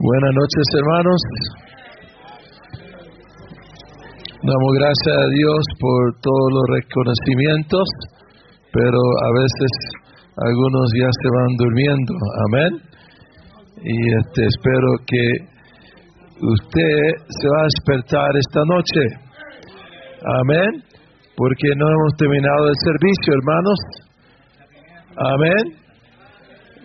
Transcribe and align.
Buenas 0.00 0.32
noches, 0.32 0.66
hermanos. 0.80 1.20
Damos 4.48 4.72
gracias 4.80 5.12
a 5.12 5.28
Dios 5.28 5.60
por 5.76 6.16
todos 6.24 6.48
los 6.56 6.64
reconocimientos, 6.72 7.84
pero 8.72 8.96
a 8.96 9.30
veces 9.36 9.72
algunos 10.40 10.88
ya 10.96 11.10
se 11.20 11.28
van 11.28 11.52
durmiendo. 11.60 12.12
Amén. 12.48 12.72
Y 13.84 13.96
este, 14.24 14.40
espero 14.48 14.88
que 15.04 15.24
usted 16.48 16.96
se 17.28 17.46
va 17.52 17.60
a 17.60 17.68
despertar 17.68 18.30
esta 18.40 18.64
noche. 18.72 19.04
Amén. 20.40 20.80
Porque 21.36 21.76
no 21.76 21.84
hemos 21.84 22.12
terminado 22.16 22.72
el 22.72 22.78
servicio, 22.88 23.36
hermanos. 23.36 23.78
Amén. 25.28 25.64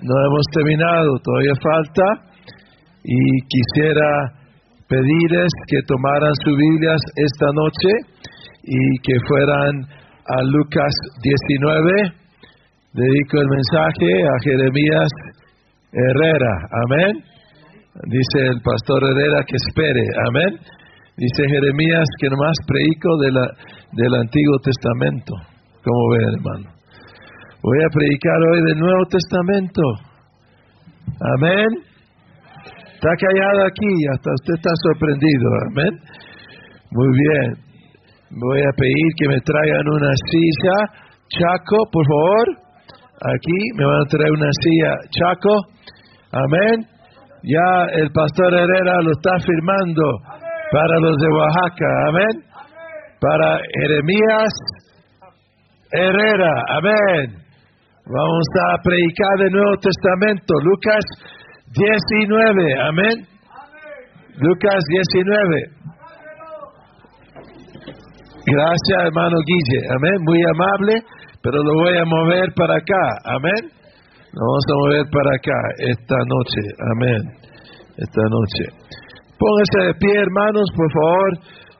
No 0.04 0.16
hemos 0.20 0.46
terminado, 0.52 1.16
todavía 1.24 1.56
falta 1.64 2.35
y 3.06 3.22
quisiera 3.46 4.34
pedirles 4.90 5.52
que 5.68 5.82
tomaran 5.86 6.34
sus 6.44 6.58
Biblias 6.58 7.02
esta 7.16 7.48
noche 7.54 7.92
y 8.64 8.82
que 9.04 9.14
fueran 9.28 9.86
a 10.26 10.42
Lucas 10.44 10.94
19. 11.22 12.26
Dedico 12.94 13.42
el 13.42 13.50
mensaje 13.50 14.10
a 14.24 14.36
Jeremías 14.44 15.10
Herrera. 15.92 16.54
Amén. 16.86 17.24
Dice 18.10 18.48
el 18.50 18.62
pastor 18.62 19.04
Herrera 19.04 19.44
que 19.46 19.56
espere. 19.56 20.04
Amén. 20.28 20.60
Dice 21.18 21.48
Jeremías 21.48 22.08
que 22.20 22.30
nomás 22.30 22.58
predico 22.68 23.10
de 23.22 23.32
la, 23.32 23.46
del 23.94 24.16
Antiguo 24.16 24.58
Testamento. 24.64 25.34
Como 25.84 26.10
ven, 26.12 26.30
hermano. 26.34 26.76
Voy 27.62 27.78
a 27.84 27.90
predicar 27.94 28.38
hoy 28.52 28.62
del 28.66 28.80
Nuevo 28.80 29.06
Testamento. 29.10 29.82
Amén. 31.38 31.95
Está 32.96 33.12
callado 33.20 33.68
aquí, 33.68 33.92
hasta 34.16 34.32
usted 34.32 34.54
está 34.56 34.72
sorprendido, 34.88 35.46
amén. 35.68 35.94
Muy 36.92 37.12
bien. 37.12 37.48
Voy 38.32 38.62
a 38.62 38.72
pedir 38.72 39.08
que 39.20 39.28
me 39.28 39.40
traigan 39.42 39.88
una 39.88 40.14
silla, 40.32 40.78
Chaco, 41.28 41.78
por 41.92 42.06
favor. 42.08 42.48
Aquí 43.36 43.60
me 43.78 43.86
van 43.86 44.02
a 44.02 44.06
traer 44.06 44.32
una 44.32 44.52
silla, 44.64 44.92
Chaco. 45.12 45.56
Amén. 46.32 46.88
Ya 47.44 48.00
el 48.00 48.10
pastor 48.12 48.54
Herrera 48.54 49.02
lo 49.04 49.12
está 49.12 49.38
firmando 49.44 50.04
para 50.72 51.00
los 51.00 51.18
de 51.18 51.28
Oaxaca, 51.28 51.92
amén. 52.10 52.44
Para 53.20 53.60
Jeremías 53.80 54.52
Herrera, 55.92 56.54
amén. 56.80 57.46
Vamos 58.08 58.48
a 58.70 58.78
predicar 58.82 59.48
el 59.48 59.52
Nuevo 59.52 59.78
Testamento, 59.82 60.54
Lucas 60.64 61.04
19, 61.76 62.80
amén. 62.88 63.28
Lucas 64.40 64.80
19. 64.88 65.76
Gracias, 68.48 69.00
hermano 69.04 69.36
Guille, 69.44 69.80
amén. 69.92 70.18
Muy 70.24 70.40
amable, 70.56 71.04
pero 71.44 71.58
lo 71.60 71.74
voy 71.84 71.98
a 71.98 72.06
mover 72.06 72.48
para 72.56 72.76
acá, 72.80 73.04
amén. 73.26 73.68
Lo 74.32 74.40
vamos 74.40 74.66
a 74.72 74.76
mover 74.88 75.04
para 75.12 75.32
acá 75.36 75.60
esta 75.84 76.16
noche, 76.16 76.62
amén. 76.96 77.22
Esta 77.98 78.24
noche. 78.24 78.64
Pónganse 79.36 79.80
de 79.88 79.94
pie, 80.00 80.16
hermanos, 80.16 80.68
por 80.76 80.90
favor. 80.96 81.30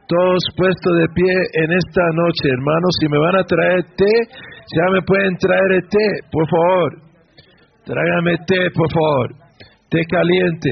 Todos 0.08 0.42
puestos 0.56 0.92
de 1.00 1.08
pie 1.14 1.34
en 1.64 1.72
esta 1.72 2.04
noche, 2.12 2.52
hermanos. 2.52 2.92
Si 3.00 3.08
me 3.08 3.18
van 3.18 3.36
a 3.36 3.44
traer 3.44 3.82
té, 3.96 4.12
ya 4.76 4.92
me 4.92 5.00
pueden 5.02 5.36
traer 5.40 5.72
el 5.72 5.88
té, 5.88 6.08
por 6.30 6.46
favor. 6.48 6.90
Tráigame 7.84 8.36
té, 8.46 8.60
por 8.76 8.92
favor 8.92 9.45
té 9.90 10.00
caliente. 10.10 10.70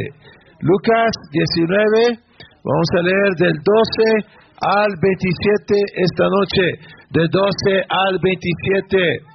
Lucas 0.61 1.13
19, 1.33 2.19
vamos 2.65 2.91
a 2.99 3.03
leer 3.03 3.31
del 3.39 3.57
12 3.59 4.45
al 4.61 4.91
27 5.01 5.75
esta 5.97 6.27
noche, 6.29 6.65
del 7.11 7.29
12 7.29 7.85
al 7.89 8.19
27. 8.23 9.35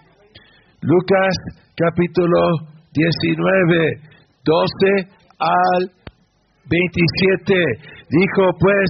Lucas 0.81 1.35
capítulo 1.75 2.65
19, 2.93 4.09
12 4.43 5.19
al 5.39 5.81
27. 6.69 7.53
Dijo 8.09 8.43
pues, 8.59 8.89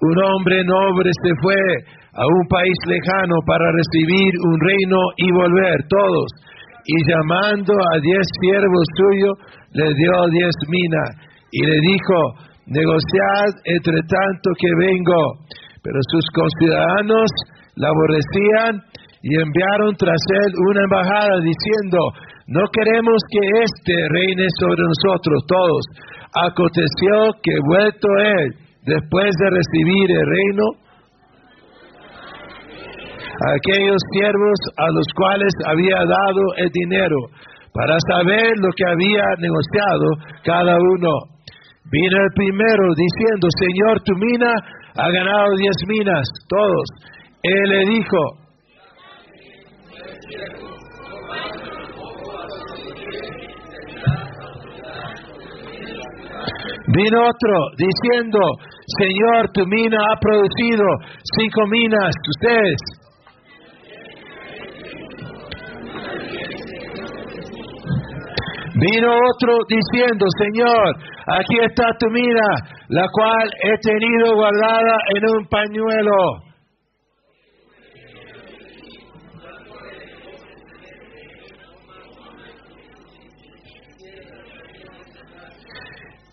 un 0.00 0.16
hombre 0.18 0.64
noble 0.64 1.10
se 1.22 1.32
fue 1.42 1.60
a 2.14 2.26
un 2.26 2.44
país 2.48 2.78
lejano 2.86 3.36
para 3.46 3.70
recibir 3.72 4.32
un 4.44 4.58
reino 4.60 4.98
y 5.16 5.32
volver 5.32 5.76
todos. 5.88 6.28
Y 6.84 6.96
llamando 7.08 7.72
a 7.72 8.00
diez 8.00 8.26
siervos 8.40 8.86
suyos, 8.96 9.61
le 9.74 9.94
dio 9.94 10.12
diez 10.30 10.56
minas 10.68 11.10
y 11.50 11.64
le 11.64 11.78
dijo, 11.80 12.18
negociad 12.66 13.50
entre 13.64 14.00
tanto 14.08 14.48
que 14.58 14.70
vengo. 14.78 15.22
Pero 15.82 15.98
sus 16.10 16.24
conciudadanos 16.34 17.30
la 17.76 17.88
aborrecían 17.88 18.82
y 19.22 19.40
enviaron 19.40 19.96
tras 19.96 20.20
él 20.44 20.52
una 20.68 20.82
embajada 20.82 21.40
diciendo, 21.40 21.98
no 22.48 22.62
queremos 22.72 23.18
que 23.30 23.42
éste 23.62 23.94
reine 24.10 24.46
sobre 24.60 24.82
nosotros 24.82 25.38
todos. 25.46 25.82
Aconteció 26.34 27.32
que 27.42 27.54
vuelto 27.66 28.08
él, 28.18 28.54
después 28.84 29.30
de 29.38 29.50
recibir 29.50 30.10
el 30.10 30.26
reino, 30.26 30.64
aquellos 33.56 34.00
siervos 34.12 34.58
a 34.76 34.86
los 34.92 35.06
cuales 35.16 35.52
había 35.66 35.96
dado 35.96 36.42
el 36.56 36.70
dinero, 36.70 37.16
para 37.72 37.96
saber 38.08 38.52
lo 38.58 38.68
que 38.76 38.84
había 38.84 39.24
negociado 39.38 40.06
cada 40.44 40.76
uno. 40.76 41.10
Vino 41.90 42.16
el 42.16 42.32
primero 42.34 42.84
diciendo, 42.94 43.48
Señor, 43.58 44.00
tu 44.04 44.14
mina 44.16 44.52
ha 44.96 45.10
ganado 45.10 45.56
diez 45.56 45.76
minas, 45.88 46.26
todos. 46.48 46.84
Él 47.42 47.70
le 47.70 47.84
dijo, 47.86 48.18
Vino 56.88 57.22
otro 57.22 57.54
diciendo, 57.78 58.38
Señor, 58.98 59.48
tu 59.54 59.64
mina 59.66 59.96
ha 59.96 60.20
producido 60.20 60.84
cinco 61.38 61.66
minas, 61.68 62.14
ustedes. 62.36 63.01
Vino 68.74 69.12
otro 69.12 69.58
diciendo, 69.68 70.24
Señor, 70.38 70.96
aquí 71.26 71.58
está 71.60 71.84
tu 71.98 72.08
mina, 72.10 72.48
la 72.88 73.06
cual 73.12 73.50
he 73.64 73.76
tenido 73.78 74.34
guardada 74.34 74.96
en 75.14 75.36
un 75.36 75.46
pañuelo. 75.46 76.52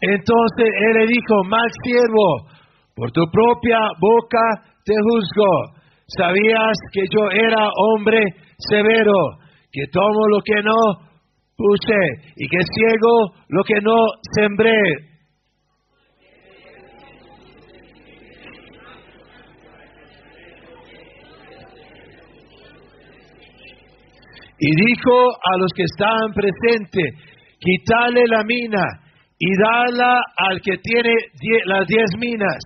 Entonces 0.01 0.67
él 0.79 0.93
le 0.93 1.07
dijo, 1.07 1.43
mal 1.43 1.67
siervo, 1.83 2.47
por 2.95 3.11
tu 3.11 3.21
propia 3.31 3.79
boca 3.99 4.39
te 4.85 4.93
juzgo. 4.93 5.79
Sabías 6.07 6.77
que 6.93 7.01
yo 7.13 7.29
era 7.31 7.67
hombre 7.75 8.19
severo, 8.57 9.13
que 9.71 9.83
tomo 9.91 10.27
lo 10.29 10.39
que 10.39 10.63
no 10.63 11.08
puse 11.59 12.31
y 12.37 12.47
que 12.47 12.57
ciego 12.73 13.33
lo 13.49 13.63
que 13.65 13.81
no 13.81 13.97
sembré. 14.33 14.79
Y 24.61 24.75
dijo 24.75 25.15
a 25.53 25.57
los 25.57 25.71
que 25.75 25.83
estaban 25.83 26.33
presentes, 26.33 27.13
quítale 27.59 28.25
la 28.27 28.43
mina 28.43 28.85
y 29.37 29.47
dala 29.57 30.21
al 30.35 30.61
que 30.61 30.77
tiene 30.77 31.13
las 31.65 31.87
diez 31.87 32.09
minas. 32.17 32.59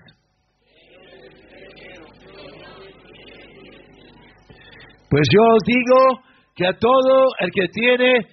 Pues 5.09 5.27
yo 5.31 5.41
os 5.41 5.63
digo 5.65 6.23
que 6.55 6.65
a 6.67 6.73
todo 6.73 7.27
el 7.39 7.51
que 7.51 7.67
tiene 7.67 8.25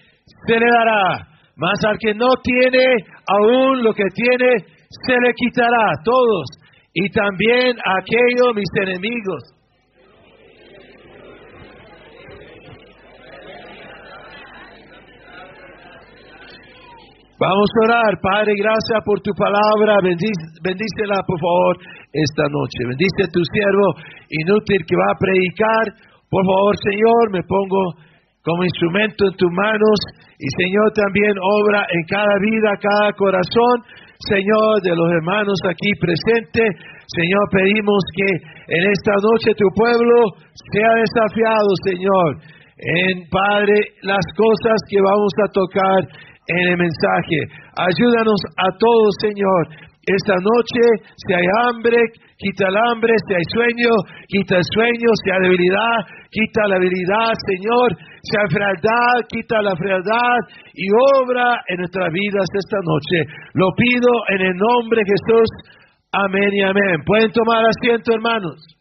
se 0.47 0.59
le 0.59 0.67
dará, 0.67 1.27
mas 1.57 1.79
al 1.87 1.99
que 1.99 2.15
no 2.15 2.29
tiene 2.43 2.85
aún 3.27 3.83
lo 3.83 3.93
que 3.93 4.07
tiene, 4.15 4.65
se 4.89 5.13
le 5.13 5.33
quitará 5.35 5.93
todos, 6.05 6.47
y 6.93 7.09
también 7.11 7.77
a 7.79 7.99
aquellos 8.01 8.55
mis 8.55 8.71
enemigos. 8.83 9.61
Vamos 17.41 17.71
a 17.73 17.85
orar, 17.89 18.21
Padre, 18.21 18.53
gracias 18.53 19.01
por 19.03 19.19
tu 19.21 19.33
palabra, 19.33 19.97
bendícela 20.05 21.23
por 21.27 21.41
favor 21.41 21.77
esta 22.13 22.45
noche. 22.53 22.85
Bendice 22.85 23.25
a 23.25 23.33
tu 23.33 23.41
siervo 23.49 23.97
inútil 24.29 24.85
que 24.85 24.97
va 24.97 25.09
a 25.09 25.19
predicar. 25.19 25.85
Por 26.29 26.45
favor, 26.45 26.77
Señor, 26.85 27.33
me 27.33 27.41
pongo 27.49 27.97
como 28.45 28.65
instrumento 28.65 29.25
en 29.25 29.37
tus 29.41 29.51
manos 29.57 29.99
y 30.41 30.49
Señor 30.57 30.89
también 30.97 31.37
obra 31.37 31.85
en 31.85 32.03
cada 32.09 32.35
vida, 32.41 32.73
cada 32.81 33.13
corazón. 33.13 33.85
Señor, 34.25 34.81
de 34.81 34.97
los 34.97 35.09
hermanos 35.21 35.57
aquí 35.69 35.93
presentes. 36.01 36.81
Señor, 37.09 37.45
pedimos 37.53 38.01
que 38.17 38.29
en 38.73 38.83
esta 38.89 39.13
noche 39.21 39.53
tu 39.57 39.69
pueblo 39.77 40.17
sea 40.73 40.93
desafiado, 40.97 41.69
Señor, 41.85 42.29
en 42.81 43.29
Padre, 43.29 44.01
las 44.03 44.25
cosas 44.37 44.81
que 44.89 45.01
vamos 45.01 45.33
a 45.45 45.53
tocar 45.53 46.01
en 46.49 46.69
el 46.73 46.77
mensaje. 46.77 47.39
Ayúdanos 47.77 48.41
a 48.57 48.69
todos, 48.81 49.13
Señor, 49.21 49.91
esta 50.09 50.35
noche, 50.41 50.83
si 51.17 51.35
hay 51.35 51.47
hambre, 51.65 51.97
quita 52.41 52.69
el 52.69 52.77
hambre, 52.89 53.13
si 53.29 53.35
hay 53.35 53.47
sueño, 53.53 53.93
quita 54.27 54.57
el 54.57 54.65
sueño, 54.73 55.09
si 55.23 55.31
hay 55.31 55.41
debilidad, 55.45 55.97
quita 56.33 56.69
la 56.69 56.79
debilidad, 56.81 57.33
Señor, 57.45 57.89
hay 58.29 58.49
frialdad, 58.53 59.27
quita 59.29 59.63
la 59.63 59.75
frialdad 59.77 60.39
y 60.75 60.87
obra 61.17 61.63
en 61.69 61.79
nuestras 61.79 62.13
vidas 62.13 62.47
esta 62.53 62.79
noche. 62.85 63.33
Lo 63.55 63.69
pido 63.77 64.11
en 64.29 64.41
el 64.43 64.57
nombre 64.57 65.01
de 65.01 65.11
Jesús. 65.11 65.49
Amén 66.13 66.51
y 66.53 66.63
amén. 66.63 67.03
Pueden 67.07 67.33
tomar 67.33 67.65
asiento, 67.65 68.13
hermanos. 68.13 68.81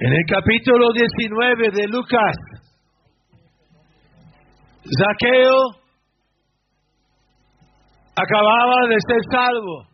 En 0.00 0.12
el 0.12 0.24
capítulo 0.28 0.92
19 0.92 1.70
de 1.70 1.88
Lucas, 1.88 2.36
Zaqueo 4.96 5.58
acababa 8.14 8.88
de 8.88 8.96
ser 9.06 9.20
salvo. 9.30 9.86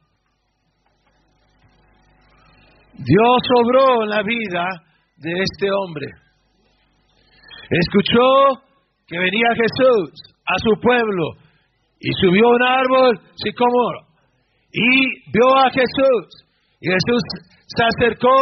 Dios 2.94 3.40
obró 3.62 4.02
en 4.02 4.10
la 4.10 4.22
vida 4.22 4.68
de 5.16 5.32
este 5.42 5.70
hombre. 5.70 6.06
Escuchó 7.70 8.62
que 9.06 9.18
venía 9.18 9.48
Jesús 9.54 10.10
a 10.46 10.54
su 10.58 10.80
pueblo 10.80 11.24
y 12.00 12.10
subió 12.20 12.46
a 12.46 12.54
un 12.56 12.62
árbol 12.62 13.20
sicómoro 13.36 14.10
y 14.72 15.30
vio 15.30 15.56
a 15.56 15.70
Jesús. 15.70 16.46
Jesús 16.80 17.22
se 17.66 17.84
acercó 17.84 18.36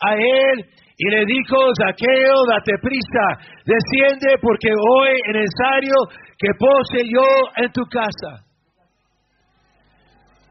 a 0.00 0.14
él 0.14 0.64
y 0.96 1.10
le 1.10 1.24
dijo, 1.26 1.56
Zaqueo, 1.74 2.46
date 2.48 2.72
prisa, 2.80 3.26
desciende 3.66 4.38
porque 4.40 4.68
hoy 4.70 5.10
es 5.26 5.34
necesario 5.34 5.94
que 6.38 6.48
pose 6.58 7.04
yo 7.10 7.26
en 7.56 7.72
tu 7.72 7.82
casa. 7.86 8.46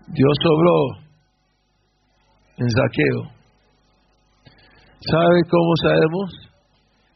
Dios 0.08 0.34
sobró 0.44 1.04
en 2.58 2.70
Zaqueo. 2.70 3.32
¿Sabe 5.00 5.42
cómo 5.50 5.72
sabemos 5.82 6.52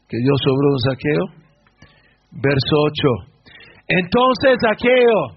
que 0.08 0.16
Dios 0.16 0.38
sobró 0.42 0.68
en 0.72 0.80
Zaqueo? 0.88 1.24
Verso 2.32 2.76
8. 3.26 3.38
Entonces 3.88 4.56
Zaqueo, 4.64 5.36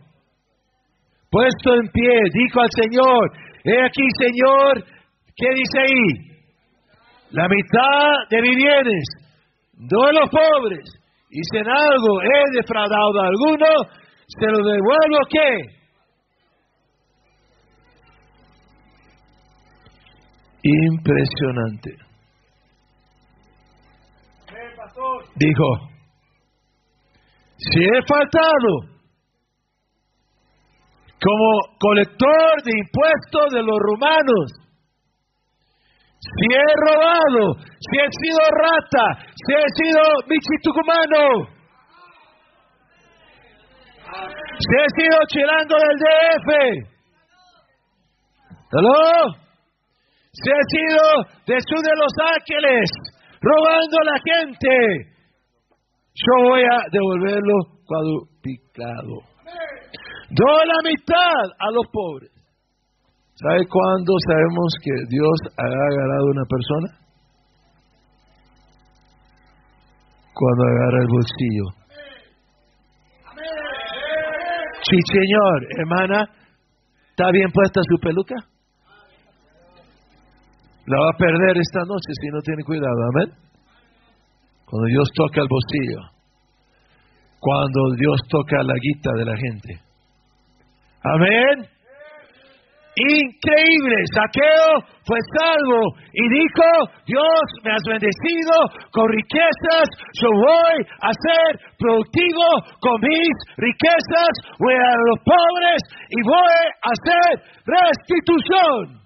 puesto 1.30 1.76
en 1.76 1.88
pie, 1.90 2.20
dijo 2.34 2.62
al 2.62 2.70
Señor, 2.72 3.32
he 3.66 3.84
aquí 3.84 4.04
Señor, 4.18 4.84
¿qué 5.36 5.48
dice 5.56 5.80
ahí? 5.80 6.31
La 7.32 7.48
mitad 7.48 8.30
de 8.30 8.42
mis 8.42 8.56
bienes, 8.56 9.04
doy 9.74 10.10
a 10.10 10.20
los 10.20 10.30
pobres, 10.30 10.86
y 11.30 11.40
si 11.50 11.58
en 11.58 11.68
algo 11.70 12.22
he 12.22 12.58
defraudado 12.58 13.22
a 13.22 13.28
alguno, 13.28 13.68
se 14.28 14.46
lo 14.48 14.58
devuelvo 14.58 15.18
qué? 15.30 15.82
Impresionante. 20.64 21.92
Dijo, 25.36 25.64
si 27.58 27.84
he 27.84 28.02
faltado 28.08 28.92
como 31.22 31.78
colector 31.80 32.64
de 32.64 32.72
impuestos 32.78 33.54
de 33.54 33.64
los 33.64 33.78
romanos, 33.80 34.71
si 36.22 36.48
he 36.54 36.70
robado, 36.86 37.58
si 37.80 37.98
he 37.98 38.08
sido 38.22 38.44
rata, 38.54 39.26
si 39.34 39.54
he 39.54 39.66
sido 39.76 40.02
bichitucumano, 40.30 41.50
si 44.60 44.74
he 44.78 44.88
sido 44.96 45.18
chilando 45.28 45.76
del 45.76 45.98
DF, 45.98 46.92
¿Aló? 48.74 49.36
Si 50.32 50.50
he 50.50 50.64
sido 50.72 51.04
de 51.46 51.60
Sur 51.60 51.82
de 51.84 51.96
Los 51.98 52.14
Ángeles, 52.24 52.90
robando 53.42 53.98
a 54.00 54.06
la 54.06 54.20
gente, 54.24 55.12
yo 56.14 56.48
voy 56.48 56.62
a 56.62 56.88
devolverlo 56.90 57.54
cuadruplicado. 57.86 59.28
Doy 60.30 60.68
la 60.68 60.90
mitad 60.90 61.44
a 61.60 61.72
los 61.72 61.86
pobres. 61.92 62.32
¿Sabe 63.42 63.66
cuándo 63.68 64.14
sabemos 64.28 64.70
que 64.84 64.92
Dios 65.10 65.38
ha 65.58 65.66
agarrado 65.66 66.28
a 66.28 66.32
una 66.32 66.46
persona? 66.46 66.90
Cuando 70.32 70.64
agarra 70.64 71.02
el 71.02 71.08
bolsillo. 71.10 71.82
Sí, 74.84 74.98
señor, 75.12 75.68
hermana, 75.80 76.30
¿está 77.10 77.32
bien 77.32 77.52
puesta 77.52 77.82
su 77.90 77.98
peluca? 78.00 78.36
La 80.86 81.00
va 81.00 81.10
a 81.10 81.18
perder 81.18 81.58
esta 81.58 81.80
noche 81.86 82.14
si 82.22 82.28
no 82.30 82.42
tiene 82.42 82.64
cuidado, 82.64 82.98
amén. 83.16 83.34
Cuando 84.66 84.86
Dios 84.88 85.10
toca 85.16 85.42
el 85.42 85.48
bolsillo, 85.50 86.12
cuando 87.40 87.96
Dios 87.98 88.20
toca 88.30 88.62
la 88.62 88.74
guita 88.80 89.12
de 89.14 89.26
la 89.26 89.36
gente. 89.36 89.82
Amén. 91.04 91.81
Increíble, 92.92 93.96
Saqueo 94.12 94.84
fue 95.08 95.16
salvo 95.40 95.80
y 96.12 96.24
dijo, 96.28 96.68
Dios 97.08 97.44
me 97.64 97.72
has 97.72 97.84
bendecido 97.88 98.56
con 98.92 99.08
riquezas, 99.08 99.88
yo 100.20 100.28
voy 100.28 100.76
a 101.00 101.12
ser 101.16 101.72
productivo 101.80 102.44
con 102.82 103.00
mis 103.00 103.32
riquezas, 103.56 104.32
voy 104.60 104.76
a 104.76 104.92
los 105.08 105.20
pobres 105.24 105.80
y 106.10 106.20
voy 106.28 106.60
a 106.84 106.90
hacer 106.92 107.32
restitución. 107.64 109.00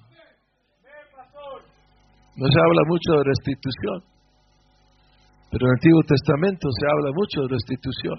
No 2.37 2.45
se 2.49 2.59
habla 2.65 2.81
mucho 2.89 3.21
de 3.21 3.23
restitución, 3.23 4.01
pero 5.51 5.61
en 5.61 5.69
el 5.69 5.77
Antiguo 5.77 6.01
Testamento 6.09 6.67
se 6.73 6.85
habla 6.89 7.11
mucho 7.13 7.41
de 7.41 7.47
restitución. 7.53 8.17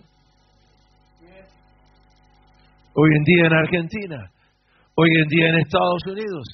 Hoy 2.94 3.10
en 3.18 3.24
día 3.24 3.46
en 3.46 3.52
Argentina 3.52 4.30
hoy 4.96 5.10
en 5.20 5.28
día 5.28 5.48
en 5.48 5.58
Estados 5.58 6.02
Unidos. 6.08 6.44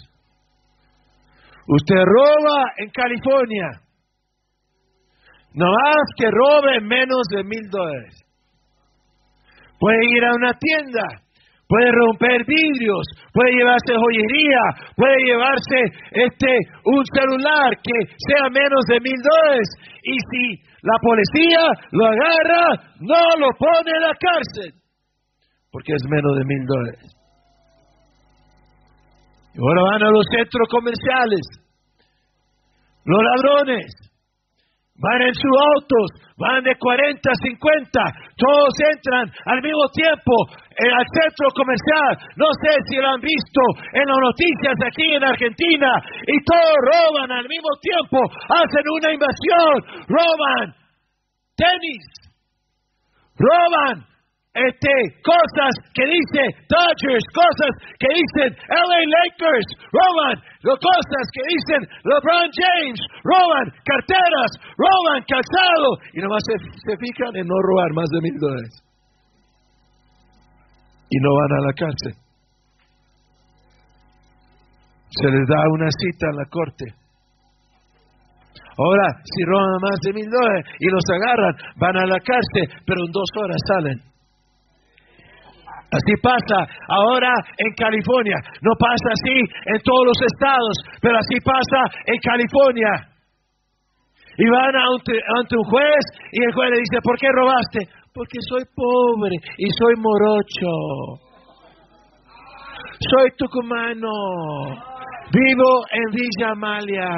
Usted 1.69 2.03
roba 2.05 2.65
en 2.79 2.91
California. 2.91 3.69
No 5.55 5.67
más 5.67 6.07
que 6.17 6.27
robe 6.31 6.81
menos 6.81 7.23
de 7.31 7.45
mil 7.45 7.71
dólares. 7.71 8.15
Puede 9.79 9.99
ir 10.17 10.25
a 10.25 10.35
una 10.35 10.53
tienda, 10.55 11.03
puede 11.69 11.91
romper 11.91 12.45
vidrios, 12.47 13.05
puede 13.33 13.51
llevarse 13.53 13.95
joyería, 13.95 14.63
puede 14.97 15.19
llevarse 15.27 15.79
este 16.13 16.57
un 16.85 17.05
celular 17.05 17.77
que 17.83 18.07
sea 18.17 18.49
menos 18.51 18.83
de 18.89 19.01
mil 19.01 19.21
dólares. 19.23 19.69
Y 20.03 20.17
si 20.31 20.63
la 20.83 20.99
policía 21.03 21.63
lo 21.93 22.07
agarra, 22.07 22.95
no 23.01 23.23
lo 23.39 23.51
pone 23.59 23.91
en 23.91 24.03
la 24.03 24.15
cárcel, 24.19 24.75
porque 25.71 25.95
es 25.95 26.03
menos 26.09 26.39
de 26.39 26.45
mil 26.45 26.67
dólares. 26.67 27.12
Y 29.55 29.59
ahora 29.61 29.83
van 29.83 30.03
a 30.03 30.11
los 30.11 30.25
centros 30.33 30.69
comerciales. 30.71 31.45
Los 33.05 33.21
ladrones 33.21 34.13
van 34.97 35.23
en 35.23 35.35
sus 35.35 35.55
autos, 35.75 36.07
van 36.39 36.63
de 36.63 36.77
40 36.79 37.19
a 37.19 37.35
50, 37.35 38.01
todos 38.39 38.73
entran 38.79 39.27
al 39.47 39.61
mismo 39.61 39.85
tiempo 39.93 40.33
al 40.47 41.07
centro 41.11 41.49
comercial. 41.59 42.13
No 42.37 42.47
sé 42.63 42.73
si 42.89 42.97
lo 42.97 43.09
han 43.11 43.21
visto 43.21 43.63
en 43.93 44.07
las 44.07 44.21
noticias 44.23 44.77
aquí 44.87 45.15
en 45.15 45.25
Argentina 45.25 45.91
y 46.23 46.37
todos 46.45 46.77
roban 46.87 47.31
al 47.33 47.49
mismo 47.49 47.73
tiempo, 47.83 48.19
hacen 48.49 48.85
una 48.89 49.13
invasión, 49.13 50.07
roban 50.07 50.75
tenis, 51.57 52.05
roban 53.35 54.12
este, 54.53 54.93
cosas 55.25 55.73
que 55.97 56.05
dice 56.05 56.43
Dodgers, 56.69 57.25
cosas 57.33 57.73
que 57.97 58.09
dicen 58.13 58.53
LA 58.69 59.01
Lakers, 59.09 59.69
roban, 59.89 60.37
cosas 60.61 61.25
que 61.33 61.43
dicen 61.49 61.81
LeBron 62.05 62.53
James, 62.53 63.01
roban 63.25 63.67
carteras, 63.81 64.51
roban 64.77 65.25
calzado 65.25 65.89
y 66.13 66.21
nomás 66.21 66.43
se, 66.45 66.57
se 66.85 66.93
fijan 67.01 67.33
en 67.37 67.49
no 67.49 67.57
robar 67.65 67.93
más 67.97 68.09
de 68.13 68.21
mil 68.21 68.37
dólares. 68.39 68.75
Y 71.09 71.17
no 71.21 71.31
van 71.33 71.53
a 71.53 71.67
la 71.67 71.73
cárcel. 71.73 72.15
Se 75.17 75.29
les 75.29 75.49
da 75.49 75.61
una 75.73 75.89
cita 75.89 76.29
en 76.29 76.37
la 76.37 76.47
corte. 76.49 76.85
Ahora, 78.77 79.09
si 79.25 79.45
roban 79.45 79.81
más 79.81 79.99
de 80.05 80.13
mil 80.13 80.29
dólares 80.29 80.65
y 80.79 80.89
los 80.89 81.05
agarran, 81.09 81.55
van 81.77 81.97
a 81.97 82.07
la 82.07 82.21
cárcel, 82.21 82.69
pero 82.85 83.01
en 83.05 83.13
dos 83.13 83.29
horas 83.37 83.61
salen. 83.69 84.12
Así 85.93 86.17
pasa 86.23 86.65
ahora 86.89 87.29
en 87.59 87.71
California. 87.77 88.37
No 88.65 88.73
pasa 88.81 89.13
así 89.13 89.37
en 89.37 89.79
todos 89.85 90.05
los 90.09 90.19
estados, 90.33 90.77
pero 91.03 91.19
así 91.19 91.37
pasa 91.45 91.81
en 92.07 92.19
California. 92.25 93.13
Y 94.39 94.49
van 94.49 94.73
ante, 94.73 95.13
ante 95.37 95.57
un 95.57 95.65
juez 95.65 96.05
y 96.33 96.45
el 96.45 96.53
juez 96.53 96.71
le 96.71 96.79
dice, 96.81 96.97
¿por 97.05 97.19
qué 97.19 97.29
robaste? 97.29 97.81
Porque 98.15 98.39
soy 98.49 98.65
pobre 98.75 99.37
y 99.59 99.67
soy 99.77 99.95
morocho. 100.01 100.73
Soy 103.13 103.29
tucumano. 103.37 104.09
Vivo 105.31 105.85
en 105.93 106.11
Villa 106.13 106.53
Amalia. 106.53 107.09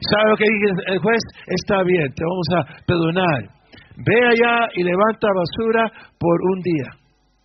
¿Sabe 0.00 0.30
lo 0.30 0.36
que 0.36 0.44
dice 0.44 0.82
el 0.86 0.98
juez? 0.98 1.22
Está 1.46 1.82
bien, 1.82 2.08
te 2.14 2.24
vamos 2.24 2.48
a 2.56 2.84
perdonar. 2.86 3.59
Ve 4.00 4.16
allá 4.16 4.68
y 4.74 4.82
levanta 4.82 5.28
basura 5.28 5.92
por 6.18 6.36
un 6.52 6.60
día. 6.62 6.88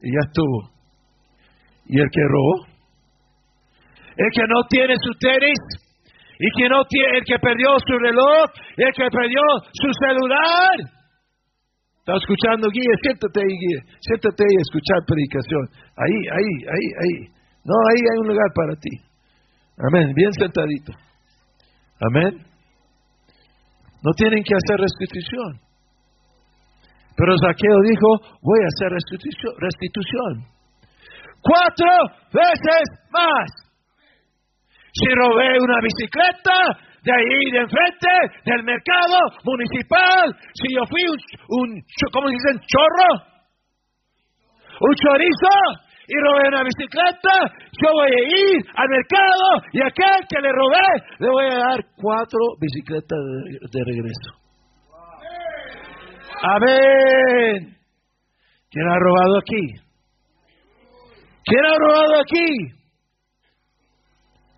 Y 0.02 0.12
ya 0.12 0.22
estuvo. 0.28 0.72
¿Y 1.88 2.00
el 2.00 2.10
que 2.10 2.22
robó? 2.22 2.66
El 4.16 4.30
que 4.32 4.48
no 4.48 4.64
tiene 4.70 4.96
su 4.96 5.12
tenis. 5.20 5.60
Y 6.40 6.48
que 6.58 6.70
no 6.70 6.84
tiene, 6.86 7.18
el 7.18 7.24
que 7.26 7.40
perdió 7.40 7.76
su 7.86 8.00
reloj. 8.00 8.48
Y 8.78 8.84
el 8.84 8.94
que 8.94 9.08
perdió 9.12 9.42
su 9.74 9.90
celular. 10.00 10.96
¿Está 12.00 12.16
escuchando, 12.16 12.70
Guille? 12.72 12.96
Siéntate 13.02 13.40
ahí, 13.42 13.52
Guille. 13.52 13.82
Siéntate 14.00 14.44
ahí 14.46 14.56
a 14.56 14.64
escuchar 14.64 15.00
predicación. 15.08 15.64
Ahí, 15.98 16.18
ahí, 16.32 16.52
ahí, 16.72 16.88
ahí. 17.02 17.18
No, 17.66 17.76
ahí 17.90 18.00
hay 18.00 18.18
un 18.22 18.28
lugar 18.28 18.50
para 18.56 18.76
ti. 18.80 18.94
Amén. 19.76 20.14
Bien 20.16 20.32
sentadito. 20.32 20.94
Amén. 22.00 22.46
No 24.04 24.12
tienen 24.16 24.44
que 24.44 24.54
hacer 24.56 24.80
restitución. 24.80 25.65
Pero 27.16 27.32
Zaqueo 27.40 27.80
dijo, 27.88 28.38
voy 28.42 28.60
a 28.60 28.68
hacer 28.68 28.92
restitución. 28.92 30.56
Cuatro 31.42 31.92
veces 32.34 32.84
más. 33.12 33.48
Si 34.92 35.08
robé 35.14 35.60
una 35.60 35.80
bicicleta 35.82 36.56
de 37.04 37.12
ahí 37.12 37.52
de 37.52 37.60
enfrente, 37.60 38.14
del 38.46 38.64
mercado 38.64 39.20
municipal, 39.44 40.36
si 40.54 40.74
yo 40.76 40.84
fui 40.90 41.04
un, 41.04 41.20
un 41.50 41.82
¿cómo 42.12 42.30
dicen? 42.30 42.60
Chorro. 42.66 43.36
Un 44.82 44.96
chorizo 44.96 45.86
y 46.08 46.16
robé 46.20 46.48
una 46.50 46.64
bicicleta, 46.64 47.34
yo 47.82 47.90
voy 47.94 48.12
a 48.12 48.24
ir 48.24 48.66
al 48.76 48.90
mercado 48.90 49.48
y 49.72 49.80
aquel 49.82 50.28
que 50.30 50.42
le 50.42 50.52
robé 50.52 50.90
le 51.20 51.30
voy 51.30 51.46
a 51.46 51.58
dar 51.58 51.80
cuatro 51.96 52.40
bicicletas 52.60 53.20
de 53.72 53.84
regreso. 53.86 54.45
Amén. 56.46 57.76
¿Quién 58.70 58.88
ha 58.88 59.00
robado 59.00 59.38
aquí? 59.40 59.64
¿Quién 61.44 61.66
ha 61.66 61.76
robado 61.78 62.22
aquí? 62.22 62.76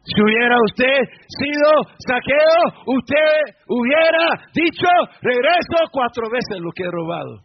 Si 0.03 0.21
hubiera 0.21 0.55
usted 0.65 0.97
sido 1.27 1.69
saqueo, 1.99 2.83
usted 2.87 3.55
hubiera 3.67 4.25
dicho, 4.53 4.87
regreso 5.21 5.87
cuatro 5.91 6.29
veces 6.29 6.59
lo 6.59 6.71
que 6.71 6.83
he 6.83 6.91
robado. 6.91 7.43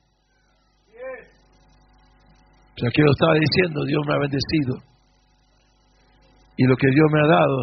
Saqueo 2.76 3.10
estaba 3.10 3.34
diciendo, 3.34 3.84
Dios 3.84 4.02
me 4.06 4.14
ha 4.14 4.18
bendecido. 4.18 4.74
Y 6.56 6.66
lo 6.66 6.76
que 6.76 6.88
Dios 6.88 7.06
me 7.12 7.20
ha 7.20 7.28
dado, 7.28 7.62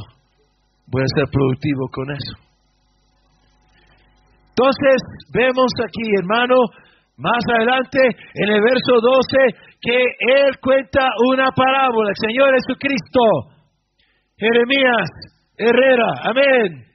voy 0.88 1.02
a 1.02 1.16
ser 1.16 1.28
productivo 1.32 1.90
con 1.92 2.12
eso. 2.12 2.49
Entonces, 4.60 5.02
vemos 5.34 5.72
aquí, 5.88 6.04
hermano, 6.20 6.56
más 7.16 7.40
adelante 7.56 8.00
en 8.34 8.50
el 8.50 8.62
verso 8.62 9.00
12, 9.00 9.56
que 9.80 9.96
Él 9.96 10.60
cuenta 10.62 11.08
una 11.32 11.48
parábola, 11.56 12.10
el 12.10 12.28
Señor 12.28 12.54
Jesucristo. 12.56 13.22
Jeremías 14.38 15.10
Herrera, 15.58 16.12
amén. 16.26 16.86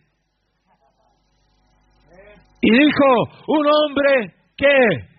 Y 2.61 2.71
dijo, 2.71 3.07
un 3.49 3.67
hombre 3.67 4.35
que 4.59 5.14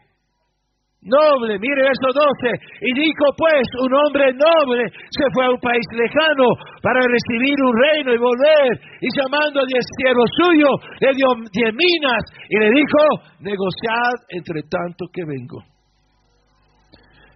noble, 1.05 1.57
mire 1.61 1.81
verso 1.85 2.09
12, 2.09 2.49
y 2.81 2.89
dijo 2.93 3.25
pues, 3.37 3.65
un 3.81 3.93
hombre 3.93 4.33
noble 4.33 4.89
se 5.09 5.25
fue 5.33 5.45
a 5.45 5.53
un 5.53 5.61
país 5.61 5.85
lejano 5.93 6.49
para 6.81 6.99
recibir 7.05 7.55
un 7.61 7.75
reino 7.77 8.09
y 8.13 8.17
volver, 8.17 8.73
y 9.01 9.07
llamando 9.13 9.61
a 9.61 9.69
diez 9.69 9.85
siervos 9.97 10.29
suyos, 10.35 10.75
le 10.99 11.13
dio 11.13 11.27
diez 11.53 11.71
minas, 11.73 12.23
y 12.49 12.57
le 12.57 12.69
dijo, 12.73 13.01
negociad 13.39 14.17
entre 14.29 14.61
tanto 14.69 15.05
que 15.13 15.23
vengo. 15.25 15.61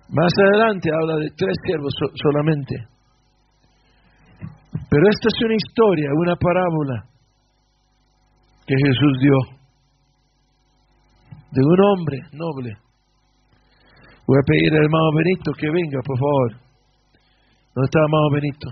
Más 0.09 0.33
adelante 0.33 0.89
habla 0.89 1.21
de 1.21 1.29
tres 1.37 1.53
siervos 1.63 1.93
solamente. 2.17 2.75
Pero 4.89 5.03
esta 5.05 5.27
es 5.29 5.45
una 5.45 5.55
historia, 5.55 6.09
una 6.17 6.35
parábola 6.35 7.05
que 8.65 8.73
Jesús 8.73 9.19
dio 9.21 9.59
de 11.51 11.61
un 11.63 11.79
hombre 11.79 12.17
noble. 12.33 12.88
Voy 14.29 14.37
a 14.37 14.45
pedir 14.45 14.71
al 14.73 14.83
hermano 14.83 15.09
Benito 15.17 15.51
que 15.57 15.65
venga, 15.71 15.99
por 16.05 16.19
favor. 16.19 16.51
¿Dónde 17.73 17.85
está 17.85 17.97
el 17.97 18.05
hermano 18.05 18.29
Benito? 18.31 18.67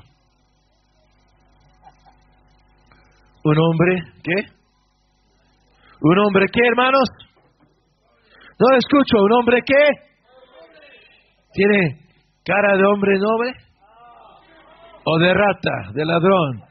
Un 3.43 3.57
hombre, 3.57 4.03
¿qué? 4.21 4.37
¿Un 6.01 6.19
hombre 6.19 6.45
qué, 6.53 6.61
hermanos? 6.61 7.09
No 8.59 8.77
escucho, 8.77 9.23
¿un 9.23 9.31
hombre 9.33 9.61
qué? 9.65 9.83
¿Tiene 11.53 12.01
cara 12.45 12.77
de 12.77 12.85
hombre 12.85 13.17
noble? 13.17 13.53
o 15.09 15.17
de 15.19 15.33
rata, 15.33 15.91
de 15.93 16.05
ladrón, 16.05 16.61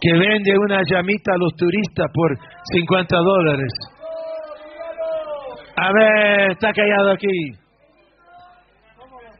que 0.00 0.12
vende 0.12 0.52
una 0.56 0.80
llamita 0.88 1.32
a 1.34 1.36
los 1.36 1.52
turistas 1.56 2.06
por 2.14 2.30
50 2.72 3.16
dólares. 3.16 3.72
A 5.76 5.92
ver, 5.92 6.52
está 6.52 6.72
callado 6.72 7.12
aquí. 7.12 7.26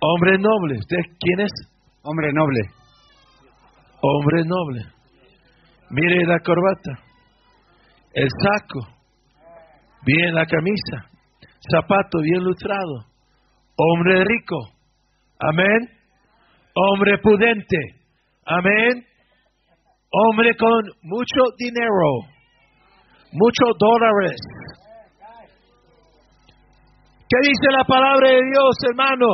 Hombre 0.01 0.39
noble, 0.39 0.79
¿usted 0.79 0.99
quién 1.19 1.41
es? 1.41 1.53
Hombre 2.03 2.33
noble. 2.33 2.61
Hombre 4.03 4.45
noble. 4.45 4.81
Mire 5.91 6.27
la 6.27 6.39
corbata, 6.41 6.99
el 8.15 8.29
saco, 8.29 8.81
bien 10.05 10.35
la 10.35 10.45
camisa, 10.45 11.09
zapato 11.71 12.21
bien 12.21 12.43
lustrado, 12.43 13.07
hombre 13.77 14.25
rico. 14.25 14.57
Amén 15.39 15.95
hombre 16.75 17.19
prudente, 17.19 17.79
amén, 18.45 19.07
hombre 20.11 20.51
con 20.59 20.83
mucho 21.03 21.43
dinero, 21.57 22.27
muchos 23.33 23.79
dólares. 23.79 24.37
¿Qué 27.29 27.37
dice 27.41 27.67
la 27.77 27.85
palabra 27.85 28.29
de 28.29 28.41
Dios, 28.53 28.77
hermano? 28.91 29.27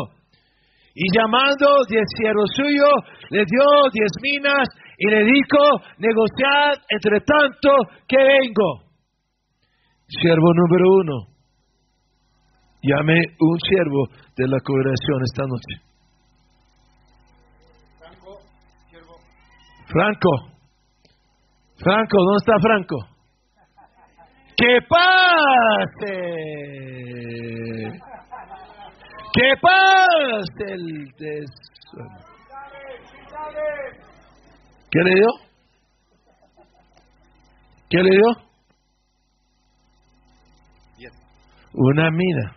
Y 0.94 1.06
llamando 1.16 1.66
diez 1.88 2.06
siervos 2.16 2.50
suyos, 2.54 2.94
le 3.30 3.44
dio 3.44 3.64
diez 3.92 4.10
minas 4.22 4.68
y 4.98 5.08
le 5.08 5.24
dijo, 5.24 5.58
negociad 5.98 6.82
entre 6.88 7.20
tanto 7.20 7.70
que 8.06 8.16
vengo. 8.16 8.90
Siervo 10.08 10.52
número 10.54 10.84
uno, 11.00 11.26
llame 12.82 13.14
un 13.38 13.58
siervo 13.60 14.08
de 14.36 14.48
la 14.48 14.58
congregación 14.60 15.22
esta 15.22 15.44
noche. 15.46 15.90
Franco. 19.86 20.30
Franco, 21.78 22.16
¿dónde 22.18 22.38
está 22.38 22.54
Franco? 22.60 22.96
¡Que 24.60 24.78
pase! 24.90 26.16
¡Que 29.32 29.48
pase 29.62 30.64
el 30.74 30.84
¿Qué 34.90 35.00
le 35.02 35.14
dio? 35.14 35.28
¿Qué 37.88 38.02
le 38.02 38.10
dio? 38.10 38.28
Una 41.72 42.10
mina. 42.10 42.56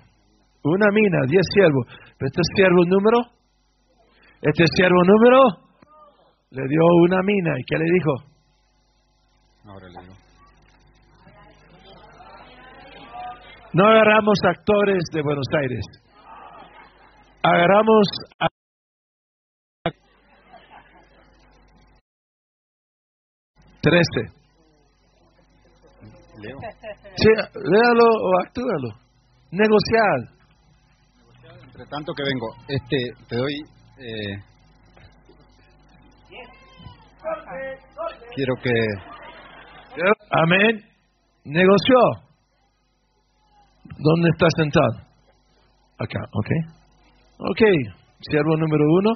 Una 0.64 0.86
mina, 0.92 1.20
diez 1.28 1.46
siervos. 1.54 1.88
¿Este 2.20 2.42
es 2.42 2.48
siervo 2.56 2.84
número? 2.86 3.20
¿Este 4.42 4.64
es 4.64 4.70
siervo 4.76 5.02
número? 5.06 5.64
le 6.54 6.68
dio 6.68 6.82
una 7.08 7.20
mina 7.24 7.52
y 7.58 7.64
¿qué 7.64 7.78
le 7.78 7.86
dijo? 7.86 8.12
Ahora 9.66 9.88
le 9.88 10.02
digo. 10.02 10.23
No 13.74 13.88
agarramos 13.88 14.38
actores 14.48 15.04
de 15.12 15.22
Buenos 15.24 15.48
Aires. 15.60 15.86
Agarramos 17.42 18.08
a 18.40 18.48
trece. 23.82 24.44
Sí, 27.16 27.30
léalo 27.56 28.06
o 28.06 28.42
actúalo. 28.46 28.90
Negociar. 29.52 30.20
Entre 31.66 31.86
tanto 31.88 32.14
que 32.14 32.24
vengo, 32.24 32.48
este, 32.68 32.98
te 33.28 33.36
doy. 33.36 33.54
Eh, 33.98 34.38
quiero 38.36 38.54
que. 38.62 38.72
Amén. 40.30 40.80
Negoció. 41.46 42.33
¿Dónde 43.98 44.30
está 44.34 44.48
sentado? 44.58 45.08
Acá, 46.00 46.20
ok. 46.34 46.50
Ok, 47.40 47.62
siervo 48.30 48.58
número 48.58 48.84
uno. 49.00 49.12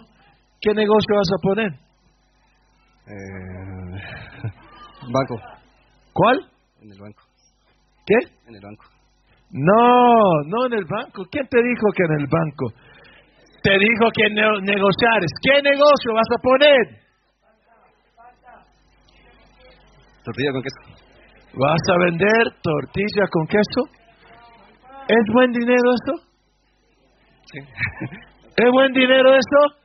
¿Qué 0.62 0.74
negocio 0.74 1.15
vas 1.15 1.29
a 1.31 1.41
poner? 1.41 1.72
Eh, 3.07 3.93
banco. 5.12 5.36
¿Cuál? 6.13 6.39
En 6.81 6.91
el 6.91 7.00
banco. 7.00 7.22
¿Qué? 8.05 8.15
En 8.48 8.55
el 8.55 8.62
banco. 8.62 8.84
No, 9.51 10.43
no 10.48 10.65
en 10.67 10.74
el 10.74 10.86
banco. 10.86 11.25
¿Quién 11.31 11.48
te 11.48 11.57
dijo 11.62 11.88
que 11.96 12.03
en 12.03 12.22
el 12.22 12.27
banco? 12.27 12.74
Te 13.63 13.72
dijo 13.72 14.12
que 14.13 14.29
ne- 14.34 14.62
negociares. 14.62 15.31
¿Qué 15.41 15.62
negocio 15.62 16.13
vas 16.13 16.27
a 16.31 16.41
poner? 16.41 17.07
Tortilla 20.24 20.51
con 20.51 20.62
queso. 20.63 20.81
¿Vas 21.53 21.81
a 21.89 21.98
vender 22.05 22.43
tortilla 22.62 23.27
con 23.31 23.48
queso? 23.48 23.96
¿Es 25.07 25.33
buen 25.33 25.51
dinero 25.51 25.93
eso? 25.93 26.27
Sí. 27.51 27.59
¿Es 28.57 28.71
buen 28.71 28.91
dinero 28.91 29.33
eso? 29.33 29.77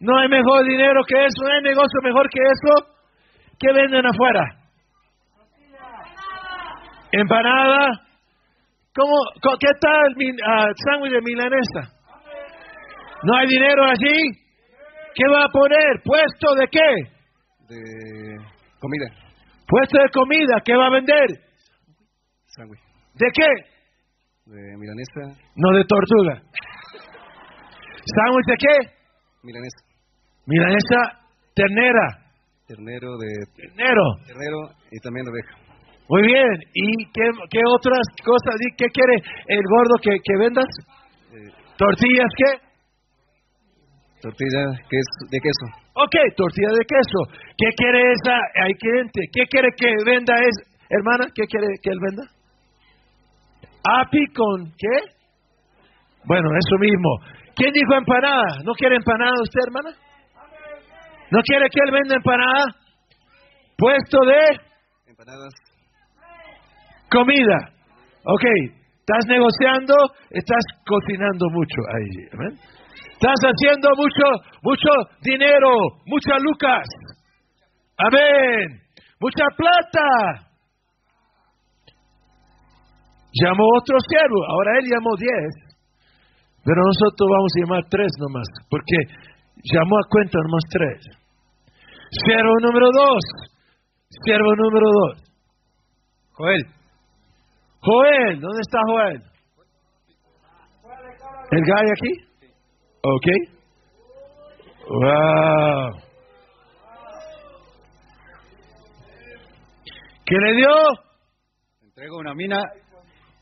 ¿No 0.00 0.18
hay 0.18 0.28
mejor 0.28 0.64
dinero 0.66 1.02
que 1.06 1.26
eso? 1.26 1.44
¿No 1.44 1.52
hay 1.52 1.62
negocio 1.62 2.00
mejor 2.02 2.28
que 2.28 2.40
eso? 2.40 2.96
¿Qué 3.58 3.72
venden 3.72 4.04
afuera? 4.04 4.42
¿Empanada? 7.12 7.86
¿Cómo, 8.94 9.14
¿Qué 9.60 9.70
tal 9.80 10.14
ah, 10.46 10.66
sándwich 10.84 11.12
de 11.12 11.20
milanesa? 11.22 11.94
¿No 13.22 13.36
hay 13.36 13.46
dinero 13.46 13.84
allí? 13.84 14.32
¿Qué 15.14 15.28
va 15.32 15.44
a 15.44 15.48
poner? 15.48 16.02
¿Puesto 16.04 16.54
de 16.54 16.66
qué? 16.68 16.94
De 17.68 18.36
comida. 18.80 19.06
¿Puesto 19.66 19.98
de 19.98 20.10
comida? 20.10 20.60
¿Qué 20.64 20.74
va 20.74 20.86
a 20.86 20.90
vender? 20.90 21.26
Sándwich. 22.46 22.80
¿De 23.14 23.26
qué? 23.32 23.75
De 24.46 24.76
milanesa. 24.78 25.42
No 25.56 25.76
de 25.76 25.84
tortuga. 25.84 26.40
¿Sándwich 28.06 28.46
de 28.46 28.56
qué? 28.56 28.74
Milanesa. 29.42 29.82
Milanesa 30.46 31.00
ternera. 31.54 32.06
Ternero 32.68 33.18
de. 33.18 33.28
Ternero. 33.56 34.06
Ternero 34.26 34.58
y 34.90 34.98
también 35.02 35.26
de 35.26 35.32
oveja. 35.32 35.54
Muy 36.08 36.22
bien. 36.22 36.62
¿Y 36.74 37.04
qué, 37.10 37.26
qué 37.50 37.60
otras 37.66 38.06
cosas? 38.24 38.54
¿Y 38.60 38.76
¿Qué 38.76 38.86
quiere 38.90 39.16
el 39.48 39.62
gordo 39.66 39.94
que, 40.00 40.10
que 40.22 40.38
vendas? 40.38 40.70
Eh, 41.32 41.50
¿Tortillas 41.76 42.30
qué? 42.38 42.66
tortilla 44.22 44.62
de 45.30 45.38
queso. 45.38 45.66
Ok, 45.94 46.14
tortilla 46.36 46.70
de 46.70 46.84
queso. 46.84 47.20
¿Qué 47.56 47.68
quiere 47.76 48.12
esa? 48.12 48.34
Hay 48.62 48.74
cliente. 48.74 49.20
¿Qué 49.32 49.46
quiere 49.46 49.68
que 49.76 49.86
venda 50.04 50.34
es, 50.34 50.56
hermana? 50.88 51.26
¿Qué 51.34 51.46
quiere 51.46 51.66
que 51.82 51.90
él 51.90 51.98
venda? 52.00 52.35
Api 54.00 54.26
con 54.34 54.72
qué? 54.76 55.12
Bueno, 56.24 56.48
eso 56.58 56.76
mismo. 56.78 57.08
¿Quién 57.54 57.72
dijo 57.72 57.94
empanada? 57.94 58.58
¿No 58.64 58.72
quiere 58.74 58.96
empanada 58.96 59.32
usted, 59.42 59.60
hermana? 59.66 59.90
¿No 61.30 61.40
quiere 61.42 61.66
que 61.70 61.80
él 61.86 61.92
venda 61.92 62.16
empanada? 62.16 62.64
Puesto 63.78 64.18
de 64.26 64.60
Empanadas. 65.10 65.54
comida. 67.10 67.58
Ok, 68.24 68.44
estás 69.00 69.24
negociando, 69.28 69.94
estás 70.30 70.64
cocinando 70.86 71.46
mucho 71.50 71.80
ahí. 71.94 72.28
¿amén? 72.32 72.58
Estás 73.12 73.38
haciendo 73.42 73.88
mucho, 73.96 74.24
mucho 74.62 74.88
dinero, 75.22 75.70
muchas 76.06 76.42
lucas. 76.42 76.86
Amén. 77.98 78.80
Mucha 79.20 79.44
plata. 79.56 80.45
Llamó 83.42 83.64
otro 83.76 83.96
siervo, 84.08 84.38
ahora 84.48 84.78
él 84.78 84.86
llamó 84.90 85.10
diez. 85.18 85.66
Pero 86.64 86.80
nosotros 86.82 87.28
vamos 87.30 87.52
a 87.54 87.60
llamar 87.60 87.84
tres 87.90 88.12
nomás, 88.18 88.48
porque 88.70 88.96
llamó 89.62 89.96
a 89.98 90.08
cuenta 90.08 90.38
nomás 90.42 90.64
tres. 90.70 91.00
Siervo 92.24 92.54
número 92.62 92.86
dos. 92.92 93.24
Siervo 94.24 94.54
número 94.56 94.86
dos. 94.90 95.22
Joel. 96.32 96.66
Joel, 97.80 98.40
¿dónde 98.40 98.60
está 98.62 98.80
Joel? 98.86 99.22
¿El 101.50 101.62
gallo 101.62 101.92
aquí? 101.92 102.12
Ok. 103.02 103.26
Wow. 104.88 106.06
¿Qué 110.24 110.36
le 110.36 110.56
dio? 110.56 110.68
Entrego 111.82 112.18
una 112.18 112.34
mina 112.34 112.58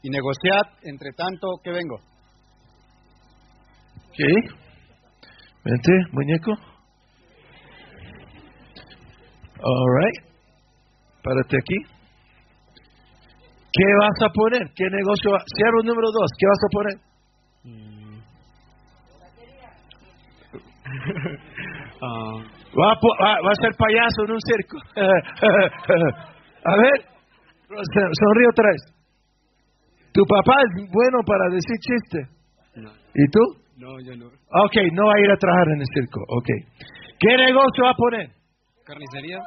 y 0.04 0.10
negociad 0.10 0.60
entre 0.82 1.10
tanto 1.16 1.48
que 1.64 1.70
vengo. 1.72 1.96
¿Qué? 4.12 4.28
Vente, 5.64 5.92
muñeco. 6.12 6.52
All 9.66 9.88
right. 9.98 10.18
Párate 11.24 11.56
aquí. 11.56 11.76
¿Qué 13.72 13.84
vas 13.98 14.22
a 14.28 14.32
poner? 14.32 14.70
¿Qué 14.76 14.84
negocio? 14.90 15.32
va- 15.32 15.42
Cierro 15.56 15.82
número 15.82 16.08
dos. 16.12 16.30
¿Qué 16.38 16.46
vas 16.46 16.62
a 16.62 16.68
poner? 16.76 16.96
Ah, 22.04 22.36
Va 22.76 22.90
a, 22.92 22.96
po- 23.00 23.16
va- 23.22 23.40
va 23.40 23.50
a 23.52 23.62
ser 23.62 23.72
payaso 23.78 24.24
en 24.26 24.32
un 24.32 24.40
circo. 24.40 24.76
a 26.64 26.76
ver, 26.76 27.06
sonríe 27.70 28.48
otra 28.50 28.68
vez. 28.70 28.93
Tu 30.14 30.22
papá 30.26 30.54
es 30.62 30.86
bueno 30.92 31.18
para 31.26 31.44
decir 31.50 31.76
chiste. 31.82 32.18
no, 32.76 32.90
¿Y 33.14 33.24
tú? 33.34 33.40
no, 33.76 33.98
yo 34.00 34.14
no. 34.16 34.26
Ok, 34.26 34.76
no 34.92 35.06
va 35.06 35.14
a 35.16 35.20
ir 35.20 35.30
a 35.30 35.36
trabajar 35.36 35.68
en 35.74 35.80
el 35.80 35.86
circo. 35.92 36.20
Ok. 36.28 36.48
¿Qué 37.18 37.36
negocio 37.36 37.84
va 37.84 37.90
a 37.90 37.94
poner? 37.94 38.30
Carnicería. 38.86 39.38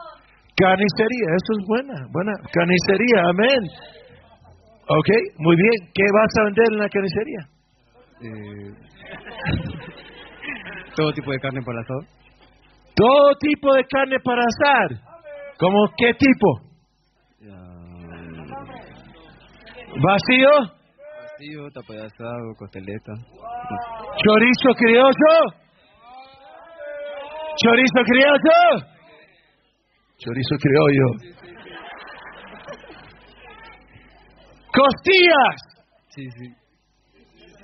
Carnicería, 0.57 1.27
eso 1.39 1.51
es 1.55 1.67
buena, 1.67 1.95
buena. 2.11 2.33
Carnicería, 2.51 3.29
amén. 3.29 3.63
Ok, 4.89 5.09
muy 5.39 5.55
bien. 5.55 5.91
¿Qué 5.93 6.03
vas 6.11 6.31
a 6.39 6.43
vender 6.45 6.65
en 6.71 6.79
la 6.79 6.89
carnicería? 6.89 7.41
Eh, 8.19 8.73
todo 10.95 11.13
tipo 11.13 11.31
de 11.31 11.39
carne 11.39 11.61
para 11.63 11.79
asado. 11.81 12.01
Todo 12.95 13.35
tipo 13.39 13.73
de 13.75 13.83
carne 13.85 14.17
para 14.23 14.41
asar. 14.43 14.99
¿Cómo 15.59 15.87
qué 15.97 16.13
tipo? 16.13 16.61
Ah, 17.51 17.77
¿Vacío? 19.95 20.51
vacío, 21.21 21.69
tapa 21.73 21.93
de 21.93 22.05
asado, 22.05 22.55
costeleta. 22.57 23.13
¿Chorizo 24.23 24.69
criollo? 24.77 25.33
¿Chorizo 27.57 28.01
criollo? 28.05 28.85
Chorizo 30.17 30.55
criollo. 30.59 31.07
¡Costillas! 34.73 35.57
Sí, 36.09 36.29
sí. 36.31 36.47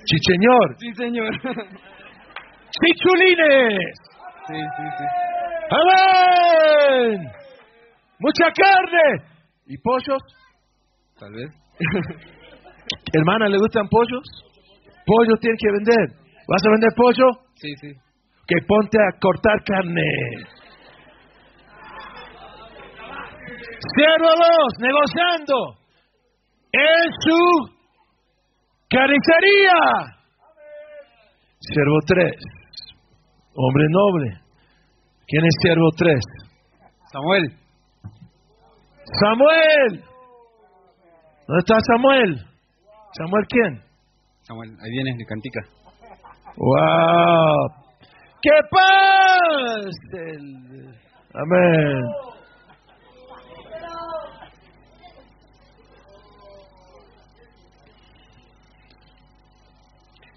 ¡Chicheñor! 0.06 0.76
Sí, 0.78 0.92
señor. 0.94 1.30
¡Chichulines! 2.70 3.96
sí, 4.48 4.54
sí, 4.54 4.84
sí. 4.98 5.04
¡Amén! 5.70 7.30
¡Mucha 8.18 8.46
carne! 8.46 9.24
¿Y 9.66 9.78
pollos? 9.78 10.22
Tal 11.18 11.32
vez. 11.32 11.63
¿Hermana, 13.12 13.48
le 13.48 13.58
gustan 13.58 13.88
pollos? 13.88 14.22
Pollo 15.06 15.36
tiene 15.40 15.56
que 15.58 15.70
vender. 15.72 16.24
¿Vas 16.48 16.62
a 16.66 16.70
vender 16.70 16.90
pollo? 16.96 17.26
sí, 17.54 17.74
sí. 17.80 17.92
Que 18.46 18.56
ponte 18.66 18.98
a 18.98 19.18
cortar 19.18 19.62
carne. 19.64 20.02
Cierro 23.96 24.28
dos, 24.28 24.72
negociando 24.80 25.78
en 26.72 27.12
su 27.20 27.40
carnicería. 28.90 29.78
Siervo 31.60 31.98
tres, 32.06 32.36
hombre 33.54 33.86
noble. 33.88 34.40
¿Quién 35.26 35.44
es 35.46 35.54
siervo 35.62 35.88
tres? 35.96 36.20
Samuel. 37.12 37.50
Samuel. 39.20 40.13
¿Dónde 41.46 41.60
está 41.60 41.76
Samuel? 41.86 42.36
¿Samuel 43.12 43.44
quién? 43.48 43.82
Samuel, 44.42 44.70
ahí 44.80 44.90
viene 44.90 45.14
de 45.16 45.26
Cantica. 45.26 45.60
¡Wow! 46.56 47.68
¡Qué 48.40 48.50
paz! 48.70 49.94
Amén. 51.34 52.02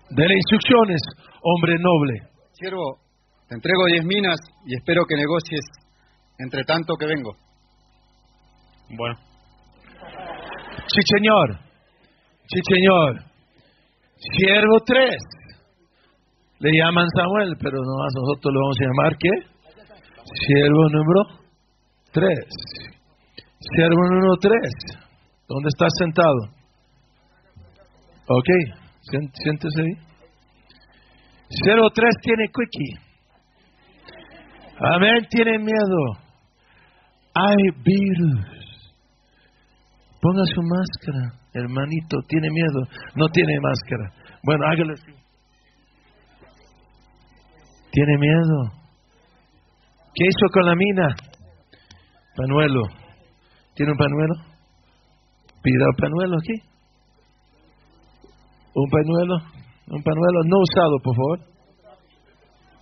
Dele 0.10 0.34
instrucciones, 0.34 1.02
hombre 1.42 1.76
noble. 1.80 2.14
Siervo, 2.54 3.00
te 3.48 3.56
entrego 3.56 3.86
diez 3.94 4.06
minas 4.06 4.40
y 4.66 4.76
espero 4.76 5.06
que 5.08 5.16
negocies 5.16 5.62
entre 6.40 6.64
tanto 6.64 6.96
que 6.96 7.06
vengo. 7.06 7.36
Bueno. 8.90 9.27
Sí, 10.88 11.02
señor. 11.18 11.60
Sí, 12.48 12.60
señor. 12.74 13.24
Siervo 14.18 14.80
3. 14.86 15.16
Le 16.60 16.72
llaman 16.72 17.08
Samuel, 17.16 17.54
pero 17.62 17.78
nomás 17.78 18.12
nosotros 18.16 18.54
lo 18.54 18.60
vamos 18.62 18.78
a 18.80 18.86
llamar 18.86 19.18
¿qué? 19.18 19.30
Siervo 20.48 20.90
número 20.90 21.22
3. 22.12 22.28
Siervo 23.60 24.02
número 24.10 24.36
3. 24.42 24.54
¿Dónde 25.48 25.70
está 25.70 25.88
sentado? 26.00 26.58
Ok, 28.30 28.50
siéntese 29.34 29.82
ahí. 29.82 29.94
Siervo 31.50 31.90
3 31.92 32.16
tiene 32.22 32.48
quickie. 32.48 33.08
Amén, 34.80 35.28
tiene 35.30 35.60
miedo. 35.60 36.00
Hay 37.34 37.56
virus. 37.84 38.57
Ponga 40.22 40.44
su 40.54 40.62
máscara, 40.64 41.40
hermanito. 41.54 42.18
Tiene 42.28 42.50
miedo. 42.50 42.82
No 43.16 43.28
tiene 43.30 43.60
máscara. 43.62 44.12
Bueno, 44.44 44.66
hágalo 44.66 44.94
así. 44.94 45.12
Tiene 47.92 48.18
miedo. 48.18 48.72
¿Qué 50.14 50.26
hizo 50.26 50.52
con 50.54 50.66
la 50.66 50.76
mina? 50.76 51.16
Panuelo. 52.36 52.82
¿Tiene 53.76 53.92
un 53.92 53.98
panuelo? 53.98 54.34
Pida 55.62 55.86
un 55.90 55.96
panuelo 55.98 56.36
aquí. 56.38 56.62
Un 58.74 58.90
panuelo. 58.90 59.36
Un 59.90 60.04
panuelo 60.04 60.40
no 60.46 60.58
usado, 60.60 60.98
por 61.04 61.16
favor. 61.16 61.40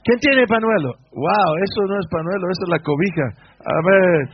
¿Quién 0.04 0.20
tiene 0.20 0.46
panuelo? 0.48 0.94
Wow, 1.12 1.56
eso 1.64 1.82
no 1.88 2.00
es 2.00 2.06
panuelo, 2.10 2.48
eso 2.52 2.64
es 2.64 2.70
la 2.70 2.80
cobija. 2.80 3.26
A 3.60 3.82
ver. 3.86 4.30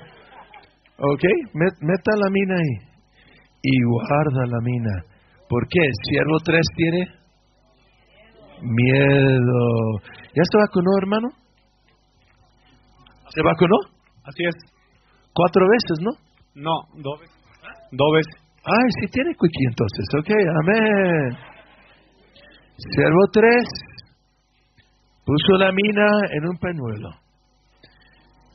Ok, 0.97 1.23
met- 1.53 1.79
meta 1.81 2.11
la 2.17 2.29
mina 2.29 2.55
ahí 2.55 2.90
y 3.61 3.83
guarda 3.83 4.45
la 4.47 4.59
mina. 4.63 5.05
¿Por 5.47 5.67
qué? 5.67 5.79
Siervo 6.09 6.37
3 6.43 6.61
tiene 6.75 7.07
miedo. 8.61 9.99
¿Ya 10.33 10.43
se 10.49 10.57
vacunó, 10.57 10.91
hermano? 10.97 11.27
¿Se 13.29 13.41
vacunó? 13.41 13.77
así 14.23 14.43
es. 14.45 14.55
Cuatro 15.33 15.65
veces, 15.67 15.99
¿no? 16.01 16.11
No, 16.55 17.01
dos 17.01 17.19
veces. 17.19 17.35
Dos 17.91 18.07
veces. 18.13 18.41
Ay, 18.63 18.89
sí 18.99 19.07
tiene 19.11 19.31
quickie 19.33 19.67
entonces. 19.69 20.05
Ok, 20.19 20.29
amén. 20.63 21.37
Siervo 22.77 23.27
3 23.31 23.49
puso 25.25 25.57
la 25.57 25.71
mina 25.71 26.07
en 26.31 26.47
un 26.47 26.57
pañuelo. 26.57 27.09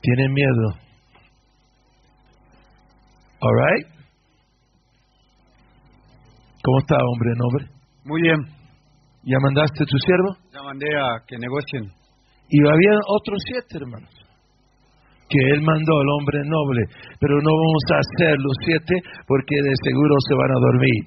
Tiene 0.01 0.29
miedo. 0.29 0.87
All 3.39 3.53
right. 3.53 3.96
¿Cómo 6.67 6.79
está, 6.83 6.97
hombre 6.99 7.31
noble? 7.39 7.63
Muy 8.03 8.21
bien, 8.21 8.39
¿Ya 9.23 9.39
mandaste 9.39 9.85
tu 9.87 9.97
siervo? 10.03 10.35
ya 10.51 10.61
mandé 10.63 10.87
a 10.99 11.23
que 11.25 11.37
negocien. 11.39 11.87
Y 12.51 12.59
había 12.59 12.93
otros 13.07 13.39
siete 13.47 13.77
hermanos 13.79 14.11
que 15.29 15.39
él 15.39 15.61
mandó 15.61 15.93
al 15.95 16.09
hombre 16.19 16.39
noble, 16.43 16.83
pero 17.21 17.39
no 17.39 17.51
vamos 17.55 17.83
a 17.91 17.99
hacer 18.03 18.35
los 18.39 18.55
siete 18.65 18.95
porque 19.27 19.55
de 19.55 19.73
seguro 19.79 20.15
se 20.27 20.35
van 20.35 20.51
a 20.51 20.59
dormir. 20.59 21.01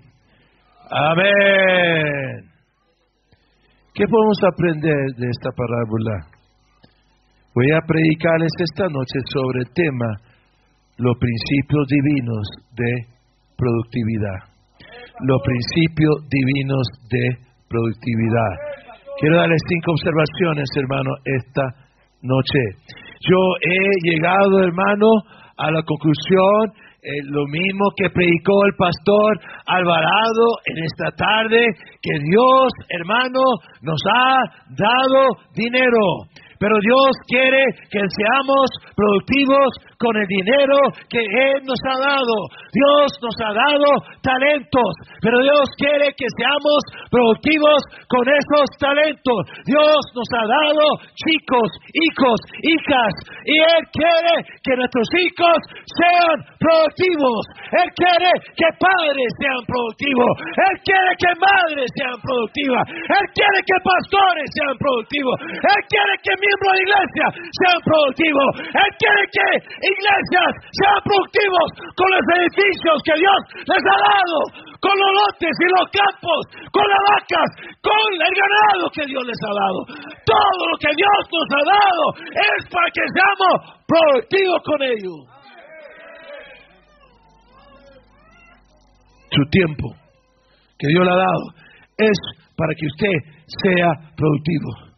Amén. 1.12 2.51
¿Qué 3.92 4.05
podemos 4.09 4.38
aprender 4.49 5.12
de 5.16 5.29
esta 5.29 5.51
parábola? 5.53 6.25
Voy 7.55 7.70
a 7.73 7.85
predicarles 7.87 8.53
esta 8.64 8.88
noche 8.88 9.18
sobre 9.29 9.61
el 9.61 9.70
tema 9.75 10.09
los 10.96 11.16
principios 11.20 11.87
divinos 11.87 12.49
de 12.73 12.92
productividad. 13.59 14.49
Los 15.22 15.40
principios 15.44 16.28
divinos 16.28 16.87
de 17.11 17.24
productividad. 17.68 18.52
Quiero 19.20 19.37
darles 19.37 19.61
cinco 19.68 19.92
observaciones, 19.92 20.68
hermano, 20.76 21.11
esta 21.24 21.62
noche. 22.22 22.61
Yo 23.28 23.37
he 23.61 24.11
llegado, 24.11 24.64
hermano, 24.64 25.09
a 25.59 25.70
la 25.70 25.83
conclusión, 25.83 26.72
eh, 27.02 27.20
lo 27.24 27.44
mismo 27.46 27.92
que 27.96 28.09
predicó 28.09 28.64
el 28.64 28.74
pastor 28.76 29.40
Alvarado 29.66 30.46
en 30.64 30.85
esta 30.85 31.11
tarde, 31.16 31.66
que 32.00 32.18
Dios, 32.18 32.72
hermano, 32.88 33.40
nos 33.83 34.00
ha 34.09 34.40
dado 34.72 35.37
dinero. 35.54 36.28
Pero 36.59 36.76
Dios 36.80 37.12
quiere 37.26 37.64
que 37.90 38.00
seamos 38.00 38.68
productivos 38.96 39.68
con 40.00 40.16
el 40.16 40.24
dinero 40.24 40.80
que 41.12 41.20
Él 41.20 41.60
nos 41.68 41.76
ha 41.84 41.96
dado. 42.00 42.36
Dios 42.72 43.12
nos 43.20 43.36
ha 43.44 43.52
dado 43.52 43.88
talentos, 44.24 44.92
pero 45.20 45.44
Dios 45.44 45.68
quiere 45.76 46.08
que 46.16 46.24
seamos 46.40 46.80
productivos 47.12 47.84
con 48.08 48.24
esos 48.24 48.64
talentos. 48.80 49.40
Dios 49.68 50.00
nos 50.16 50.28
ha 50.32 50.44
dado 50.48 50.84
chicos, 51.20 51.68
hijos, 51.92 52.38
hijas, 52.64 53.12
y 53.44 53.54
Él 53.60 53.82
quiere 53.92 54.34
que 54.64 54.72
nuestros 54.72 55.08
hijos 55.20 55.58
sean 55.84 56.48
productivos. 56.56 57.40
Él 57.84 57.88
quiere 57.92 58.32
que 58.56 58.68
padres 58.80 59.30
sean 59.36 59.60
productivos. 59.68 60.32
Él 60.64 60.74
quiere 60.80 61.12
que 61.20 61.32
madres 61.36 61.88
sean 61.92 62.16
productivas. 62.24 62.84
Él 62.88 63.26
quiere 63.36 63.58
que 63.68 63.76
pastores 63.84 64.48
sean 64.56 64.74
productivos. 64.80 65.36
Él 65.44 65.80
quiere 65.92 66.14
que 66.24 66.32
miembros 66.40 66.72
de 66.72 66.82
iglesia 66.88 67.26
sean 67.52 67.78
productivos. 67.84 68.50
Él 68.64 68.90
quiere 68.96 69.24
que 69.28 69.46
iglesias 69.90 70.50
sean 70.70 71.00
productivos 71.05 71.68
con 71.98 72.09
los 72.11 72.24
edificios 72.38 72.96
que 73.03 73.14
Dios 73.18 73.40
les 73.66 73.83
ha 73.85 73.98
dado, 73.98 74.38
con 74.79 74.94
los 74.94 75.12
lotes 75.18 75.55
y 75.55 75.68
los 75.74 75.87
campos, 75.90 76.40
con 76.70 76.87
las 76.87 77.03
vacas, 77.11 77.48
con 77.83 78.07
el 78.14 78.33
ganado 78.33 78.85
que 78.90 79.05
Dios 79.07 79.22
les 79.26 79.40
ha 79.42 79.53
dado. 79.53 79.81
Todo 80.26 80.61
lo 80.70 80.76
que 80.79 80.92
Dios 80.94 81.20
nos 81.31 81.48
ha 81.50 81.64
dado 81.66 82.05
es 82.31 82.61
para 82.70 82.88
que 82.90 83.05
seamos 83.11 83.57
productivos 83.87 84.61
con 84.64 84.79
ellos. 84.83 85.18
Su 89.31 89.42
tiempo 89.50 89.87
que 90.79 90.88
Dios 90.88 91.05
le 91.05 91.12
ha 91.12 91.22
dado 91.22 91.44
es 91.98 92.18
para 92.57 92.72
que 92.74 92.87
usted 92.87 93.16
sea 93.62 93.88
productivo. 94.16 94.89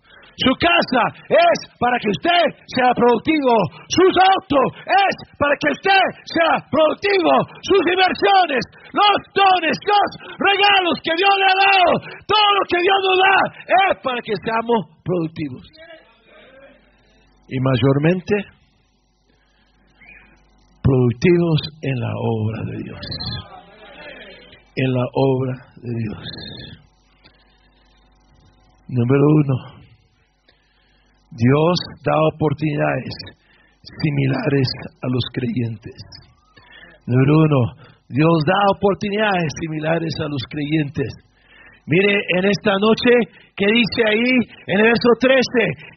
Su 0.42 0.52
casa 0.58 1.02
es 1.30 1.58
para 1.78 1.94
que 2.02 2.10
usted 2.10 2.44
sea 2.74 2.90
productivo. 2.98 3.54
Sus 3.86 4.10
autos 4.10 4.66
es 4.90 5.14
para 5.38 5.54
que 5.54 5.70
usted 5.70 6.04
sea 6.26 6.58
productivo. 6.66 7.30
Sus 7.62 7.82
inversiones, 7.86 8.62
los 8.90 9.16
dones, 9.38 9.76
los 9.86 10.08
regalos 10.34 10.98
que 11.06 11.14
Dios 11.14 11.34
le 11.38 11.46
ha 11.46 11.56
dado, 11.62 11.90
todo 12.26 12.48
lo 12.58 12.64
que 12.66 12.78
Dios 12.82 12.98
nos 13.06 13.18
da 13.22 13.38
es 13.86 13.92
para 14.02 14.18
que 14.18 14.34
seamos 14.42 14.80
productivos. 15.06 15.64
Y 17.46 17.56
mayormente 17.62 18.34
productivos 20.82 21.60
en 21.82 21.96
la 22.00 22.12
obra 22.18 22.58
de 22.66 22.76
Dios. 22.82 23.06
En 24.74 24.90
la 24.90 25.06
obra 25.14 25.54
de 25.76 25.92
Dios. 26.02 26.26
Número 28.88 29.22
uno. 29.22 29.81
Dios 31.32 31.76
da 32.04 32.16
oportunidades 32.34 33.14
similares 33.80 34.68
a 35.00 35.06
los 35.08 35.24
creyentes. 35.32 35.96
Número 37.06 37.34
uno, 37.40 37.60
Dios 38.08 38.36
da 38.46 38.60
oportunidades 38.76 39.48
similares 39.60 40.12
a 40.20 40.28
los 40.28 40.42
creyentes. 40.50 41.08
Mire, 41.86 42.14
en 42.38 42.44
esta 42.44 42.76
noche, 42.78 43.10
que 43.56 43.66
dice 43.66 44.00
ahí 44.06 44.30
en 44.68 44.76
el 44.76 44.86
verso 44.92 45.08
13, 45.18 45.40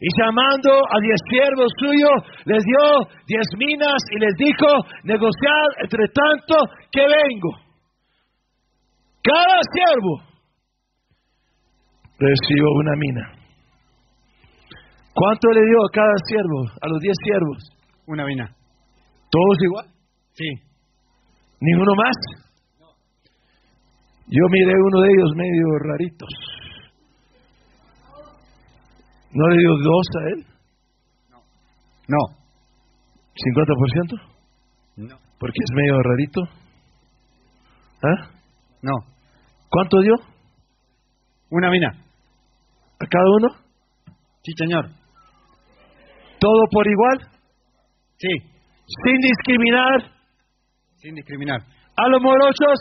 y 0.00 0.08
llamando 0.18 0.72
a 0.72 0.96
diez 1.00 1.20
siervos 1.30 1.70
suyos, 1.78 2.18
les 2.44 2.64
dio 2.64 3.06
diez 3.28 3.46
minas 3.56 4.00
y 4.10 4.18
les 4.18 4.34
dijo, 4.34 4.66
negociad 5.04 5.68
entre 5.84 6.08
tanto 6.08 6.56
que 6.90 7.02
vengo. 7.02 7.52
Cada 9.22 9.60
siervo 9.70 10.22
recibió 12.18 12.66
una 12.80 12.96
mina. 12.96 13.45
¿Cuánto 15.16 15.48
le 15.48 15.62
dio 15.64 15.78
a 15.80 15.90
cada 15.94 16.12
siervo, 16.28 16.60
a 16.78 16.88
los 16.88 17.00
diez 17.00 17.16
siervos? 17.24 17.58
Una 18.06 18.26
mina. 18.26 18.54
¿Todos 19.30 19.56
igual? 19.64 19.86
Sí. 20.34 20.44
¿Ninguno 21.58 21.94
más? 21.96 22.16
Yo 24.26 24.42
miré 24.50 24.72
uno 24.76 25.00
de 25.00 25.08
ellos 25.08 25.30
medio 25.34 25.64
raritos. 25.88 26.28
¿No 29.32 29.48
le 29.48 29.56
dio 29.56 29.70
dos 29.70 30.06
a 30.16 30.28
él? 30.34 30.46
No. 32.08 32.18
¿50%? 33.34 34.20
No. 34.96 35.16
Porque 35.38 35.58
es 35.64 35.70
medio 35.74 35.98
rarito. 36.02 36.42
¿Ah? 38.02 38.30
No. 38.82 38.92
¿Cuánto 39.70 39.98
dio? 40.02 40.14
Una 41.48 41.70
mina. 41.70 41.88
¿A 41.88 43.06
cada 43.06 43.30
uno? 43.38 43.48
Sí, 44.42 44.52
señor. 44.58 45.05
¿Todo 46.46 46.62
por 46.70 46.86
igual? 46.86 47.18
Sí, 48.18 48.28
Sin 49.02 49.18
discriminar 49.18 50.12
sin 51.02 51.14
discriminar. 51.16 51.58
a 51.96 52.08
los 52.08 52.22
morochos, 52.22 52.78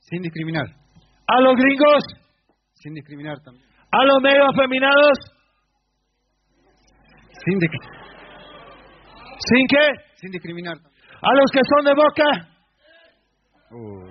Sin 0.00 0.20
discriminar. 0.22 0.66
a 1.28 1.40
los 1.42 1.54
gringos, 1.54 2.02
Sin 2.74 2.92
discriminar 2.94 3.36
también. 3.44 3.64
a 3.92 4.04
los 4.04 4.20
medio 4.20 4.44
afeminados. 4.50 5.16
Sin, 7.44 7.58
disc- 7.60 7.88
¿Sin 9.48 9.66
qué? 9.68 9.86
sin 10.16 10.30
discriminar 10.32 10.74
también. 10.82 11.02
A 11.22 11.30
los 11.38 11.50
que 11.52 11.60
son 11.70 11.84
de 11.84 11.94
boca. 11.94 12.28
Uh, 13.70 14.10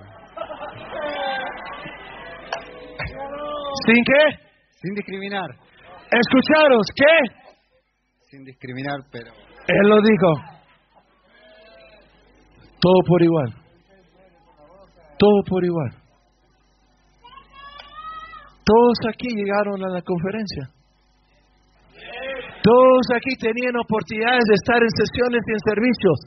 ¿Sin 3.86 4.04
qué? 4.04 4.24
sin 4.82 4.94
discriminar. 4.96 5.50
Escucharos, 6.12 6.86
¿qué? 6.96 7.44
Sin 8.36 8.43
discriminar, 8.43 9.00
pero... 9.13 9.32
Él 9.32 9.88
lo 9.88 9.95
dijo. 10.04 10.30
Todo 12.82 13.00
por 13.08 13.24
igual. 13.24 13.50
Todo 15.17 15.39
por 15.48 15.63
igual. 15.63 15.91
Todos 18.65 18.98
aquí 19.08 19.30
llegaron 19.32 19.80
a 19.86 19.88
la 19.88 20.02
conferencia. 20.02 20.67
Todos 22.62 23.06
aquí 23.15 23.39
tenían 23.39 23.78
oportunidades 23.80 24.43
de 24.50 24.56
estar 24.56 24.84
en 24.84 24.89
sesiones 24.89 25.41
y 25.48 25.52
en 25.54 25.62
servicios. 25.71 26.19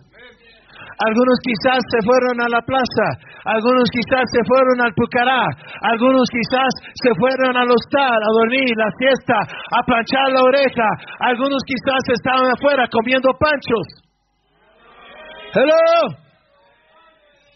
Algunos 1.05 1.37
quizás 1.45 1.79
se 1.93 2.01
fueron 2.09 2.41
a 2.41 2.49
la 2.49 2.63
plaza, 2.63 3.21
algunos 3.49 3.89
quizás 3.89 4.25
se 4.29 4.43
fueron 4.45 4.77
al 4.85 4.93
Pucará, 4.93 5.41
algunos 5.89 6.29
quizás 6.29 6.69
se 6.93 7.11
fueron 7.17 7.57
al 7.57 7.69
hostal 7.73 8.21
a 8.21 8.31
dormir, 8.45 8.73
la 8.77 8.91
siesta, 9.01 9.39
a 9.73 9.81
planchar 9.89 10.29
la 10.37 10.43
oreja, 10.45 10.89
algunos 11.21 11.63
quizás 11.65 12.03
estaban 12.13 12.51
afuera 12.53 12.85
comiendo 12.93 13.33
panchos. 13.41 13.87
Hello. 15.55 16.29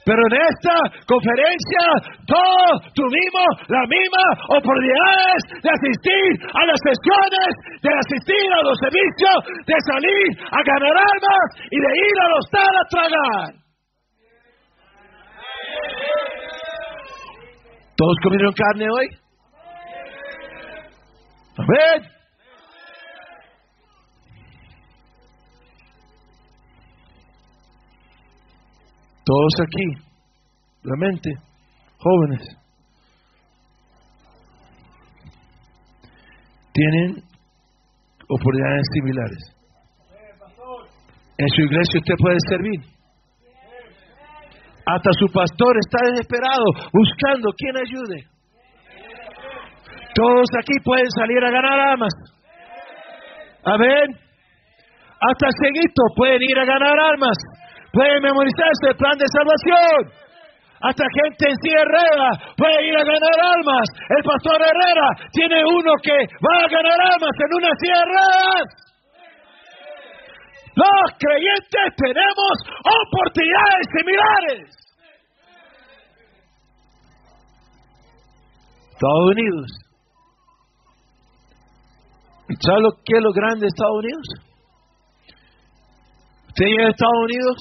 Pero 0.05 0.19
en 0.19 0.35
esta 0.35 0.77
conferencia 1.07 1.85
todos 2.27 2.75
tuvimos 2.91 3.51
la 3.69 3.87
misma 3.87 4.25
oportunidad 4.49 5.39
de 5.63 5.71
asistir 5.71 6.29
a 6.43 6.63
las 6.67 6.81
sesiones, 6.83 7.51
de 7.79 7.91
asistir 8.03 8.49
a 8.51 8.63
los 8.67 8.77
servicios, 8.83 9.39
de 9.63 9.77
salir 9.79 10.27
a 10.51 10.59
ganar 10.59 10.97
almas 10.99 11.49
y 11.71 11.79
de 11.79 11.91
ir 12.03 12.17
al 12.19 12.33
hostal 12.35 12.73
a 12.75 12.89
tragar. 12.91 13.62
¿Todos 17.97 18.17
comieron 18.23 18.53
carne 18.53 18.87
hoy? 18.91 19.07
Amén. 21.57 22.11
Todos 29.25 29.55
aquí, 29.61 29.85
realmente, 30.83 31.31
jóvenes, 31.99 32.43
tienen 36.73 37.23
oportunidades 38.29 38.83
similares. 38.95 39.57
En 41.39 41.49
su 41.49 41.61
iglesia 41.63 42.01
usted 42.01 42.15
puede 42.19 42.39
servir. 42.49 42.92
Hasta 44.87 45.11
su 45.18 45.27
pastor 45.33 45.77
está 45.79 46.11
desesperado 46.11 46.64
buscando 46.92 47.51
quien 47.57 47.77
ayude. 47.77 48.18
Todos 50.14 50.49
aquí 50.59 50.77
pueden 50.85 51.11
salir 51.11 51.45
a 51.45 51.51
ganar 51.51 51.81
almas. 51.81 52.12
Amén. 53.64 54.18
Hasta 55.23 55.47
ceguito 55.62 56.03
pueden 56.16 56.42
ir 56.42 56.59
a 56.59 56.64
ganar 56.64 56.99
almas. 56.99 57.38
Pueden 57.92 58.23
memorizarse 58.23 58.90
el 58.90 58.97
plan 58.97 59.16
de 59.18 59.27
salvación. 59.31 60.23
Hasta 60.83 61.05
gente 61.14 61.47
en 61.47 61.57
silla 61.62 61.85
puede 62.57 62.88
ir 62.88 62.97
a 62.97 63.05
ganar 63.07 63.38
almas. 63.55 63.87
El 64.11 64.23
pastor 64.25 64.59
Herrera 64.59 65.09
tiene 65.31 65.62
uno 65.62 65.92
que 66.03 66.16
va 66.42 66.64
a 66.64 66.68
ganar 66.68 66.99
almas 67.07 67.35
en 67.38 67.51
una 67.55 67.71
silla. 67.79 68.03
Los 70.75 71.19
creyentes 71.19 71.97
tenemos 71.97 72.55
oportunidades 72.81 73.87
similares. 73.99 74.83
Estados 78.93 79.31
Unidos. 79.33 79.67
¿Y 82.49 82.55
sabe 82.65 82.81
lo 82.83 82.93
que 83.05 83.17
es 83.17 83.23
lo 83.23 83.33
grande 83.33 83.61
de 83.61 83.67
Estados 83.67 83.99
Unidos? 83.99 84.27
Usted 86.49 86.65
llega 86.65 86.87
a 86.87 86.91
Estados 86.91 87.25
Unidos 87.25 87.57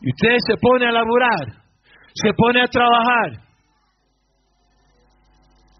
y 0.00 0.10
usted 0.10 0.36
se 0.46 0.56
pone 0.60 0.86
a 0.86 0.92
laburar, 0.92 1.46
se 2.14 2.32
pone 2.34 2.62
a 2.62 2.66
trabajar. 2.66 3.48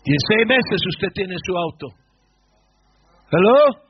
Y 0.05 0.13
en 0.13 0.19
seis 0.29 0.47
meses 0.47 0.81
usted 0.95 1.09
tiene 1.15 1.35
su 1.45 1.57
auto. 1.57 1.87
¿Hello? 3.31 3.88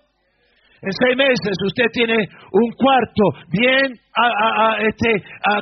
En 0.80 0.92
seis 0.92 1.16
meses 1.16 1.54
usted 1.66 1.86
tiene 1.92 2.14
un 2.14 2.70
cuarto 2.78 3.24
bien 3.50 3.98
a- 4.14 4.30
a- 4.30 4.54
a- 4.70 4.78
este, 4.86 5.10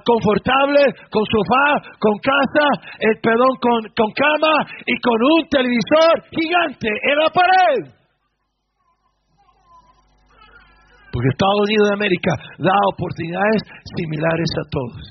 confortable, 0.04 0.80
con 1.10 1.24
sofá, 1.24 1.96
con 1.98 2.18
casa, 2.18 2.66
eh, 3.00 3.16
perdón, 3.22 3.56
con 3.96 4.10
cama 4.12 4.52
y 4.84 4.94
con 5.00 5.16
un 5.16 5.48
televisor 5.48 6.22
gigante 6.30 6.88
en 6.88 7.16
la 7.16 7.30
pared. 7.30 7.96
Porque 11.12 11.28
Estados 11.32 11.60
Unidos 11.64 11.88
de 11.88 11.94
América 11.96 12.32
da 12.58 12.76
oportunidades 12.92 13.62
similares 13.96 14.50
a 14.60 14.64
todos. 14.68 15.04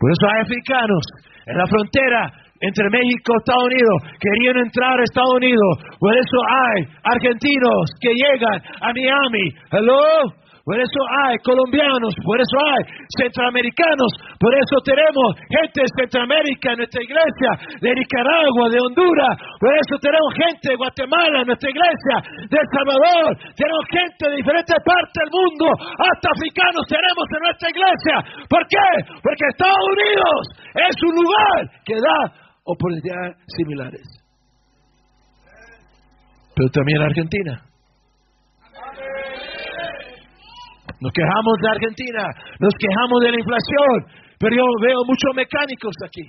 Por 0.00 0.10
eso 0.10 0.26
hay 0.26 0.42
africanos 0.42 1.04
en 1.46 1.56
la 1.56 1.66
frontera 1.66 2.32
entre 2.60 2.88
México 2.90 3.32
y 3.32 3.38
Estados 3.38 3.66
Unidos 3.66 3.96
querían 4.20 4.56
entrar 4.58 5.00
a 5.00 5.02
Estados 5.02 5.34
Unidos. 5.36 5.72
Por 5.98 6.14
eso 6.14 6.38
hay 6.46 6.84
argentinos 7.02 7.84
que 8.00 8.10
llegan 8.14 8.58
a 8.80 8.92
Miami. 8.92 9.48
Hello. 9.70 10.44
Por 10.64 10.80
eso 10.80 10.96
hay 11.20 11.36
colombianos, 11.44 12.16
por 12.24 12.40
eso 12.40 12.56
hay 12.56 12.82
centroamericanos, 13.20 14.08
por 14.40 14.48
eso 14.56 14.80
tenemos 14.80 15.36
gente 15.44 15.84
de 15.84 15.92
Centroamérica 15.92 16.72
en 16.72 16.78
nuestra 16.80 17.04
iglesia, 17.04 17.50
de 17.84 17.92
Nicaragua, 17.92 18.72
de 18.72 18.80
Honduras, 18.80 19.36
por 19.60 19.68
eso 19.76 20.00
tenemos 20.00 20.32
gente 20.32 20.72
de 20.72 20.80
Guatemala 20.80 21.44
en 21.44 21.48
nuestra 21.52 21.68
iglesia, 21.68 22.16
de 22.48 22.56
El 22.56 22.68
Salvador, 22.72 23.28
tenemos 23.52 23.84
gente 23.92 24.24
de 24.24 24.36
diferentes 24.40 24.78
partes 24.88 25.20
del 25.20 25.32
mundo, 25.36 25.68
hasta 26.00 26.32
africanos 26.32 26.82
tenemos 26.88 27.26
en 27.28 27.40
nuestra 27.44 27.68
iglesia. 27.68 28.16
¿Por 28.48 28.64
qué? 28.64 28.88
Porque 29.20 29.44
Estados 29.52 29.84
Unidos 29.84 30.40
es 30.80 30.96
un 31.04 31.12
lugar 31.12 31.60
que 31.84 31.96
da 32.00 32.43
oportunidades 32.64 33.36
similares. 33.56 34.02
Pero 36.54 36.68
también 36.70 37.02
Argentina. 37.02 37.62
Nos 41.00 41.12
quejamos 41.12 41.54
de 41.60 41.68
Argentina, 41.68 42.22
nos 42.60 42.74
quejamos 42.78 43.20
de 43.22 43.30
la 43.32 43.38
inflación, 43.38 44.24
pero 44.38 44.56
yo 44.56 44.62
veo 44.80 45.04
muchos 45.04 45.34
mecánicos 45.34 45.94
aquí. 46.04 46.26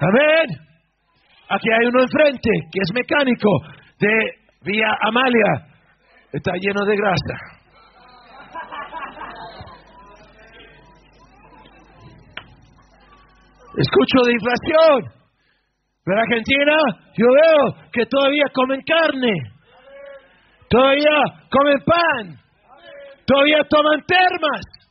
Amén. 0.00 0.46
Aquí 1.48 1.68
hay 1.70 1.86
uno 1.86 2.02
enfrente 2.02 2.50
que 2.72 2.80
es 2.80 2.92
mecánico 2.94 3.48
de 4.00 4.08
Vía 4.64 4.88
Amalia. 5.02 5.68
Está 6.32 6.52
lleno 6.58 6.84
de 6.86 6.96
grasa. 6.96 7.61
Escucho 13.76 14.18
de 14.26 14.32
inflación. 14.32 15.22
Pero 16.04 16.20
Argentina, 16.20 16.76
yo 17.16 17.26
veo 17.26 17.90
que 17.92 18.06
todavía 18.06 18.44
comen 18.52 18.80
carne. 18.82 19.32
Todavía 20.68 21.22
comen 21.50 21.78
pan. 21.84 22.38
Todavía 23.26 23.62
toman 23.68 24.00
termas. 24.06 24.81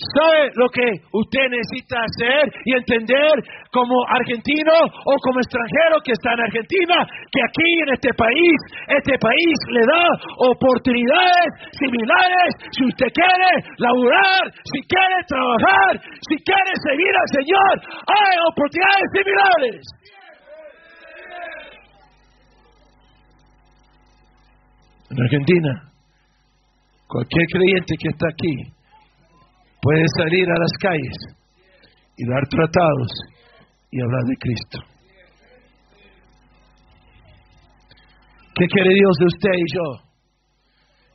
¿Sabe 0.00 0.48
lo 0.56 0.64
que 0.72 0.88
usted 1.12 1.44
necesita 1.52 2.00
hacer 2.00 2.48
y 2.64 2.72
entender 2.72 3.36
como 3.68 3.92
argentino 4.08 4.72
o 4.80 5.12
como 5.20 5.40
extranjero 5.44 6.00
que 6.00 6.12
está 6.16 6.32
en 6.32 6.40
Argentina? 6.40 6.96
Que 7.28 7.40
aquí 7.44 7.68
en 7.84 7.92
este 7.92 8.08
país, 8.16 8.56
este 8.88 9.18
país 9.20 9.56
le 9.68 9.84
da 9.84 10.08
oportunidades 10.48 11.52
similares. 11.76 12.48
Si 12.72 12.84
usted 12.88 13.12
quiere 13.12 13.52
laburar, 13.76 14.48
si 14.72 14.80
quiere 14.88 15.20
trabajar, 15.28 15.92
si 16.00 16.36
quiere 16.48 16.72
seguir 16.80 17.12
al 17.12 17.28
Señor, 17.36 17.74
hay 18.08 18.34
oportunidades 18.48 19.08
similares. 19.12 19.80
En 25.12 25.20
Argentina, 25.20 25.92
cualquier 27.06 27.46
creyente 27.52 27.94
que 28.00 28.08
está 28.08 28.28
aquí 28.32 28.79
puede 29.82 30.04
salir 30.16 30.46
a 30.50 30.58
las 30.58 30.72
calles 30.80 31.16
y 32.16 32.28
dar 32.28 32.44
tratados 32.48 33.10
y 33.90 34.00
hablar 34.00 34.22
de 34.28 34.36
Cristo. 34.36 34.78
¿Qué 38.54 38.66
quiere 38.66 38.90
Dios 38.92 39.16
de 39.18 39.26
usted 39.26 39.56
y 39.56 39.68
yo? 39.74 39.86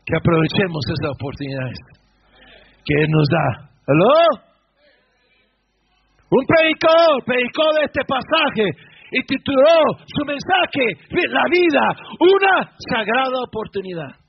Que 0.06 0.17
aprovechemos 0.17 0.82
esas 0.88 1.12
oportunidades 1.13 1.78
que 2.86 2.93
Él 3.01 3.10
nos 3.10 3.28
da. 3.30 3.69
¿Aló? 3.88 4.45
Un 6.30 6.43
predicador 6.45 7.23
predicó 7.23 7.73
de 7.78 7.86
este 7.86 8.01
pasaje 8.06 8.65
y 9.12 9.21
tituló 9.25 9.78
su 10.06 10.25
mensaje 10.25 10.86
La 11.30 11.45
vida, 11.49 11.86
una 12.19 12.71
sagrada 12.89 13.38
oportunidad. 13.45 14.25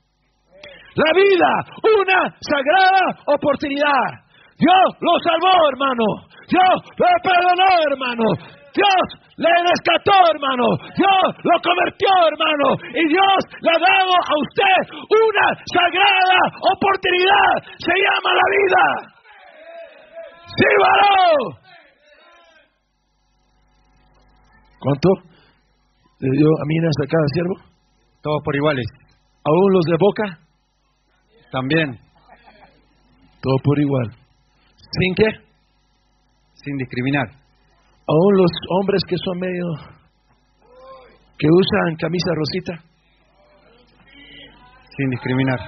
La 0.95 1.11
vida, 1.13 1.51
una 1.83 2.35
sagrada 2.39 3.21
oportunidad. 3.25 4.26
Dios 4.57 4.87
lo 5.01 5.13
salvó, 5.21 5.53
hermano. 5.69 6.05
Dios 6.49 6.77
lo 6.97 7.07
perdonó, 7.21 7.69
hermano. 7.93 8.25
Dios 8.73 9.05
le 9.37 9.49
rescató, 9.69 10.17
hermano. 10.33 10.65
Dios 10.97 11.25
lo 11.45 11.55
convirtió, 11.61 12.09
hermano. 12.25 12.67
Y 12.89 13.03
Dios 13.05 13.39
le 13.61 13.69
ha 13.69 13.79
dado 13.81 14.13
a 14.17 14.33
usted 14.41 14.79
una 15.13 15.45
sagrada 15.61 16.39
oportunidad. 16.73 17.53
Se 17.77 17.93
llama 17.93 18.31
la 18.33 18.47
vida. 18.57 18.83
¡Sí, 20.57 20.69
varón! 20.81 21.67
¿Cuánto 24.79 25.09
le 26.19 26.29
dio 26.37 26.47
a 26.47 26.65
minas 26.65 26.95
a 27.03 27.05
cada 27.05 27.27
siervo? 27.33 27.55
Todos 28.21 28.41
por 28.43 28.55
iguales. 28.55 28.85
¿Aún 29.43 29.73
los 29.73 29.85
de 29.85 29.97
boca? 29.99 30.39
También, 31.51 31.99
Todo 33.41 33.55
por 33.63 33.79
igual. 33.79 34.26
¿Sin 34.91 35.15
qué? 35.15 35.47
sin 36.67 36.77
discriminar. 36.77 37.27
Aún 38.07 38.37
los 38.37 38.51
hombres 38.79 39.01
que 39.07 39.15
son 39.23 39.39
medio. 39.39 39.65
que 41.39 41.47
usan 41.47 41.95
camisa 41.97 42.31
rosita. 42.33 42.73
Sin 44.97 45.09
discriminar. 45.09 45.59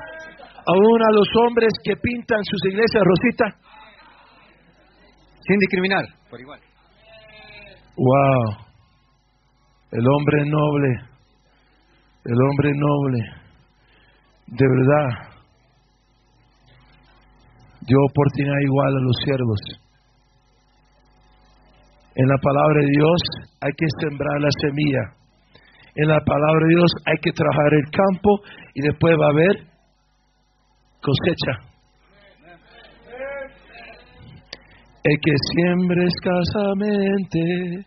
Aún 0.65 0.99
a 1.07 1.11
los 1.13 1.27
hombres 1.45 1.71
que 1.83 1.95
pintan 1.95 2.39
sus 2.43 2.71
iglesias 2.71 3.03
rosita. 3.05 3.45
Sin 5.41 5.59
discriminar. 5.59 6.05
Por 6.29 6.41
igual. 6.41 6.59
Wow. 7.95 8.65
El 9.91 10.05
hombre 10.07 10.45
noble. 10.45 10.87
El 12.25 12.37
hombre 12.49 12.71
noble. 12.75 13.19
De 14.47 14.65
verdad. 14.67 15.38
Dio 17.87 17.97
oportunidad 18.09 18.59
igual 18.63 18.97
a 18.97 19.01
los 19.01 19.15
siervos. 19.23 19.59
En 22.15 22.27
la 22.27 22.37
palabra 22.37 22.81
de 22.81 22.91
Dios 22.91 23.21
hay 23.61 23.71
que 23.77 23.87
sembrar 24.01 24.41
la 24.41 24.49
semilla. 24.61 25.19
En 25.95 26.07
la 26.07 26.19
palabra 26.19 26.67
de 26.67 26.75
Dios 26.75 26.91
hay 27.05 27.17
que 27.21 27.31
trabajar 27.31 27.73
el 27.73 27.91
campo 27.91 28.41
y 28.73 28.81
después 28.81 29.15
va 29.19 29.25
a 29.25 29.29
haber 29.29 29.55
cosecha. 31.01 31.69
El 35.01 35.15
que 35.23 35.33
siembra 35.53 36.03
escasamente, 36.03 37.85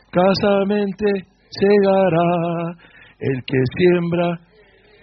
escasamente 0.00 1.06
segará. 1.50 2.74
El 3.18 3.44
que 3.44 3.58
siembra 3.76 4.40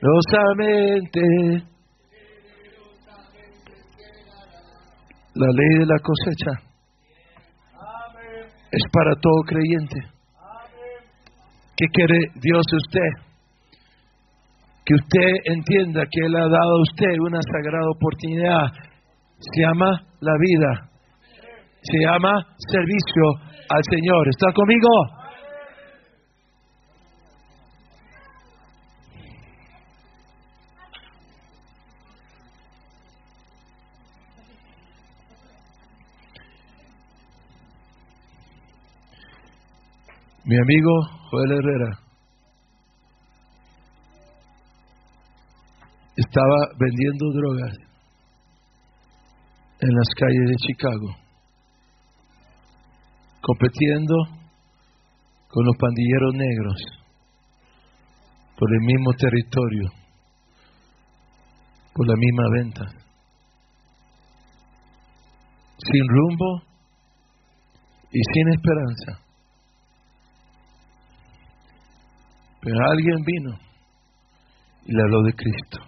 losamente, 0.02 1.22
la 5.39 5.47
ley 5.56 5.80
de 5.80 5.86
la 5.86 5.99
cosecha 6.04 6.52
es 8.71 8.84
para 8.91 9.15
todo 9.15 9.41
creyente. 9.47 9.99
¿Qué 11.78 11.86
quiere 11.93 12.19
Dios 12.36 12.62
de 12.69 12.78
usted? 12.78 13.10
Que 14.86 14.95
usted 14.95 15.32
entienda 15.45 16.04
que 16.12 16.25
Él 16.25 16.36
ha 16.36 16.47
dado 16.49 16.75
a 16.75 16.82
usted 16.82 17.15
una 17.21 17.39
sagrada 17.41 17.88
oportunidad. 17.88 18.67
Se 19.39 19.62
llama 19.62 20.04
la 20.19 20.34
vida. 20.38 20.89
Se 21.82 21.97
llama 22.04 22.34
servicio 22.67 23.23
al 23.69 23.84
Señor. 23.89 24.28
¿Está 24.28 24.52
conmigo? 24.54 24.89
Mi 40.49 40.55
amigo 40.55 40.91
Joel 41.29 41.51
Herrera 41.51 41.99
estaba 46.15 46.57
vendiendo 46.79 47.25
drogas 47.33 47.75
en 49.79 49.89
las 49.93 50.07
calles 50.17 50.49
de 50.49 50.55
Chicago, 50.55 51.15
compitiendo 53.41 54.15
con 55.49 55.65
los 55.67 55.77
pandilleros 55.77 56.33
negros 56.33 56.81
por 58.57 58.73
el 58.73 58.79
mismo 58.88 59.12
territorio, 59.19 59.91
por 61.93 62.07
la 62.07 62.15
misma 62.17 62.43
venta, 62.57 62.85
sin 65.77 66.07
rumbo 66.07 66.63
y 68.12 68.19
sin 68.33 68.49
esperanza. 68.49 69.29
Pero 72.62 72.76
alguien 72.91 73.17
vino 73.26 73.58
y 74.86 74.93
le 74.93 75.02
habló 75.02 75.24
de 75.24 75.34
Cristo. 75.34 75.80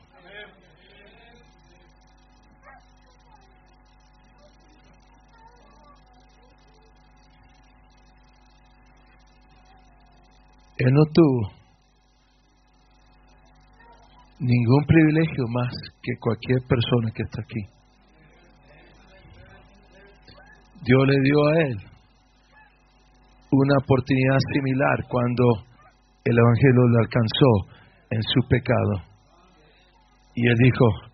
Él 10.77 10.91
no 10.93 11.03
tuvo 11.13 11.61
ningún 14.39 14.85
privilegio 14.87 15.47
más 15.49 15.71
que 16.01 16.13
cualquier 16.19 16.59
persona 16.67 17.11
que 17.13 17.21
está 17.21 17.41
aquí. 17.41 17.81
Dios 20.83 21.07
le 21.07 21.21
dio 21.21 21.45
a 21.45 21.61
él 21.67 21.77
una 23.51 23.77
oportunidad 23.77 24.39
similar 24.53 25.05
cuando 25.07 25.70
el 26.23 26.37
Evangelio 26.37 26.87
le 26.87 26.99
alcanzó 26.99 27.81
en 28.11 28.21
su 28.21 28.47
pecado. 28.47 29.11
Y 30.35 30.47
él 30.47 30.55
dijo, 30.63 31.11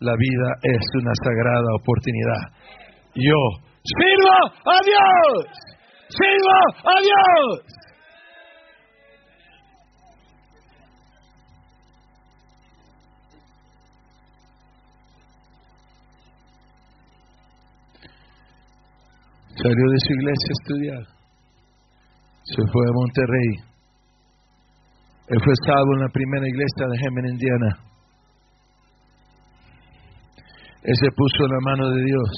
la 0.00 0.14
vida 0.16 0.48
es 0.62 0.82
una 0.94 1.12
sagrada 1.24 1.74
oportunidad. 1.80 2.42
Yo 3.14 3.40
sirvo 3.84 4.34
a 4.66 4.78
Dios, 4.84 5.46
sirvo 6.08 6.56
a 6.84 7.00
Dios. 7.00 7.82
Salió 19.54 19.90
de 19.90 19.98
su 19.98 20.12
iglesia 20.14 20.48
a 20.48 20.58
estudiar. 20.60 21.04
Se 22.42 22.62
fue 22.72 22.84
a 22.88 22.92
Monterrey. 22.94 23.71
Él 25.28 25.38
fue 25.44 25.54
salvo 25.66 25.94
en 25.94 26.00
la 26.00 26.08
primera 26.08 26.46
iglesia 26.46 26.86
de 26.90 26.96
Hemen, 26.98 27.26
Indiana. 27.32 27.70
Él 30.82 30.94
se 30.98 31.10
puso 31.14 31.46
en 31.46 31.52
la 31.52 31.62
mano 31.62 31.90
de 31.90 32.02
Dios. 32.02 32.30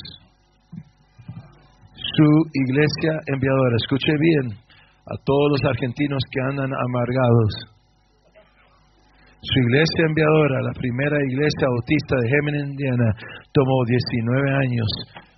Su 1.97 2.28
iglesia 2.53 3.18
enviadora. 3.26 3.76
Escuche 3.80 4.12
bien 4.20 4.53
a 4.53 5.16
todos 5.24 5.49
los 5.53 5.64
argentinos 5.64 6.20
que 6.30 6.41
andan 6.41 6.70
amargados. 6.72 7.74
Su 9.41 9.59
iglesia 9.61 10.05
enviadora, 10.09 10.61
la 10.62 10.72
primera 10.72 11.16
iglesia 11.28 11.68
bautista 11.68 12.16
de 12.20 12.28
Hemen, 12.28 12.70
Indiana, 12.70 13.12
tomó 13.53 13.85
19 13.87 14.51
años 14.57 14.89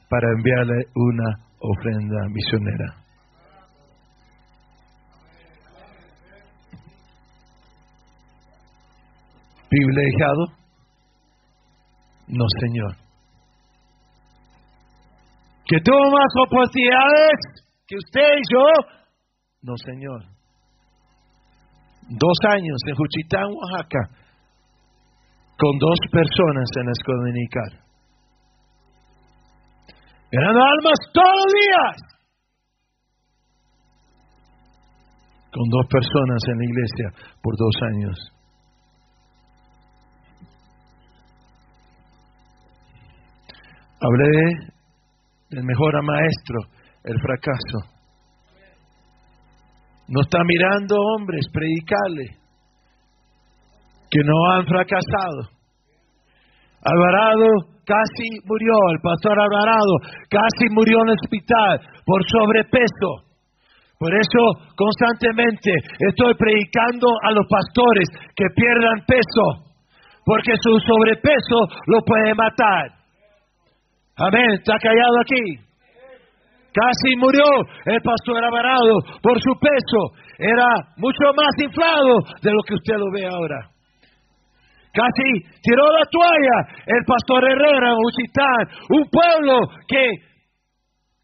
para 0.08 0.28
enviarle 0.36 0.86
una 0.94 1.28
ofrenda 1.58 2.18
misionera. 2.30 3.05
¿Privilegiado? 9.76 10.44
No, 12.28 12.44
Señor. 12.60 12.96
¿Que 15.66 15.76
tuvo 15.84 16.10
más 16.10 16.32
oportunidades 16.46 17.36
que 17.86 17.96
usted 17.96 18.28
y 18.38 18.54
yo? 18.54 18.64
No, 19.62 19.74
Señor. 19.84 20.22
Dos 22.08 22.38
años 22.48 22.78
en 22.86 22.94
Juchitán, 22.94 23.52
Oaxaca, 23.52 24.08
con 25.58 25.78
dos 25.78 25.98
personas 26.10 26.68
en 26.78 26.86
la 26.86 26.92
escuela 26.92 27.22
ganando 30.30 30.60
almas 30.60 30.98
todos 31.12 31.36
los 31.36 31.52
días. 31.52 32.16
con 35.56 35.64
dos 35.70 35.86
personas 35.88 36.42
en 36.52 36.58
la 36.58 36.64
iglesia 36.66 37.32
por 37.42 37.56
dos 37.56 37.74
años. 37.94 38.35
Hablé 43.98 44.72
del 45.50 45.64
mejor 45.64 46.02
maestro, 46.04 46.58
el 47.04 47.18
fracaso. 47.18 47.96
No 50.08 50.20
está 50.20 50.38
mirando 50.44 50.94
hombres, 51.16 51.46
predicarle, 51.50 52.36
que 54.10 54.20
no 54.22 54.52
han 54.52 54.66
fracasado. 54.66 55.48
Alvarado 56.84 57.46
casi 57.86 58.28
murió, 58.44 58.74
el 58.92 59.00
pastor 59.00 59.40
Alvarado 59.40 59.94
casi 60.28 60.68
murió 60.70 61.00
en 61.02 61.08
el 61.08 61.14
hospital 61.14 61.80
por 62.04 62.20
sobrepeso. 62.28 63.26
Por 63.98 64.12
eso 64.12 64.70
constantemente 64.76 65.72
estoy 66.06 66.34
predicando 66.34 67.08
a 67.24 67.32
los 67.32 67.46
pastores 67.48 68.08
que 68.36 68.44
pierdan 68.54 69.06
peso, 69.08 69.72
porque 70.22 70.52
su 70.60 70.78
sobrepeso 70.84 71.58
lo 71.86 72.04
puede 72.04 72.34
matar. 72.34 73.05
Amén, 74.18 74.50
está 74.54 74.78
callado 74.78 75.20
aquí. 75.20 75.66
Casi 76.72 77.16
murió 77.16 77.44
el 77.84 78.00
pastor 78.02 78.44
Alvarado 78.44 79.00
por 79.22 79.40
su 79.40 79.52
peso. 79.58 80.00
Era 80.38 80.66
mucho 80.96 81.32
más 81.36 81.52
inflado 81.62 82.20
de 82.42 82.52
lo 82.52 82.62
que 82.62 82.74
usted 82.74 82.96
lo 82.96 83.10
ve 83.12 83.26
ahora. 83.26 83.70
Casi 84.92 85.44
tiró 85.62 85.84
la 85.92 86.04
toalla 86.10 86.82
el 86.86 87.04
pastor 87.06 87.44
Herrera 87.44 87.92
en 87.92 88.96
un 88.96 89.08
pueblo 89.10 89.60
que 89.86 90.08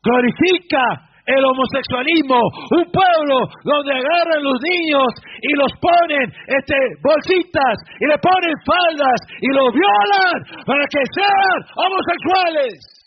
glorifica 0.02 1.11
el 1.26 1.44
homosexualismo, 1.44 2.40
un 2.74 2.84
pueblo 2.90 3.46
donde 3.62 3.92
agarran 3.94 4.42
los 4.42 4.58
niños 4.58 5.06
y 5.40 5.54
los 5.54 5.70
ponen 5.78 6.26
este, 6.46 6.76
bolsitas 7.02 7.76
y 8.00 8.06
le 8.06 8.18
ponen 8.18 8.54
faldas 8.66 9.18
y 9.40 9.48
los 9.54 9.70
violan 9.70 10.64
para 10.66 10.84
que 10.90 11.02
sean 11.14 11.58
homosexuales. 11.78 13.02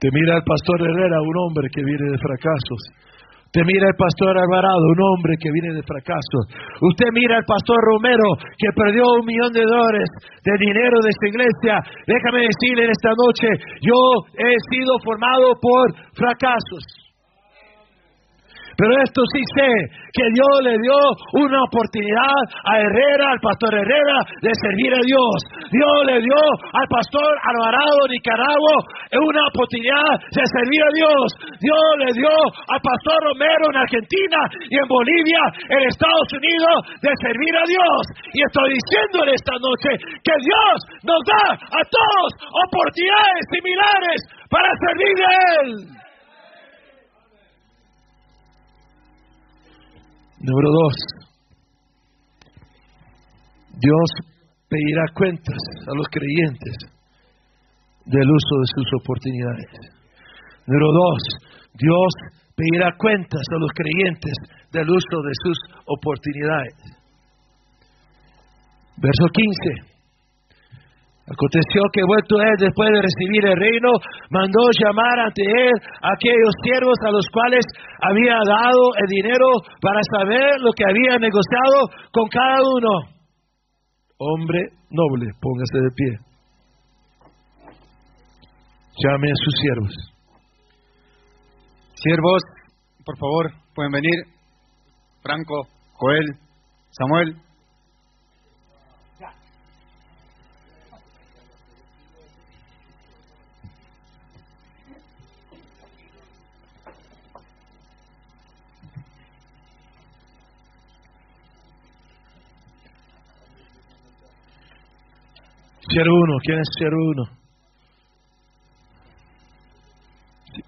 Te 0.00 0.10
mira 0.12 0.36
el 0.36 0.44
pastor 0.44 0.82
Herrera, 0.82 1.22
un 1.22 1.36
hombre 1.48 1.68
que 1.72 1.82
viene 1.82 2.10
de 2.10 2.18
fracasos 2.18 3.03
Usted 3.54 3.70
mira 3.70 3.86
al 3.86 3.94
pastor 3.94 4.34
Alvarado, 4.34 4.82
un 4.82 4.98
hombre 4.98 5.38
que 5.38 5.46
viene 5.54 5.78
de 5.78 5.82
fracaso. 5.86 6.42
Usted 6.90 7.06
mira 7.14 7.38
al 7.38 7.46
pastor 7.46 7.78
Romero, 7.86 8.34
que 8.58 8.66
perdió 8.74 9.06
un 9.06 9.24
millón 9.24 9.52
de 9.54 9.62
dólares 9.62 10.10
de 10.42 10.54
dinero 10.58 10.98
de 10.98 11.10
esta 11.14 11.26
iglesia. 11.30 11.74
Déjame 12.02 12.50
decirle 12.50 12.82
en 12.82 12.90
esta 12.90 13.14
noche, 13.14 13.46
yo 13.78 13.94
he 14.42 14.58
sido 14.74 14.98
formado 15.04 15.54
por 15.62 15.86
fracasos. 16.18 17.03
Pero 18.76 18.92
esto 19.02 19.20
sí 19.32 19.42
sé, 19.54 19.70
que 20.14 20.26
Dios 20.30 20.54
le 20.62 20.78
dio 20.78 20.98
una 21.42 21.58
oportunidad 21.66 22.38
a 22.64 22.78
Herrera, 22.78 23.34
al 23.34 23.40
pastor 23.40 23.74
Herrera, 23.74 24.18
de 24.42 24.52
servir 24.54 24.94
a 24.94 25.02
Dios. 25.02 25.36
Dios 25.70 25.96
le 26.06 26.18
dio 26.22 26.40
al 26.72 26.86
pastor 26.86 27.30
Alvarado 27.42 28.06
Nicaragua 28.10 28.76
una 29.14 29.42
oportunidad 29.50 30.14
de 30.30 30.42
servir 30.46 30.82
a 30.82 30.92
Dios. 30.94 31.26
Dios 31.58 31.86
le 31.98 32.10
dio 32.14 32.34
al 32.70 32.80
pastor 32.82 33.18
Romero 33.26 33.64
en 33.70 33.78
Argentina 33.78 34.40
y 34.70 34.74
en 34.78 34.86
Bolivia, 34.88 35.42
en 35.70 35.80
Estados 35.90 36.28
Unidos, 36.34 36.76
de 37.02 37.12
servir 37.22 37.54
a 37.58 37.64
Dios. 37.66 38.00
Y 38.34 38.38
estoy 38.42 38.68
diciéndole 38.74 39.34
esta 39.34 39.54
noche 39.58 39.90
que 40.22 40.36
Dios 40.42 40.76
nos 41.02 41.20
da 41.26 41.46
a 41.54 41.82
todos 41.90 42.28
oportunidades 42.70 43.42
similares 43.50 44.18
para 44.50 44.68
servir 44.78 45.16
a 45.18 45.32
Él. 45.58 46.03
Número 50.44 50.68
dos, 50.76 50.94
Dios 53.80 54.08
pedirá 54.68 55.04
cuentas 55.14 55.56
a 55.88 55.94
los 55.96 56.06
creyentes 56.12 56.76
del 58.04 58.28
uso 58.28 58.54
de 58.60 58.68
sus 58.76 58.88
oportunidades. 59.00 59.72
Número 60.66 60.88
dos, 60.92 61.22
Dios 61.72 62.12
pedirá 62.54 62.92
cuentas 62.98 63.40
a 63.40 63.58
los 63.58 63.70
creyentes 63.72 64.36
del 64.70 64.90
uso 64.90 65.16
de 65.24 65.32
sus 65.44 65.58
oportunidades. 65.86 66.74
Verso 68.98 69.24
15. 69.32 69.93
Aconteció 71.24 71.80
que 71.90 72.04
vuelto 72.04 72.36
él 72.36 72.56
después 72.60 72.90
de 72.92 73.00
recibir 73.00 73.46
el 73.48 73.56
reino, 73.56 73.88
mandó 74.28 74.60
llamar 74.76 75.24
ante 75.24 75.40
él 75.40 75.72
a 76.02 76.12
aquellos 76.12 76.52
siervos 76.62 76.98
a 77.00 77.10
los 77.12 77.24
cuales 77.32 77.64
había 78.02 78.36
dado 78.44 78.82
el 79.00 79.08
dinero 79.08 79.46
para 79.80 80.00
saber 80.12 80.60
lo 80.60 80.70
que 80.76 80.84
había 80.84 81.16
negociado 81.16 81.88
con 82.12 82.28
cada 82.28 82.60
uno. 82.60 83.14
Hombre 84.18 84.68
noble, 84.90 85.26
póngase 85.40 85.78
de 85.80 85.90
pie. 85.96 86.12
Llame 89.00 89.28
a 89.28 89.40
sus 89.42 89.54
siervos. 89.60 89.94
Siervos, 91.94 92.42
por 93.02 93.16
favor, 93.16 93.50
pueden 93.74 93.92
venir. 93.92 94.24
Franco, 95.22 95.68
Joel, 95.94 96.26
Samuel. 96.90 97.43
Siervo 115.88 116.14
uno, 116.14 116.36
¿quién 116.42 116.58
es 116.58 116.68
siervo 116.78 117.10
uno? 117.10 117.24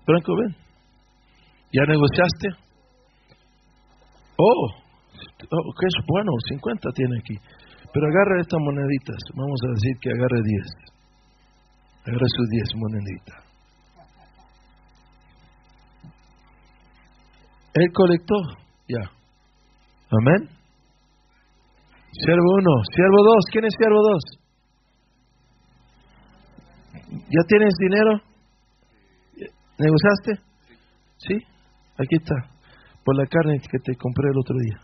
Franco, 0.05 0.37
ven. 0.37 0.57
¿Ya 1.73 1.83
negociaste? 1.87 2.49
Oh, 4.39 4.67
oh, 4.69 5.73
que 5.79 5.87
es 5.87 5.95
bueno, 6.07 6.33
50 6.49 6.91
tiene 6.95 7.19
aquí. 7.19 7.35
Pero 7.93 8.07
agarre 8.07 8.41
estas 8.41 8.61
moneditas. 8.61 9.17
Vamos 9.35 9.61
a 9.65 9.69
decir 9.73 9.97
que 10.01 10.11
agarre 10.11 10.43
10. 10.43 10.97
Agarre 12.07 12.27
sus 12.37 12.49
10 12.51 12.75
moneditas. 12.77 13.47
Él 17.75 17.93
colectó, 17.93 18.35
ya. 18.89 19.11
Amén. 20.11 20.49
Siervo 22.13 22.49
uno, 22.59 22.73
siervo 22.95 23.23
dos, 23.23 23.45
¿quién 23.53 23.65
es 23.67 23.75
siervo 23.77 24.01
dos? 24.03 24.46
¿Ya 27.25 27.43
tienes 27.49 27.75
dinero? 27.79 28.21
¿Negociaste? 29.79 30.43
Sí. 31.19 31.35
Aquí 31.99 32.17
está. 32.17 32.35
Por 33.05 33.17
la 33.17 33.27
carne 33.27 33.61
que 33.61 33.79
te 33.79 33.97
compré 33.97 34.29
el 34.29 34.39
otro 34.39 34.57
día. 34.59 34.81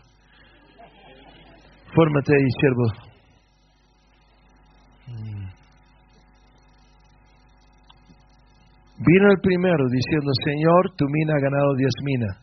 Fórmate 1.93 2.33
ahí, 2.33 2.49
siervo. 2.59 2.85
Mm. 5.07 5.63
Vino 9.05 9.31
el 9.31 9.39
primero 9.41 9.83
diciendo, 9.89 10.31
Señor, 10.45 10.95
tu 10.95 11.05
mina 11.09 11.33
ha 11.35 11.41
ganado 11.41 11.75
diez 11.75 11.93
minas. 12.03 12.37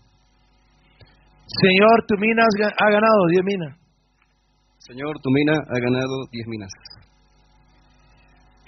Señor, 1.47 2.05
tu 2.07 2.17
mina 2.19 2.43
ha 2.45 2.91
ganado 2.91 3.27
diez 3.31 3.45
minas. 3.45 3.77
Señor, 4.79 5.17
tu 5.23 5.31
mina 5.31 5.53
ha 5.53 5.79
ganado 5.81 6.27
diez 6.31 6.47
minas. 6.47 6.71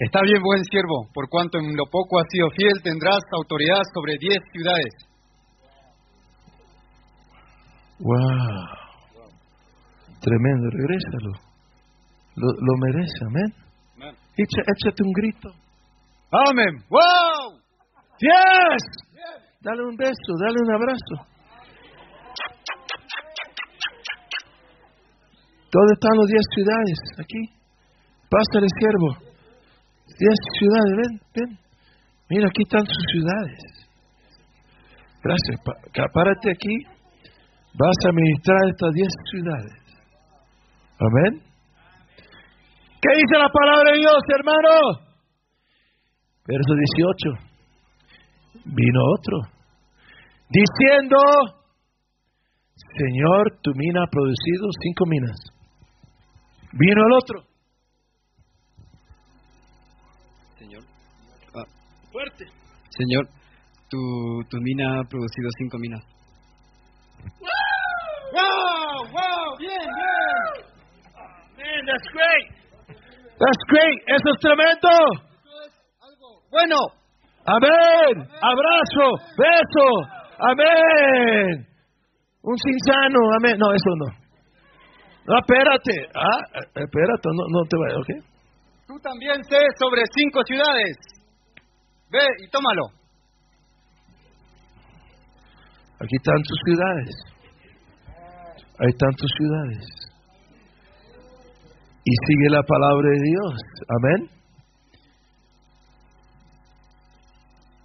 Está 0.03 0.19
bien, 0.21 0.43
buen 0.43 0.61
siervo, 0.65 1.07
por 1.13 1.29
cuanto 1.29 1.59
en 1.59 1.77
lo 1.77 1.85
poco 1.85 2.19
has 2.19 2.27
sido 2.29 2.49
fiel, 2.51 2.73
tendrás 2.83 3.23
autoridad 3.31 3.79
sobre 3.93 4.17
diez 4.19 4.39
ciudades. 4.51 4.93
Wow. 7.99 8.83
Tremendo, 10.19 10.67
regrésalo. 10.75 11.31
Lo, 12.35 12.47
lo 12.51 12.73
merece, 12.83 13.19
amén. 13.27 13.53
échate 14.35 15.03
un 15.03 15.13
grito. 15.13 15.49
Amén. 16.49 16.83
Wow. 16.89 17.59
Yes. 18.19 18.83
Dale 19.61 19.83
un 19.87 19.95
beso, 19.95 20.31
dale 20.43 20.57
un 20.67 20.73
abrazo. 20.75 21.15
¿Dónde 25.71 25.93
están 25.93 26.17
los 26.17 26.27
diez 26.27 26.45
ciudades? 26.53 26.99
Aquí. 27.19 27.41
Pásale, 28.29 28.67
siervo. 28.77 29.32
Diez 30.19 30.37
ciudades, 30.59 30.93
ven, 30.97 31.21
ven. 31.35 31.59
Mira, 32.29 32.47
aquí 32.47 32.63
están 32.63 32.85
sus 32.85 33.05
ciudades. 33.11 33.59
Gracias. 35.23 36.11
Párate 36.13 36.51
aquí. 36.51 36.75
Vas 37.73 37.97
a 38.07 38.11
ministrar 38.11 38.69
estas 38.69 38.91
diez 38.93 39.13
ciudades. 39.31 39.83
Amén. 40.99 41.41
¿Qué 43.01 43.09
dice 43.15 43.37
la 43.37 43.49
palabra 43.49 43.91
de 43.91 43.99
Dios, 43.99 44.19
hermano? 44.37 45.13
Verso 46.45 46.73
18. 47.35 47.53
Vino 48.65 48.99
otro, 49.17 49.37
diciendo, 50.49 51.17
Señor, 52.97 53.59
tu 53.61 53.71
mina 53.75 54.03
ha 54.03 54.07
producido 54.07 54.67
cinco 54.81 55.05
minas. 55.05 55.35
Vino 56.71 57.01
el 57.05 57.13
otro. 57.13 57.52
Fuerte. 62.13 62.45
Señor, 62.89 63.25
tu, 63.89 63.97
tu 64.49 64.57
mina 64.61 64.99
ha 64.99 65.03
producido 65.09 65.49
cinco 65.57 65.77
minas. 65.79 66.03
¡Wow! 68.31 69.09
¡Wow! 69.09 69.57
¡Bien, 69.57 69.81
bien! 69.81 70.53
Man, 71.57 71.81
that's 71.89 72.07
great. 72.13 72.47
That's 73.33 73.63
great. 73.67 73.99
Eso 74.05 74.29
es 74.29 74.39
tremendo. 74.39 74.89
Bueno, 76.51 76.77
Amén. 77.45 78.29
Abrazo. 78.41 79.05
Beso. 79.35 79.87
Amén. 80.39 81.65
Un 82.43 82.57
sinsano. 82.57 83.19
Amén. 83.37 83.57
No, 83.57 83.73
eso 83.73 83.91
no. 83.97 84.05
No, 85.25 85.39
espérate. 85.39 86.09
Ah, 86.15 86.39
eh, 86.55 86.83
espérate. 86.85 87.29
No, 87.33 87.43
no 87.49 87.65
te 87.67 87.77
vayas, 87.77 87.97
¿ok? 87.97 88.33
tú 88.85 88.99
también 88.99 89.41
sé 89.45 89.57
sobre 89.79 90.01
cinco 90.13 90.43
ciudades. 90.45 90.97
Ve 92.13 92.45
y 92.45 92.47
tómalo. 92.49 92.85
Aquí 95.99 96.15
están 96.15 96.41
tus 96.43 96.59
ciudades. 96.63 97.15
Hay 98.77 98.93
tantas 98.99 99.29
ciudades. 99.35 99.85
Y 102.05 102.11
sigue 102.27 102.49
la 102.51 102.61
palabra 102.61 103.09
de 103.09 103.19
Dios. 103.23 103.53
Amén. 103.89 104.29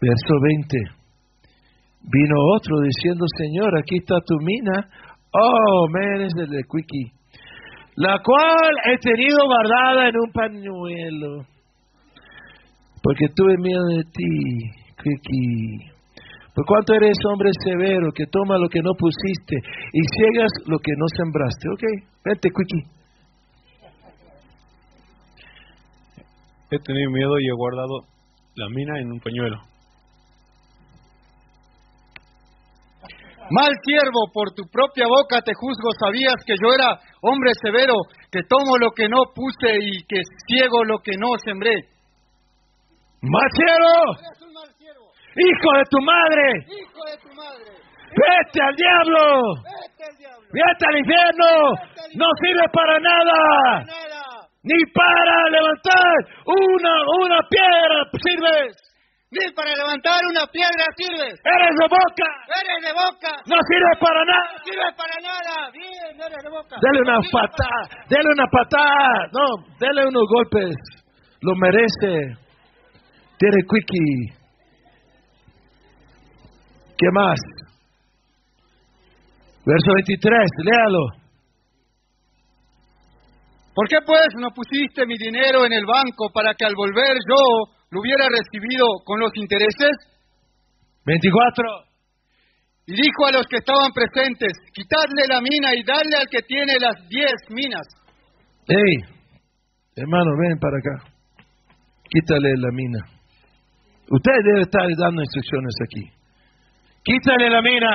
Verso 0.01 0.35
20. 0.43 0.77
Vino 2.03 2.37
otro 2.55 2.81
diciendo, 2.81 3.25
Señor, 3.39 3.79
aquí 3.79 3.97
está 3.97 4.17
tu 4.27 4.37
mina. 4.41 4.91
Oh, 5.33 5.89
man, 5.89 6.21
es 6.21 6.35
el 6.37 6.51
de 6.51 6.63
Quickie. 6.65 7.13
La 7.97 8.19
cual 8.23 8.73
he 8.93 8.99
tenido 8.99 9.39
guardada 9.47 10.09
en 10.09 10.15
un 10.17 10.33
pañuelo. 10.33 11.58
Porque 13.03 13.27
tuve 13.35 13.57
miedo 13.59 13.85
de 13.97 14.03
ti, 14.05 14.31
Quickie. 15.03 15.93
Por 16.55 16.67
cuanto 16.67 16.95
eres 16.95 17.17
hombre 17.31 17.51
severo, 17.65 18.11
que 18.13 18.27
toma 18.27 18.59
lo 18.59 18.69
que 18.69 18.83
no 18.83 18.93
pusiste 18.95 19.57
y 19.93 20.01
ciegas 20.17 20.51
lo 20.67 20.79
que 20.79 20.93
no 20.97 21.07
sembraste. 21.17 21.69
Ok, 21.73 21.83
vete, 22.25 22.49
Quickie. 22.51 22.99
He 26.71 26.79
tenido 26.81 27.11
miedo 27.11 27.39
y 27.41 27.49
he 27.49 27.53
guardado 27.53 28.05
la 28.57 28.69
mina 28.69 29.01
en 29.01 29.13
un 29.13 29.21
pañuelo. 29.21 29.57
Mal 33.51 33.73
siervo, 33.83 34.29
por 34.35 34.53
tu 34.53 34.65
propia 34.71 35.07
boca 35.07 35.41
te 35.41 35.55
juzgo. 35.55 35.89
Sabías 35.99 36.37
que 36.45 36.55
yo 36.61 36.75
era 36.75 37.01
hombre 37.23 37.53
severo, 37.63 37.95
que 38.31 38.43
tomo 38.43 38.77
lo 38.77 38.91
que 38.91 39.09
no 39.09 39.33
puse 39.35 39.73
y 39.81 40.03
que 40.05 40.21
ciego 40.47 40.85
lo 40.85 40.99
que 40.99 41.17
no 41.17 41.29
sembré. 41.43 41.98
Mal 43.21 43.49
siervo, 43.51 43.99
¡Hijo 45.39 45.69
de 45.79 45.85
tu 45.91 46.01
madre! 46.03 46.47
hijo 46.67 47.03
de 47.11 47.17
tu 47.23 47.31
madre. 47.35 47.71
¡Vete 48.11 48.59
al 48.63 48.75
diablo! 48.75 49.23
Vete 49.63 50.03
al 50.07 50.17
diablo. 50.19 50.49
¡Vete 50.51 50.85
al 50.89 50.97
infierno! 50.99 51.51
¡No 52.15 52.27
sirve 52.43 52.67
para 52.73 52.99
nada! 52.99 53.85
Nada. 53.87 54.23
¡Ni 54.63 54.79
para 54.93 55.37
levantar 55.51 56.15
una, 56.47 56.95
una 57.23 57.39
piedra 57.51 57.99
sirves! 58.23 58.75
Ni 59.31 59.53
para 59.53 59.71
levantar 59.77 60.19
una 60.31 60.47
piedra 60.47 60.85
sirves. 60.97 61.35
¡Eres 61.45 61.75
de 61.79 61.87
boca! 61.87 62.29
Eres 62.49 62.81
de 62.83 62.93
boca. 62.97 63.31
¡No 63.47 63.57
sirve 63.69 63.93
para 64.01 64.21
No 64.25 64.33
nada! 64.33 64.63
sirves 64.65 64.95
para 64.97 65.17
nada. 65.23 65.71
Bien, 65.71 66.15
eres 66.19 66.43
de 66.43 66.51
boca. 66.51 66.75
Dele 66.81 66.99
una 67.03 67.19
No 67.19 67.23
para 67.31 67.49
patada, 67.51 67.83
dele 68.09 68.29
una 68.35 68.47
patada, 68.47 69.27
no, 69.37 69.45
dele 69.79 70.01
unos 70.09 70.27
golpes, 70.35 70.75
lo 71.43 71.53
merece. 71.57 72.48
Tiene 73.39 73.63
quickie. 73.63 74.35
¿Qué 76.99 77.07
más? 77.13 77.39
Verso 79.65 79.93
23, 79.95 80.51
léalo. 80.65 81.05
¿Por 83.75 83.87
qué 83.87 83.99
pues 84.05 84.27
no 84.41 84.49
pusiste 84.51 85.07
mi 85.07 85.17
dinero 85.17 85.65
en 85.65 85.73
el 85.73 85.87
banco 85.87 86.31
para 86.35 86.53
que 86.55 86.65
al 86.67 86.75
volver 86.75 87.15
yo 87.29 87.71
lo 87.91 88.01
hubiera 88.01 88.27
recibido 88.27 88.87
con 89.05 89.21
los 89.21 89.31
intereses? 89.37 89.93
24. 91.05 91.65
Y 92.87 92.93
dijo 92.95 93.27
a 93.27 93.33
los 93.33 93.47
que 93.47 93.59
estaban 93.59 93.93
presentes, 93.93 94.51
quitadle 94.73 95.29
la 95.29 95.41
mina 95.41 95.75
y 95.77 95.85
dadle 95.85 96.17
al 96.17 96.27
que 96.29 96.43
tiene 96.43 96.75
las 96.81 97.07
diez 97.09 97.37
minas. 97.51 97.87
Hey, 98.67 98.97
hermano, 99.95 100.33
ven 100.41 100.59
para 100.59 100.79
acá. 100.79 101.13
Quítale 102.11 102.55
la 102.57 102.73
mina. 102.73 103.18
Usted 104.11 104.33
debe 104.43 104.63
estar 104.63 104.83
dando 104.97 105.23
instrucciones 105.23 105.75
aquí. 105.85 106.05
Quítale 107.05 107.51
la 107.51 107.61
mina. 107.61 107.93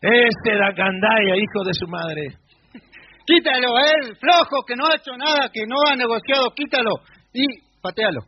Este 0.00 0.56
da 0.56 0.72
gandaya, 0.72 1.36
hijo 1.36 1.62
de 1.64 1.74
su 1.74 1.86
madre. 1.86 2.22
Quítalo, 3.24 3.78
él, 3.78 4.16
flojo, 4.16 4.64
que 4.66 4.74
no 4.74 4.86
ha 4.86 4.96
hecho 4.96 5.16
nada, 5.16 5.48
que 5.52 5.64
no 5.66 5.76
ha 5.86 5.94
negociado, 5.94 6.50
quítalo 6.56 6.90
y 7.32 7.44
patealo. 7.80 8.20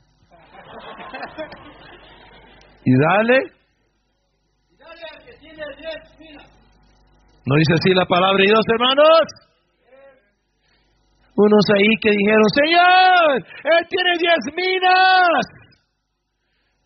Y 2.85 2.93
dale. 2.97 3.39
Dale 4.78 5.03
al 5.11 5.24
que 5.24 5.32
tiene 5.41 5.64
diez 5.78 6.18
minas. 6.20 6.49
¿No 7.47 7.57
dice 7.57 7.74
así 7.74 7.95
la 7.95 8.07
palabra 8.07 8.39
de 8.39 8.45
Dios, 8.45 8.64
hermanos? 8.72 9.20
Unos 11.37 11.64
ahí 11.74 11.91
que 12.01 12.11
dijeron, 12.11 12.49
Señor, 12.55 13.43
Él 13.64 13.87
tiene 13.89 14.12
diez 14.18 14.55
minas. 14.55 15.63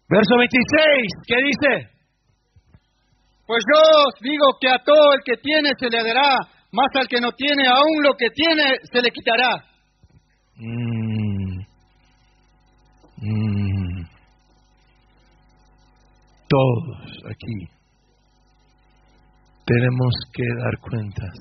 Verso 0.09 0.37
26, 0.39 1.13
¿qué 1.27 1.37
dice? 1.37 1.91
Pues 3.47 3.63
yo 3.73 3.81
os 4.07 4.15
digo 4.21 4.47
que 4.61 4.69
a 4.69 4.83
todo 4.85 5.13
el 5.15 5.21
que 5.25 5.37
tiene 5.43 5.71
se 5.79 5.89
le 5.91 6.03
dará, 6.03 6.37
más 6.73 6.89
al 6.95 7.09
que 7.09 7.21
no 7.21 7.33
tiene, 7.33 7.67
aún 7.67 8.03
lo 8.03 8.15
que 8.15 8.29
tiene 8.31 8.77
se 8.91 9.03
le 9.03 9.11
quitará. 9.11 9.55
Mm. 10.57 11.61
Mm. 13.21 14.07
Todos 16.49 17.23
aquí 17.31 17.79
tenemos 19.67 20.15
que 20.33 20.45
dar 20.63 20.79
cuentas 20.81 21.35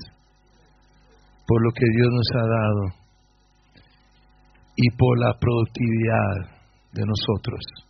por 1.46 1.64
lo 1.64 1.70
que 1.72 1.86
Dios 1.96 2.08
nos 2.12 2.30
ha 2.34 2.46
dado 2.46 3.08
y 4.76 4.90
por 4.90 5.18
la 5.18 5.32
productividad 5.38 6.58
de 6.92 7.02
nosotros. 7.06 7.87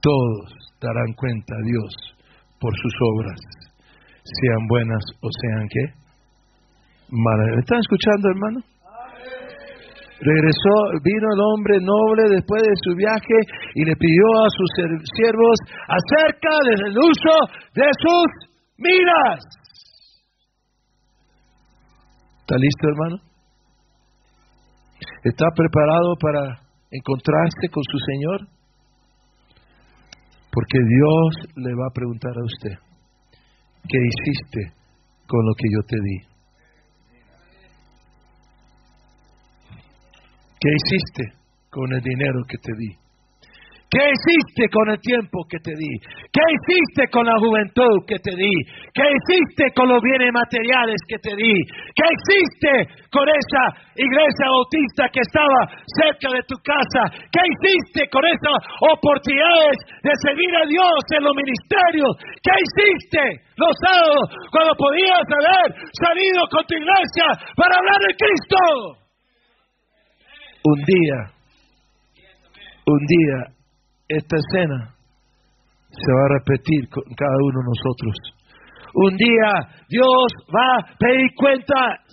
Todos 0.00 0.54
darán 0.80 1.12
cuenta 1.16 1.54
a 1.54 1.64
Dios 1.64 1.92
por 2.60 2.72
sus 2.76 2.94
obras, 3.14 3.38
sean 4.22 4.66
buenas 4.68 5.04
o 5.20 5.28
sean 5.30 5.68
qué. 5.68 5.84
Malas. 7.10 7.48
¿Me 7.54 7.60
están 7.60 7.80
escuchando, 7.80 8.28
hermano? 8.28 8.60
Regresó, 10.20 10.74
vino 11.04 11.26
el 11.32 11.40
hombre 11.40 11.78
noble 11.80 12.22
después 12.34 12.60
de 12.62 12.74
su 12.82 12.96
viaje 12.96 13.38
y 13.74 13.84
le 13.84 13.94
pidió 13.94 14.26
a 14.42 14.50
sus 14.50 14.70
siervos 15.14 15.56
acerca 15.86 16.50
del 16.66 16.98
uso 16.98 17.34
de 17.74 17.86
sus 18.02 18.26
miras. 18.78 19.40
¿Está 22.40 22.56
listo, 22.56 22.88
hermano? 22.88 23.16
¿Está 25.22 25.46
preparado 25.54 26.14
para 26.20 26.62
encontrarse 26.90 27.68
con 27.70 27.84
su 27.84 27.98
Señor? 27.98 28.57
Porque 30.50 30.78
Dios 30.78 31.54
le 31.56 31.74
va 31.74 31.86
a 31.88 31.94
preguntar 31.94 32.32
a 32.36 32.44
usted, 32.44 32.78
¿qué 33.88 33.98
hiciste 33.98 34.72
con 35.26 35.44
lo 35.44 35.54
que 35.54 35.68
yo 35.70 35.82
te 35.86 35.96
di? 35.96 36.28
¿Qué 40.60 40.68
hiciste 40.70 41.38
con 41.70 41.92
el 41.92 42.00
dinero 42.00 42.40
que 42.48 42.58
te 42.58 42.72
di? 42.76 43.07
¿Qué 43.88 44.04
hiciste 44.04 44.68
con 44.68 44.84
el 44.92 45.00
tiempo 45.00 45.48
que 45.48 45.56
te 45.64 45.72
di? 45.72 45.92
¿Qué 46.28 46.44
hiciste 46.44 47.08
con 47.08 47.24
la 47.24 47.32
juventud 47.40 48.04
que 48.04 48.20
te 48.20 48.36
di? 48.36 48.52
¿Qué 48.92 49.00
hiciste 49.00 49.72
con 49.72 49.88
los 49.88 49.96
bienes 50.04 50.28
materiales 50.28 51.00
que 51.08 51.16
te 51.16 51.32
di? 51.32 51.56
¿Qué 51.96 52.04
hiciste 52.04 53.00
con 53.08 53.24
esa 53.24 53.64
iglesia 53.96 54.44
bautista 54.44 55.08
que 55.08 55.24
estaba 55.24 55.72
cerca 55.88 56.28
de 56.36 56.44
tu 56.44 56.60
casa? 56.60 57.16
¿Qué 57.32 57.40
hiciste 57.40 58.12
con 58.12 58.28
esas 58.28 58.60
oportunidades 58.92 59.80
de 60.04 60.12
servir 60.20 60.52
a 60.52 60.68
Dios 60.68 61.00
en 61.08 61.24
los 61.24 61.32
ministerios? 61.32 62.12
¿Qué 62.44 62.54
hiciste 62.60 63.24
los 63.56 63.72
sábados 63.72 64.52
cuando 64.52 64.76
podías 64.76 65.24
haber 65.32 65.80
salido 65.96 66.44
con 66.52 66.60
tu 66.68 66.76
iglesia 66.76 67.24
para 67.56 67.72
hablar 67.72 68.00
de 68.04 68.12
Cristo? 68.20 68.60
Un 70.60 70.80
día, 70.84 71.18
un 72.84 73.00
día, 73.08 73.57
esta 74.08 74.36
escena 74.36 74.94
se 75.90 76.12
va 76.12 76.24
a 76.24 76.34
repetir 76.38 76.88
con 76.90 77.04
cada 77.14 77.36
uno 77.44 77.60
de 77.60 77.68
nosotros. 77.72 78.14
Un 78.94 79.16
día 79.16 79.50
Dios 79.88 80.28
va 80.48 80.80
a 80.80 80.96
pedir 80.98 81.30
cuentas. 81.36 82.08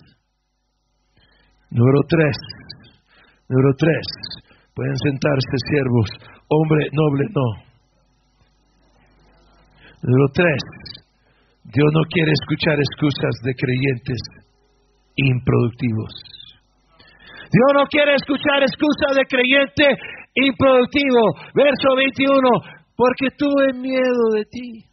Número 1.70 2.00
tres. 2.08 2.36
Número 3.48 3.74
tres. 3.76 4.06
Pueden 4.74 4.96
sentarse 4.96 5.56
siervos. 5.70 6.08
Hombre 6.48 6.88
noble, 6.92 7.24
no. 7.34 7.66
Número 10.02 10.28
tres. 10.32 10.62
Dios 11.64 11.90
no 11.92 12.02
quiere 12.08 12.32
escuchar 12.32 12.78
excusas 12.78 13.34
de 13.42 13.52
creyentes 13.54 14.20
improductivos. 15.16 16.12
Dios 17.50 17.70
no 17.74 17.86
quiere 17.86 18.14
escuchar 18.14 18.62
excusas 18.62 19.16
de 19.16 19.24
creyente 19.26 19.98
improductivo. 20.36 21.34
Verso 21.54 21.96
21. 21.96 22.84
Porque 22.96 23.28
tuve 23.36 23.72
miedo 23.74 24.32
de 24.34 24.44
ti. 24.44 24.86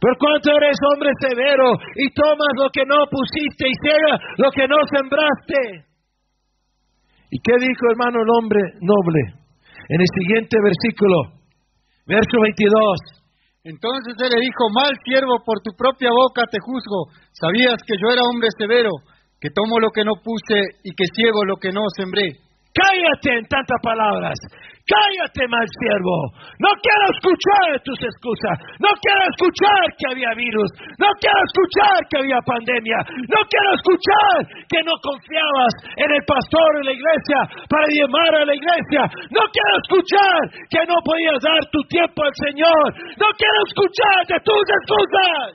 Por 0.00 0.18
cuanto 0.18 0.50
eres 0.52 0.76
hombre 0.92 1.10
severo 1.16 1.72
y 1.96 2.12
tomas 2.12 2.52
lo 2.60 2.68
que 2.70 2.84
no 2.84 3.06
pusiste 3.08 3.68
y 3.68 3.74
ciegas 3.80 4.20
lo 4.36 4.50
que 4.50 4.66
no 4.68 4.76
sembraste. 4.90 5.88
¿Y 7.30 7.38
qué 7.40 7.54
dijo 7.58 7.88
hermano 7.90 8.20
el 8.22 8.30
hombre 8.36 8.60
noble? 8.80 9.20
En 9.88 10.00
el 10.00 10.10
siguiente 10.12 10.56
versículo, 10.62 11.40
verso 12.06 12.36
22. 12.36 13.24
Entonces 13.64 14.12
él 14.20 14.28
le 14.28 14.44
dijo, 14.44 14.68
mal 14.76 14.92
siervo, 15.04 15.40
por 15.44 15.60
tu 15.64 15.72
propia 15.72 16.10
boca 16.12 16.44
te 16.52 16.60
juzgo. 16.60 17.08
Sabías 17.32 17.80
que 17.86 17.96
yo 17.96 18.12
era 18.12 18.28
hombre 18.28 18.48
severo, 18.58 18.90
que 19.40 19.48
tomo 19.50 19.80
lo 19.80 19.88
que 19.88 20.04
no 20.04 20.20
puse 20.20 20.84
y 20.84 20.92
que 20.92 21.08
ciego 21.16 21.44
lo 21.44 21.56
que 21.56 21.72
no 21.72 21.80
sembré. 21.96 22.43
Cállate 22.74 23.38
en 23.38 23.46
tantas 23.46 23.80
palabras. 23.82 24.34
Cállate, 24.84 25.48
mal 25.48 25.64
siervo. 25.80 26.28
No 26.60 26.68
quiero 26.82 27.06
escuchar 27.16 27.80
tus 27.86 27.96
excusas. 28.04 28.56
No 28.76 28.92
quiero 29.00 29.22
escuchar 29.32 29.80
que 29.96 30.06
había 30.12 30.34
virus. 30.36 30.68
No 31.00 31.08
quiero 31.22 31.40
escuchar 31.40 31.96
que 32.10 32.18
había 32.20 32.36
pandemia. 32.44 33.00
No 33.30 33.40
quiero 33.48 33.70
escuchar 33.80 34.36
que 34.68 34.84
no 34.84 34.92
confiabas 35.00 35.72
en 35.96 36.10
el 36.12 36.22
pastor 36.28 36.68
en 36.82 36.84
la 36.84 36.94
iglesia 36.98 37.38
para 37.64 37.86
llamar 37.88 38.32
a 38.42 38.44
la 38.44 38.54
iglesia. 38.58 39.02
No 39.32 39.44
quiero 39.48 39.74
escuchar 39.80 40.40
que 40.68 40.82
no 40.84 41.00
podías 41.00 41.40
dar 41.40 41.62
tu 41.72 41.80
tiempo 41.88 42.20
al 42.20 42.34
Señor. 42.44 42.84
No 43.16 43.28
quiero 43.40 43.58
escuchar 43.64 44.20
de 44.28 44.38
tus 44.44 44.64
excusas. 44.68 45.48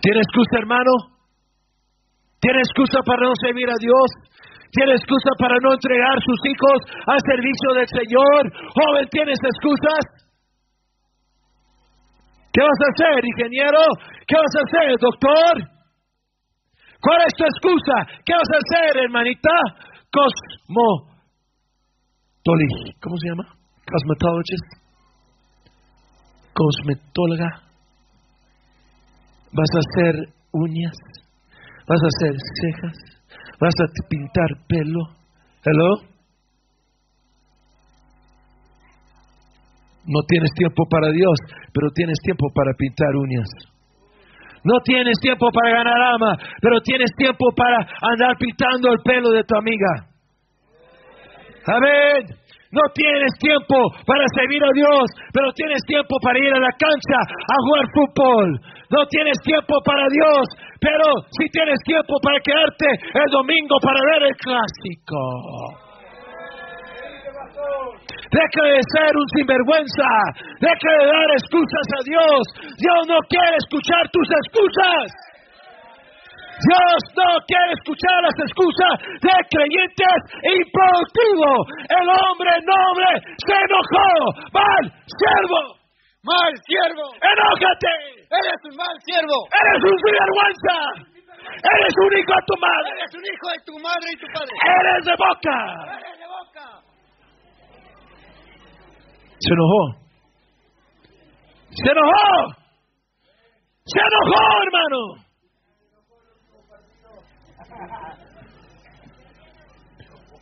¿Tiene 0.00 0.20
excusa, 0.24 0.54
hermano? 0.64 0.92
¿Tiene 2.40 2.60
excusa 2.64 3.04
para 3.04 3.26
no 3.26 3.34
servir 3.36 3.68
a 3.68 3.76
Dios? 3.76 4.08
¿Tiene 4.76 4.92
excusa 4.92 5.32
para 5.40 5.56
no 5.64 5.72
entregar 5.72 6.16
sus 6.20 6.40
hijos 6.52 6.78
al 7.08 7.16
servicio 7.24 7.68
del 7.80 7.88
Señor? 7.88 8.40
Joven, 8.76 9.08
¿tienes 9.08 9.40
excusas? 9.40 10.04
¿Qué 12.52 12.60
vas 12.60 12.80
a 12.84 12.92
hacer, 12.92 13.24
ingeniero? 13.24 13.80
¿Qué 14.28 14.36
vas 14.36 14.52
a 14.52 14.64
hacer, 14.68 14.92
doctor? 15.00 15.54
¿Cuál 17.00 17.20
es 17.24 17.32
tu 17.40 17.44
excusa? 17.48 18.20
¿Qué 18.20 18.34
vas 18.36 18.50
a 18.52 18.60
hacer, 18.60 19.04
hermanita? 19.04 19.56
Cosmo. 20.12 21.08
¿Cómo 23.00 23.16
se 23.16 23.28
llama? 23.30 23.48
Cosmetologist. 23.80 24.68
Cosmetóloga. 26.52 27.48
Vas 29.56 29.70
a 29.72 29.80
hacer 29.80 30.34
uñas. 30.52 30.96
Vas 31.88 32.00
a 32.02 32.08
hacer 32.12 32.36
cejas 32.60 33.15
vas 33.60 33.74
a 33.80 34.08
pintar 34.08 34.48
pelo. 34.68 35.00
Hello. 35.64 36.16
No 40.06 40.20
tienes 40.28 40.50
tiempo 40.54 40.84
para 40.88 41.10
Dios, 41.10 41.36
pero 41.72 41.90
tienes 41.90 42.18
tiempo 42.22 42.46
para 42.54 42.72
pintar 42.78 43.16
uñas. 43.16 43.48
No 44.62 44.80
tienes 44.84 45.18
tiempo 45.20 45.48
para 45.50 45.78
ganar 45.78 46.00
ama, 46.14 46.36
pero 46.60 46.80
tienes 46.80 47.10
tiempo 47.16 47.46
para 47.56 47.86
andar 48.12 48.36
pintando 48.38 48.92
el 48.92 48.98
pelo 49.02 49.30
de 49.30 49.44
tu 49.44 49.56
amiga. 49.56 50.10
Amén. 51.66 52.46
No 52.70 52.82
tienes 52.92 53.30
tiempo 53.38 53.76
para 54.06 54.24
servir 54.34 54.62
a 54.62 54.72
Dios, 54.74 55.06
pero 55.32 55.52
tienes 55.54 55.82
tiempo 55.86 56.18
para 56.20 56.38
ir 56.38 56.52
a 56.52 56.58
la 56.58 56.72
cancha 56.74 57.18
a 57.22 57.56
jugar 57.62 57.86
fútbol. 57.94 58.60
No 58.90 59.06
tienes 59.06 59.38
tiempo 59.42 59.74
para 59.84 60.02
Dios, 60.10 60.44
pero 60.80 61.04
si 61.30 61.48
tienes 61.50 61.78
tiempo 61.84 62.14
para 62.22 62.40
quedarte 62.40 62.86
el 63.14 63.30
domingo 63.30 63.76
para 63.82 64.00
ver 64.12 64.22
el 64.28 64.36
clásico. 64.36 65.86
Deja 68.30 68.62
de 68.68 68.80
ser 68.92 69.12
un 69.16 69.28
sinvergüenza. 69.36 70.10
Deja 70.60 70.90
de 70.98 71.06
dar 71.06 71.30
excusas 71.38 71.86
a 71.94 72.00
Dios. 72.04 72.42
Dios 72.76 73.00
no 73.08 73.18
quiere 73.28 73.56
escuchar 73.56 74.02
tus 74.12 74.28
excusas. 74.28 75.26
Dios 76.56 76.98
no 77.16 77.36
quiere 77.46 77.72
escuchar 77.76 78.22
las 78.22 78.36
excusas 78.40 78.94
de 79.20 79.34
creyentes 79.52 80.18
improductivos. 80.40 81.60
El 81.84 82.06
hombre 82.08 82.52
noble 82.64 83.08
se 83.44 83.52
enojó. 83.52 84.10
Mal 84.52 84.82
siervo. 85.04 85.75
Mal 86.26 86.52
siervo. 86.66 87.06
Enójate. 87.22 87.94
Eres 88.26 88.60
un 88.66 88.74
mal 88.74 88.96
siervo. 89.06 89.38
Eres 89.46 89.80
un 89.86 89.96
sinvergüenza. 90.02 90.76
Eres 91.46 91.94
un 92.02 92.10
hijo 92.18 92.32
de 92.34 92.44
tu 92.50 92.56
madre. 92.58 92.88
Eres 92.98 93.12
un 93.14 93.24
hijo 93.30 93.46
de 93.54 93.60
tu 93.62 93.74
madre 93.78 94.06
y 94.10 94.16
tu 94.18 94.26
padre. 94.34 94.52
Eres 94.58 95.04
de 95.06 95.14
boca. 95.14 95.58
Eres 96.02 96.18
de 96.18 96.26
boca. 96.26 96.66
Se 99.38 99.52
enojó. 99.54 99.82
Se 101.70 101.90
enojó. 101.94 102.34
Se 103.86 104.00
enojó, 104.02 104.42
hermano. 104.66 105.26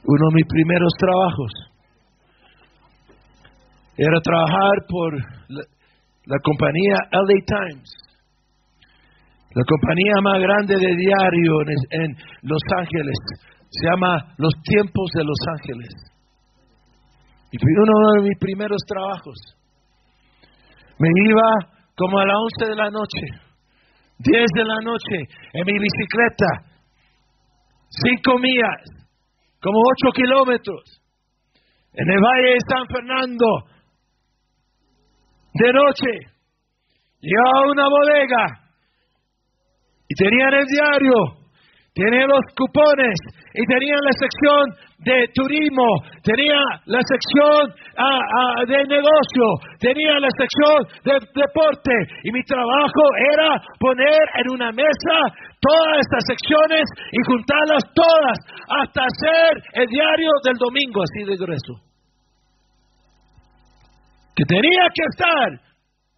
Uno 0.07 0.29
de 0.29 0.35
mis 0.35 0.47
primeros 0.49 0.93
trabajos 0.99 1.53
era 3.97 4.21
trabajar 4.21 4.77
por 4.89 5.13
la, 6.27 6.39
compañía 6.43 6.97
LA 7.11 7.39
Times, 7.47 7.91
la 9.55 9.63
compañía 9.65 10.15
más 10.23 10.41
grande 10.41 10.75
de 10.75 10.97
diario 10.97 11.53
en, 11.91 12.17
Los 12.43 12.63
Ángeles. 12.77 13.15
Se 13.71 13.91
llama 13.91 14.35
Los 14.39 14.55
Tiempos 14.63 15.11
de 15.15 15.25
Los 15.25 15.39
Ángeles. 15.49 15.91
Y 17.51 17.59
fue 17.59 17.71
uno 17.83 18.23
de 18.23 18.29
mis 18.29 18.39
primeros 18.39 18.79
trabajos. 18.87 19.37
Me 20.99 21.09
iba 21.09 21.75
como 21.97 22.19
a 22.19 22.27
las 22.27 22.37
11 22.59 22.71
de 22.71 22.77
la 22.77 22.91
noche, 22.91 23.27
10 24.19 24.45
de 24.55 24.65
la 24.65 24.81
noche, 24.83 25.17
en 25.53 25.65
mi 25.67 25.73
bicicleta, 25.73 26.75
cinco 27.91 28.39
millas, 28.39 28.83
como 29.61 29.79
ocho 29.79 30.13
kilómetros, 30.15 31.01
en 31.93 32.11
el 32.11 32.21
valle 32.21 32.55
de 32.55 32.61
San 32.69 32.87
Fernando, 32.89 33.47
de 35.55 35.73
noche, 35.73 36.11
llegaba 37.21 37.63
a 37.63 37.71
una 37.71 37.89
bodega 37.89 38.45
y 40.09 40.15
tenían 40.17 40.53
el 40.53 40.67
diario, 40.67 41.15
tenían 41.95 42.29
los 42.29 42.43
cupones 42.59 43.15
y 43.55 43.63
tenían 43.67 44.01
la 44.03 44.11
sección 44.19 44.65
de 44.99 45.31
turismo, 45.33 45.87
tenía 46.25 46.59
la 46.87 46.99
sección 47.07 47.71
ah, 47.97 48.19
ah, 48.19 48.65
de 48.67 48.83
negocio, 48.83 49.47
tenía 49.79 50.19
la 50.19 50.29
sección 50.35 50.91
de 51.05 51.23
deporte 51.39 51.93
y 52.25 52.33
mi 52.33 52.43
trabajo 52.43 53.05
era 53.33 53.63
poner 53.79 54.23
en 54.43 54.51
una 54.51 54.73
mesa 54.73 55.17
todas 55.61 56.03
estas 56.03 56.25
secciones 56.27 56.83
y 57.13 57.19
juntarlas 57.31 57.85
todas 57.95 58.39
hasta 58.83 59.03
hacer 59.07 59.63
el 59.75 59.87
diario 59.87 60.31
del 60.43 60.59
domingo 60.59 61.03
así 61.03 61.23
de 61.23 61.37
grueso. 61.37 61.84
Que 64.35 64.45
tenía 64.45 64.85
que 64.93 65.05
estar 65.11 65.49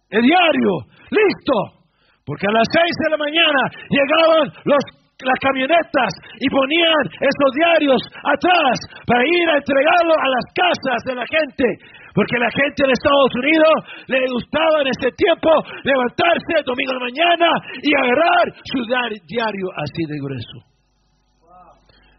el 0.09 0.21
diario 0.21 0.71
listo, 1.11 1.85
porque 2.25 2.47
a 2.47 2.51
las 2.51 2.67
seis 2.71 2.91
de 3.03 3.09
la 3.11 3.17
mañana 3.17 3.61
llegaban 3.89 4.51
los 4.65 4.83
las 5.25 5.39
camionetas 5.41 6.11
y 6.37 6.45
ponían 6.45 7.03
esos 7.17 7.49
diarios 7.57 8.01
atrás 8.21 8.77
para 9.07 9.25
ir 9.25 9.49
a 9.49 9.57
entregarlo 9.57 10.13
a 10.13 10.27
las 10.29 10.45
casas 10.53 11.01
de 11.09 11.15
la 11.15 11.25
gente. 11.25 11.65
Porque 12.13 12.37
la 12.37 12.49
gente 12.53 12.85
de 12.85 12.93
Estados 12.93 13.33
Unidos 13.33 13.75
le 14.07 14.21
gustaba 14.29 14.81
en 14.81 14.87
ese 14.93 15.09
tiempo 15.17 15.49
levantarse 15.81 16.61
el 16.61 16.65
domingo 16.65 16.93
de 16.93 16.99
la 17.01 17.07
mañana 17.09 17.49
y 17.81 17.89
agarrar 17.93 18.45
su 18.61 18.79
diario 18.85 19.67
así 19.77 20.03
de 20.05 20.17
grueso. 20.21 20.57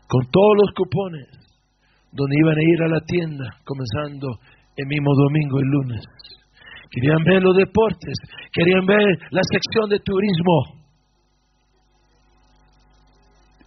Con 0.08 0.22
todos 0.30 0.54
los 0.62 0.70
cupones 0.74 1.28
donde 2.10 2.34
iban 2.40 2.58
a 2.58 2.62
ir 2.62 2.82
a 2.82 2.88
la 2.88 3.00
tienda 3.06 3.46
comenzando 3.62 4.26
el 4.78 4.86
mismo 4.86 5.10
domingo 5.14 5.58
y 5.58 5.64
lunes. 5.64 6.02
Querían 6.90 7.22
ver 7.24 7.42
los 7.42 7.56
deportes, 7.56 8.16
querían 8.52 8.86
ver 8.86 9.18
la 9.30 9.42
sección 9.44 9.90
de 9.90 9.98
turismo 10.00 10.78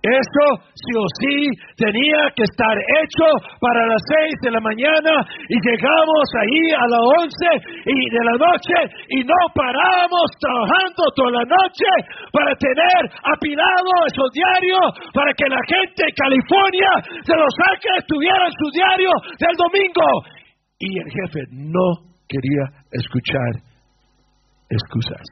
Eso 0.02 0.46
sí 0.74 0.92
o 0.98 1.06
sí 1.22 1.38
tenía 1.78 2.26
que 2.34 2.42
estar 2.42 2.74
hecho 2.74 3.28
para 3.62 3.86
las 3.86 4.02
seis 4.10 4.34
de 4.42 4.50
la 4.50 4.60
mañana 4.60 5.14
y 5.46 5.54
llegamos 5.62 6.26
ahí 6.42 6.74
a 6.74 6.86
las 6.90 7.06
once 7.22 7.50
y 7.86 8.10
de 8.10 8.24
la 8.26 8.34
noche 8.34 8.78
y 9.14 9.22
no 9.22 9.38
paramos 9.54 10.26
trabajando 10.42 11.06
toda 11.14 11.32
la 11.38 11.46
noche 11.46 11.90
para 12.34 12.50
tener 12.58 13.14
apilado 13.30 13.92
esos 14.10 14.30
diarios 14.34 14.90
para 15.14 15.32
que 15.38 15.46
la 15.46 15.62
gente 15.70 16.02
de 16.02 16.14
California 16.18 16.90
se 17.22 17.38
los 17.38 17.54
saque, 17.62 17.94
estuviera 18.02 18.42
en 18.42 18.54
su 18.58 18.72
diario 18.74 19.12
del 19.38 19.54
domingo. 19.54 20.41
Y 20.84 20.98
el 20.98 21.06
jefe 21.06 21.42
no 21.52 22.10
quería 22.28 22.66
escuchar 22.92 23.62
excusas. 24.68 25.26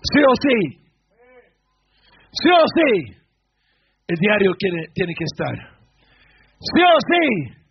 Sí 0.00 0.20
o 0.24 0.34
sí. 0.40 0.82
Sí 2.32 2.48
o 2.48 2.64
sí, 2.74 3.22
el 4.08 4.16
diario 4.16 4.52
tiene, 4.58 4.86
tiene 4.94 5.12
que 5.12 5.24
estar. 5.24 5.54
Sí 6.58 6.80
o 6.80 6.96
sí, 7.04 7.62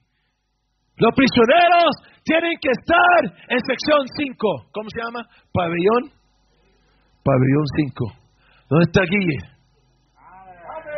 los 0.97 1.11
prisioneros 1.15 1.89
tienen 2.23 2.53
que 2.61 2.69
estar 2.69 3.21
en 3.49 3.59
sección 3.65 4.05
5. 4.05 4.69
¿Cómo 4.71 4.87
se 4.93 5.01
llama? 5.01 5.25
Pabellón. 5.51 6.13
Pabellón 7.23 7.65
5. 7.89 8.05
¿Dónde 8.69 8.85
está 8.85 9.01
Guille? 9.09 9.39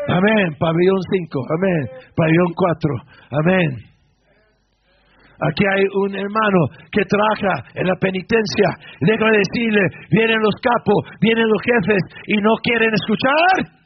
Amén. 0.10 0.58
Pabellón 0.60 1.00
5. 1.10 1.40
Amén. 1.56 2.12
Pabellón 2.18 2.54
4. 2.54 2.92
Amén. 3.32 3.93
Aquí 5.40 5.66
hay 5.66 5.84
un 6.06 6.16
hermano 6.16 6.60
que 6.92 7.04
trabaja 7.06 7.70
en 7.76 7.88
la 7.88 7.96
penitencia. 7.96 8.70
Déjame 9.02 9.38
decirle, 9.38 9.82
vienen 10.12 10.40
los 10.40 10.56
capos, 10.62 11.18
vienen 11.20 11.48
los 11.48 11.62
jefes 11.62 12.02
y 12.28 12.38
no 12.38 12.56
quieren 12.62 12.92
escuchar. 12.94 13.82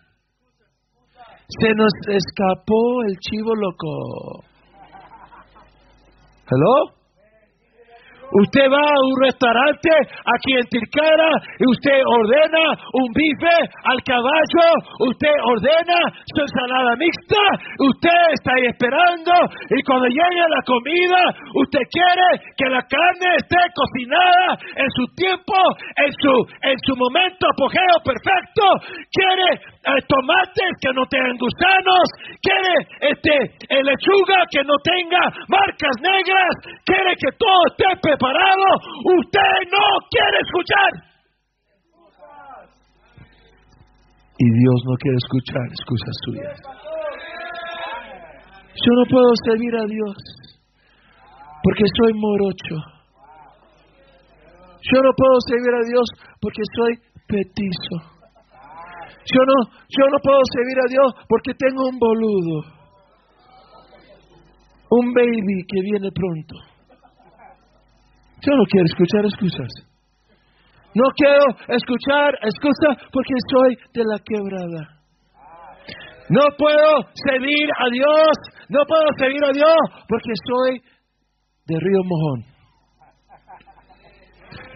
Se 1.47 1.73
nos 1.73 1.91
escapó 2.09 3.03
el 3.07 3.15
chivo 3.17 3.55
loco. 3.55 4.43
¿Hello? 6.49 6.96
Usted 8.28 8.67
va 8.67 8.84
a 8.84 9.03
un 9.07 9.15
restaurante 9.23 9.91
aquí 10.03 10.51
en 10.59 10.67
Tilcara 10.67 11.32
y 11.59 11.63
usted 11.71 11.99
ordena 12.03 12.75
un 12.93 13.07
bife 13.15 13.57
al 13.88 13.99
caballo, 14.03 14.67
usted 15.07 15.36
ordena 15.47 15.99
su 16.28 16.41
ensalada 16.43 16.95
mixta, 16.99 17.43
usted 17.80 18.21
está 18.36 18.51
ahí 18.51 18.67
esperando 18.67 19.32
y 19.71 19.82
cuando 19.84 20.07
llegue 20.07 20.43
la 20.43 20.61
comida, 20.67 21.21
usted 21.55 21.84
quiere 21.88 22.28
que 22.57 22.67
la 22.67 22.84
carne 22.84 23.30
esté 23.39 23.61
cocinada 23.71 24.59
en 24.75 24.89
su 24.91 25.07
tiempo, 25.15 25.55
en 25.95 26.11
su, 26.11 26.34
en 26.67 26.78
su 26.84 26.95
momento 26.99 27.47
apogeo 27.47 27.95
perfecto, 28.03 28.63
quiere 29.07 29.76
eh, 29.84 30.01
tomates 30.07 30.71
que 30.82 30.91
no 30.93 31.05
tengan 31.05 31.38
gusanos, 31.38 32.05
quiere 32.41 32.73
este, 33.11 33.36
eh, 33.69 33.84
lechuga 33.84 34.45
que 34.49 34.63
no 34.63 34.75
tenga 34.84 35.21
marcas 35.47 35.95
negras, 36.01 36.53
quiere 36.86 37.13
que 37.15 37.32
todo 37.38 37.61
esté 37.69 37.89
preparado, 38.01 38.65
usted 39.21 39.55
no 39.71 39.86
quiere 40.09 40.38
escuchar. 40.41 40.91
Y 44.39 44.45
Dios 44.45 44.80
no 44.86 44.95
quiere 44.97 45.17
escuchar 45.17 45.65
excusas 45.71 46.15
suyas. 46.25 46.57
Yo 48.78 48.91
no 48.93 49.05
puedo 49.09 49.32
servir 49.45 49.75
a 49.75 49.86
Dios 49.86 50.15
porque 51.63 51.84
soy 51.97 52.13
morocho. 52.13 52.78
Yo 54.93 55.01
no 55.01 55.11
puedo 55.17 55.38
servir 55.47 55.73
a 55.73 55.84
Dios 55.89 56.05
porque 56.39 56.61
soy 56.75 56.93
petizo. 57.28 58.16
Yo 59.28 59.41
no, 59.43 59.57
yo 59.89 60.03
no 60.07 60.17
puedo 60.23 60.39
servir 60.55 60.78
a 60.80 60.89
Dios 60.89 61.25
porque 61.28 61.51
tengo 61.57 61.84
un 61.89 61.99
boludo. 61.99 62.78
Un 64.89 65.13
baby 65.13 65.65
que 65.67 65.82
viene 65.82 66.09
pronto. 66.11 66.55
Yo 68.39 68.55
no 68.55 68.63
quiero 68.65 68.86
escuchar 68.86 69.25
excusas. 69.25 69.71
No 70.93 71.03
quiero 71.15 71.45
escuchar 71.75 72.36
excusas 72.41 73.09
porque 73.11 73.34
soy 73.51 73.75
de 73.93 74.03
la 74.05 74.19
quebrada. 74.23 74.97
No 76.30 76.41
puedo 76.57 77.11
servir 77.13 77.67
a 77.80 77.89
Dios, 77.91 78.32
no 78.69 78.80
puedo 78.88 79.07
servir 79.17 79.43
a 79.43 79.51
Dios 79.51 79.78
porque 80.07 80.32
soy 80.47 80.82
de 81.67 81.80
Río 81.80 82.03
Mojón. 82.03 82.45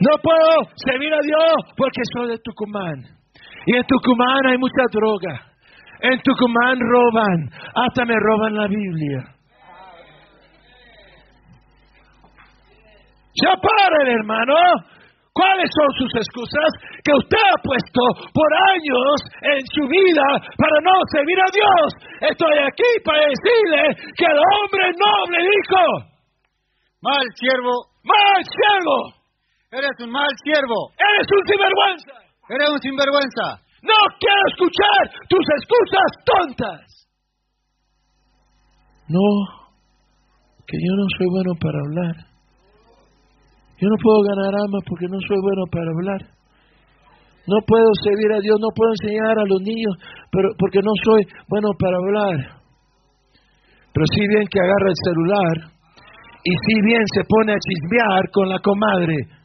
No 0.02 0.18
puedo 0.22 0.76
servir 0.76 1.14
a 1.14 1.20
Dios 1.22 1.74
porque 1.78 2.02
soy 2.14 2.30
de 2.30 2.38
Tucumán. 2.40 3.21
Y 3.66 3.76
en 3.76 3.84
Tucumán 3.84 4.48
hay 4.48 4.58
mucha 4.58 4.84
droga. 4.92 5.52
En 6.02 6.20
Tucumán 6.22 6.80
roban, 6.80 7.50
hasta 7.76 8.06
me 8.06 8.16
roban 8.18 8.56
la 8.56 8.68
Biblia. 8.68 9.36
Ya 13.34 13.54
paren, 13.56 14.08
hermano. 14.20 14.56
¿Cuáles 15.34 15.72
son 15.72 15.88
sus 15.96 16.12
excusas 16.20 16.70
que 17.06 17.14
usted 17.16 17.40
ha 17.40 17.62
puesto 17.64 18.02
por 18.36 18.50
años 18.76 19.16
en 19.42 19.64
su 19.72 19.88
vida 19.88 20.28
para 20.60 20.78
no 20.84 20.92
servir 21.08 21.40
a 21.40 21.52
Dios? 21.56 21.88
Estoy 22.36 22.58
aquí 22.60 22.92
para 23.06 23.32
decirle 23.32 24.12
que 24.18 24.26
el 24.26 24.38
hombre 24.38 24.92
noble 24.92 25.38
dijo, 25.40 26.12
Mal 27.02 27.26
siervo, 27.34 27.72
mal 28.04 28.44
siervo, 28.44 28.98
eres 29.72 29.96
un 30.02 30.12
mal 30.12 30.30
siervo, 30.44 30.92
eres 31.00 31.28
un 31.32 31.48
sinvergüenza. 31.48 32.21
Eres 32.56 32.70
un 32.70 32.82
sinvergüenza. 32.82 33.64
No 33.82 33.98
quiero 34.20 34.44
escuchar 34.52 35.04
tus 35.28 35.46
excusas 35.58 36.10
tontas. 36.26 36.82
No, 39.08 39.28
que 40.68 40.78
yo 40.78 40.94
no 40.96 41.06
soy 41.18 41.28
bueno 41.32 41.54
para 41.60 41.80
hablar. 41.80 42.16
Yo 43.82 43.90
no 43.90 43.98
puedo 43.98 44.22
ganar 44.24 44.54
almas 44.56 44.84
porque 44.88 45.08
no 45.10 45.20
soy 45.20 45.40
bueno 45.42 45.64
para 45.72 45.90
hablar. 45.90 46.22
No 47.48 47.58
puedo 47.66 47.90
servir 48.06 48.32
a 48.32 48.40
Dios, 48.40 48.56
no 48.62 48.70
puedo 48.70 48.92
enseñar 48.94 49.40
a 49.40 49.50
los 49.50 49.60
niños 49.66 49.98
pero, 50.32 50.50
porque 50.58 50.80
no 50.80 50.94
soy 51.04 51.26
bueno 51.50 51.70
para 51.80 51.98
hablar. 51.98 52.62
Pero 53.92 54.06
sí 54.14 54.22
bien 54.30 54.46
que 54.48 54.60
agarra 54.62 54.88
el 54.88 55.00
celular 55.04 55.56
y 56.46 56.52
sí 56.52 56.76
bien 56.86 57.04
se 57.14 57.22
pone 57.28 57.54
a 57.54 57.60
chismear 57.60 58.24
con 58.32 58.48
la 58.48 58.60
comadre. 58.60 59.41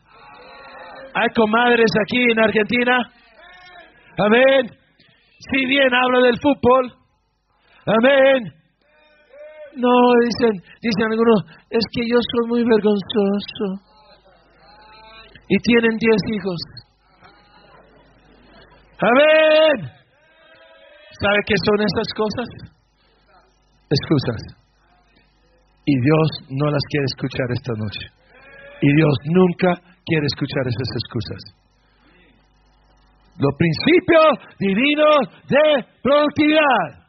¿Hay 1.17 1.29
comadres 1.35 1.91
aquí 2.05 2.21
en 2.31 2.39
Argentina? 2.39 2.99
Amén. 4.19 4.69
Si 5.51 5.65
bien 5.65 5.89
habla 5.95 6.27
del 6.27 6.39
fútbol. 6.43 6.93
Amén. 7.87 8.53
No, 9.77 9.93
dicen, 10.21 10.61
dicen 10.83 11.11
algunos, 11.11 11.41
es 11.71 11.85
que 11.93 12.03
yo 12.07 12.19
soy 12.21 12.49
muy 12.49 12.65
vergonzoso. 12.65 13.67
Y 15.49 15.57
tienen 15.57 15.97
diez 15.97 16.21
hijos. 16.37 16.61
Amén. 19.01 19.89
¿Sabe 21.19 21.39
qué 21.47 21.55
son 21.65 21.81
esas 21.81 22.09
cosas? 22.15 22.49
Excusas. 23.89 24.43
Y 25.87 25.99
Dios 25.99 26.29
no 26.51 26.71
las 26.71 26.83
quiere 26.91 27.07
escuchar 27.07 27.47
esta 27.53 27.73
noche. 27.73 28.07
Y 28.83 28.97
Dios 28.97 29.15
nunca 29.25 29.96
quiere 30.07 30.27
escuchar 30.27 30.65
esas 30.69 30.89
excusas 30.97 31.67
los 33.39 33.53
principios 33.57 34.57
divinos 34.59 35.21
de 35.49 35.85
productividad. 36.03 37.05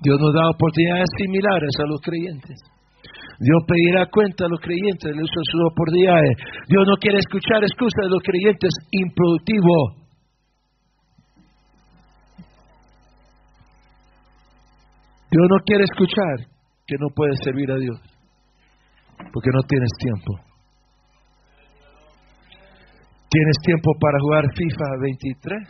Dios 0.00 0.16
nos 0.20 0.32
da 0.32 0.50
oportunidades 0.50 1.10
similares 1.18 1.74
a 1.82 1.86
los 1.90 2.00
creyentes. 2.00 2.58
Dios 3.40 3.60
pedirá 3.66 4.06
cuenta 4.10 4.46
a 4.46 4.48
los 4.48 4.60
creyentes 4.60 5.10
del 5.10 5.22
uso 5.22 5.38
de 5.38 5.50
sus 5.50 5.62
oportunidades. 5.72 6.36
Dios 6.68 6.84
no 6.86 6.96
quiere 7.00 7.18
escuchar 7.18 7.62
excusas 7.62 8.04
de 8.06 8.10
los 8.10 8.22
creyentes 8.22 8.70
improductivos. 8.90 10.06
Dios 15.30 15.46
no 15.50 15.58
quiere 15.66 15.84
escuchar 15.84 16.46
que 16.86 16.96
no 16.98 17.08
puedes 17.14 17.38
servir 17.44 17.70
a 17.70 17.76
Dios 17.76 18.17
porque 19.32 19.50
no 19.52 19.62
tienes 19.68 19.90
tiempo. 19.98 20.48
¿Tienes 23.30 23.56
tiempo 23.62 23.92
para 24.00 24.18
jugar 24.20 24.44
FIFA 24.54 24.84
23? 25.00 25.68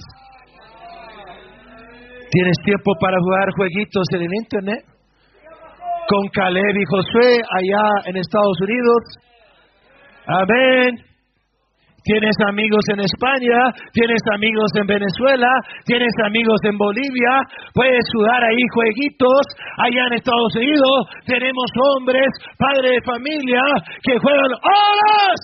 ¿Tienes 2.30 2.57
tiempo 2.62 2.92
para 3.01 3.16
jugar 3.18 3.49
jueguitos 3.57 4.05
en 4.14 4.22
el 4.22 4.34
Internet? 4.34 4.84
Con 6.09 6.28
Caleb 6.28 6.76
y 6.76 6.84
Josué 6.84 7.40
allá 7.42 8.11
en 8.11 8.16
Estados 8.16 8.61
Unidos. 8.61 9.03
Amén. 10.26 11.07
Tienes 12.05 12.36
amigos 12.46 12.84
en 12.92 13.01
España, 13.01 13.59
tienes 13.92 14.22
amigos 14.32 14.70
en 14.76 14.86
Venezuela, 14.86 15.51
tienes 15.84 16.14
amigos 16.24 16.61
en 16.64 16.78
Bolivia, 16.78 17.42
puedes 17.74 18.05
jugar 18.14 18.42
ahí 18.44 18.62
jueguitos 18.72 19.42
allá 19.78 20.07
en 20.07 20.12
Estados 20.14 20.55
Unidos. 20.57 20.99
Tenemos 21.26 21.66
hombres, 21.90 22.28
padres 22.57 22.92
de 22.92 23.03
familia 23.03 23.62
que 24.03 24.18
juegan 24.18 24.53
horas 24.62 25.38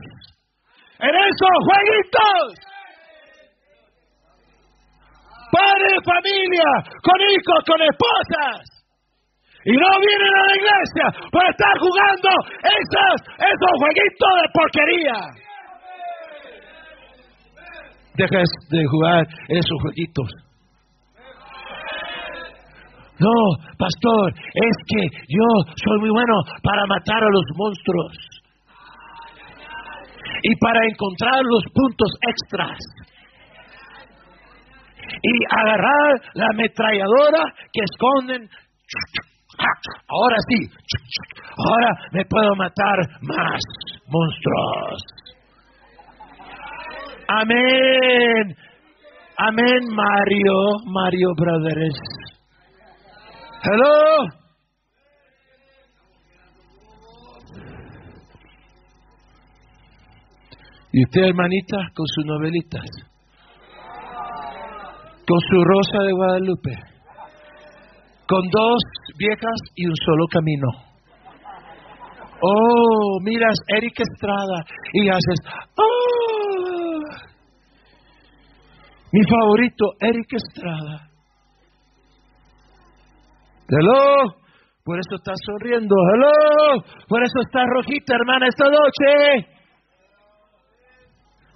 en 1.00 1.14
esos 1.14 1.56
jueguitos. 1.66 2.74
padres 5.54 5.90
de 5.94 6.02
familia, 6.02 6.68
con 6.98 7.18
hijos, 7.30 7.60
con 7.66 7.78
esposas. 7.78 8.74
Y 9.64 9.72
no 9.72 9.88
vienen 10.02 10.32
a 10.34 10.44
la 10.50 10.56
iglesia 10.60 11.06
por 11.30 11.44
estar 11.48 11.74
jugando 11.78 12.30
esos, 12.58 13.16
esos 13.38 13.72
jueguitos 13.80 14.32
de 14.42 14.46
porquería. 14.52 15.43
Deja 18.16 18.38
de 18.70 18.86
jugar 18.86 19.26
esos 19.48 19.78
jueguitos. 19.82 20.28
No, 23.18 23.30
pastor, 23.78 24.32
es 24.34 24.76
que 24.88 25.02
yo 25.28 25.72
soy 25.84 26.00
muy 26.00 26.10
bueno 26.10 26.34
para 26.62 26.86
matar 26.86 27.22
a 27.22 27.30
los 27.30 27.44
monstruos 27.56 28.12
y 30.42 30.56
para 30.56 30.80
encontrar 30.84 31.40
los 31.44 31.64
puntos 31.72 32.08
extras 32.28 32.78
y 35.22 35.34
agarrar 35.58 36.20
la 36.34 36.46
ametralladora 36.52 37.44
que 37.72 37.80
esconden. 37.84 38.48
Ahora 40.08 40.36
sí, 40.48 40.68
ahora 41.56 41.88
me 42.12 42.24
puedo 42.24 42.54
matar 42.56 42.98
más 43.22 43.60
monstruos. 44.08 45.23
Amén. 47.40 48.56
Amén, 49.36 49.80
Mario, 49.90 50.54
Mario 50.86 51.28
Brothers. 51.36 51.98
Hello. 53.64 54.44
Y 60.92 61.02
usted, 61.02 61.22
hermanita, 61.22 61.76
con 61.92 62.06
sus 62.06 62.24
novelitas, 62.24 62.88
con 65.26 65.40
su 65.40 65.64
rosa 65.64 66.04
de 66.06 66.12
Guadalupe, 66.12 66.78
con 68.28 68.48
dos 68.48 68.80
viejas 69.18 69.60
y 69.74 69.86
un 69.86 69.96
solo 69.96 70.26
camino. 70.30 70.93
Oh, 72.40 73.18
miras 73.22 73.56
Eric 73.68 74.00
Estrada 74.00 74.64
y 74.92 75.08
haces, 75.08 75.40
oh, 75.76 77.00
mi 79.12 79.20
favorito, 79.28 79.92
Eric 80.00 80.32
Estrada. 80.32 81.08
Hello, 83.68 84.34
por 84.84 84.98
eso 84.98 85.14
estás 85.16 85.36
sonriendo. 85.46 85.94
Hello, 86.12 86.84
por 87.08 87.22
eso 87.22 87.38
estás 87.46 87.64
rojita, 87.74 88.14
hermana, 88.14 88.46
esta 88.48 88.66
noche. 88.66 89.48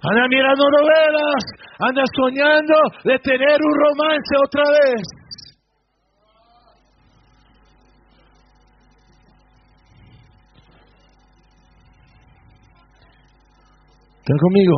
Anda 0.01 0.27
mirando 0.29 0.63
novelas, 0.63 1.43
anda 1.79 2.03
soñando 2.15 2.75
de 3.03 3.19
tener 3.19 3.57
un 3.61 3.75
romance 3.85 4.33
otra 4.43 4.63
vez. 4.63 5.18
¿Están 14.29 14.37
conmigo? 14.37 14.77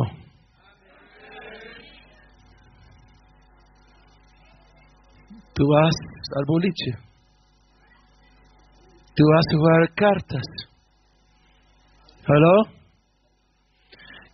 Tú 5.52 5.64
vas 5.68 5.94
al 6.38 6.44
boliche. 6.46 6.92
Tú 9.14 9.24
vas 9.30 9.44
a 9.46 9.56
jugar 9.58 9.94
cartas. 9.94 10.42
¿Hello? 12.26 12.62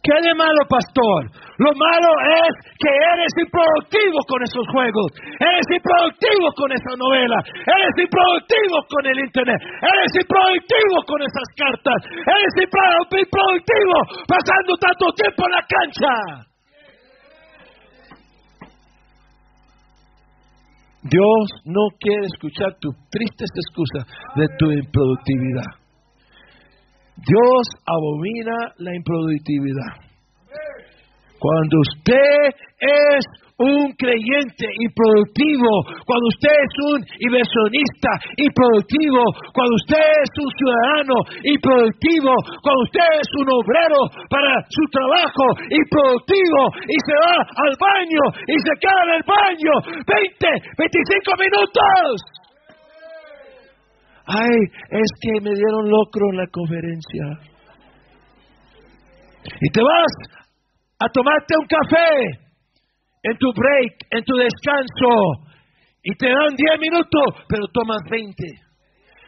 ¿Qué 0.04 0.12
de 0.22 0.34
malo, 0.36 0.60
pastor? 0.68 1.32
Lo 1.59 1.74
malo 1.74 2.11
es 2.22 2.52
que 2.78 2.86
eres 2.86 3.32
improductivo 3.34 4.18
con 4.30 4.38
esos 4.46 4.62
juegos, 4.70 5.11
eres 5.42 5.66
improductivo 5.74 6.54
con 6.54 6.70
esa 6.70 6.94
novela, 6.94 7.34
eres 7.66 7.94
improductivo 7.98 8.78
con 8.86 9.02
el 9.11 9.18
internet, 9.18 9.59
eres 9.59 10.12
improductivo 10.22 10.96
con 11.02 11.18
esas 11.18 11.48
cartas, 11.59 11.98
eres 12.14 12.54
improductivo 12.62 13.96
pasando 14.30 14.78
tanto 14.78 15.11
tiempo 15.18 15.42
en 15.46 15.52
la 15.59 15.64
cancha. 15.66 16.14
Dios 21.11 21.42
no 21.64 21.90
quiere 21.98 22.22
escuchar 22.22 22.78
tus 22.78 22.94
tristes 23.11 23.50
excusas 23.50 24.06
de 24.36 24.46
tu 24.59 24.70
improductividad. 24.70 25.74
Dios 27.18 27.66
abomina 27.82 28.74
la 28.78 28.94
improductividad. 28.94 30.07
Cuando 31.39 31.76
usted 31.78 32.51
es 32.78 33.24
un 33.59 33.91
creyente 33.99 34.66
improductivo, 34.82 35.70
cuando 36.07 36.26
usted 36.30 36.55
es 36.62 36.74
un 36.95 36.99
inversionista 37.18 38.11
improductivo, 38.39 39.22
cuando 39.51 39.74
usted 39.82 39.99
es 39.99 40.30
un 40.39 40.51
ciudadano 40.55 41.16
improductivo, 41.43 42.32
cuando 42.62 42.80
usted 42.86 43.09
es 43.18 43.30
un 43.34 43.49
obrero 43.51 43.99
para 44.30 44.62
su 44.70 44.84
trabajo 44.95 45.47
improductivo 45.74 46.61
y 46.86 46.97
se 47.03 47.16
va 47.18 47.36
al 47.43 47.74
baño 47.82 48.22
y 48.47 48.55
se 48.62 48.74
queda 48.78 49.01
en 49.07 49.12
el 49.18 49.24
baño 49.26 49.74
20, 50.07 50.47
25 50.78 51.34
minutos. 51.39 52.39
Ay, 54.26 54.59
es 54.91 55.11
que 55.22 55.41
me 55.41 55.51
dieron 55.51 55.91
locro 55.91 56.22
en 56.30 56.36
la 56.36 56.47
conferencia. 56.47 57.24
Y 59.61 59.70
te 59.70 59.82
vas 59.82 60.38
a 61.01 61.09
tomarte 61.09 61.55
un 61.59 61.66
café 61.66 62.49
en 63.22 63.36
tu 63.38 63.53
break, 63.53 63.92
en 64.11 64.24
tu 64.24 64.34
descanso, 64.36 65.49
y 66.03 66.14
te 66.16 66.28
dan 66.28 66.55
10 66.55 66.80
minutos, 66.80 67.44
pero 67.49 67.66
tomas 67.72 68.03
20. 68.11 68.34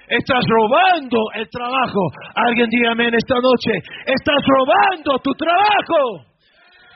Estás 0.09 0.43
robando 0.49 1.19
el 1.35 1.49
trabajo. 1.51 2.03
Alguien 2.35 2.69
dígame 2.71 3.09
en 3.09 3.15
esta 3.15 3.37
noche, 3.37 3.79
estás 4.07 4.43
robando 4.47 5.19
tu 5.23 5.33
trabajo. 5.35 6.27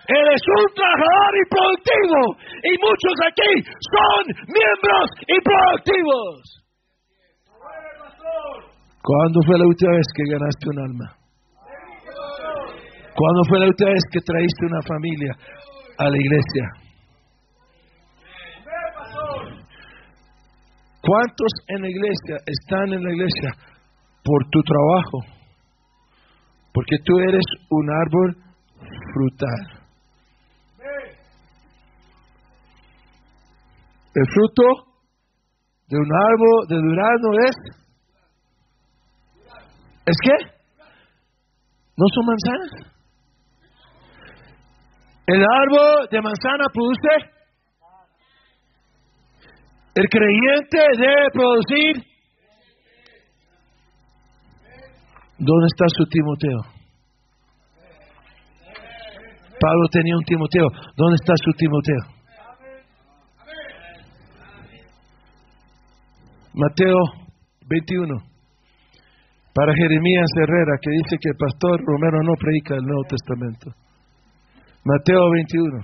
Eres 0.06 0.42
un 0.44 0.74
trabajador 0.74 1.32
improductivo 1.44 2.20
y 2.62 2.72
muchos 2.76 3.16
aquí 3.24 3.52
son 3.80 4.22
miembros 4.52 5.08
improductivos. 5.28 6.64
¿Cuándo 9.02 9.40
fue 9.46 9.58
la 9.58 9.66
última 9.66 9.92
vez 9.96 10.06
que 10.14 10.32
ganaste 10.32 10.68
un 10.68 10.78
alma? 10.78 11.23
¿Cuándo 13.16 13.42
fue 13.48 13.60
la 13.60 13.66
última 13.66 13.90
vez 13.90 14.02
que 14.10 14.20
traíste 14.20 14.66
una 14.66 14.82
familia 14.82 15.32
a 15.98 16.04
la 16.10 16.16
iglesia? 16.16 16.64
¿Cuántos 21.00 21.52
en 21.68 21.82
la 21.82 21.88
iglesia 21.88 22.36
están 22.46 22.92
en 22.92 23.04
la 23.04 23.12
iglesia 23.12 23.50
por 24.24 24.48
tu 24.50 24.60
trabajo? 24.62 25.18
Porque 26.72 26.96
tú 27.04 27.18
eres 27.20 27.44
un 27.70 27.90
árbol 27.90 28.36
frutal. 29.12 29.84
El 34.14 34.26
fruto 34.32 34.62
de 35.88 35.98
un 35.98 36.10
árbol 36.12 36.68
de 36.68 36.76
durazno 36.76 37.32
es 37.46 37.84
¿Es 40.06 40.16
qué? 40.22 40.36
¿No 41.96 42.04
son 42.12 42.26
manzanas? 42.26 42.93
El 45.26 45.40
árbol 45.40 46.08
de 46.10 46.20
manzana 46.20 46.64
produce. 46.72 47.30
El 49.94 50.08
creyente 50.08 50.78
debe 50.98 51.30
producir. 51.32 52.14
¿Dónde 55.38 55.66
está 55.66 55.86
su 55.88 56.04
Timoteo? 56.06 56.60
Pablo 59.60 59.88
tenía 59.90 60.16
un 60.16 60.24
Timoteo. 60.24 60.68
¿Dónde 60.96 61.14
está 61.14 61.32
su 61.42 61.52
Timoteo? 61.52 62.14
Mateo 66.54 66.98
21 67.66 68.34
para 69.54 69.72
Jeremías 69.74 70.26
Herrera, 70.36 70.78
que 70.82 70.90
dice 70.90 71.16
que 71.20 71.30
el 71.30 71.36
pastor 71.36 71.80
Romero 71.84 72.22
no 72.24 72.34
predica 72.34 72.74
el 72.74 72.82
Nuevo 72.82 73.04
Testamento. 73.08 73.83
Mateo 74.84 75.30
21. 75.30 75.80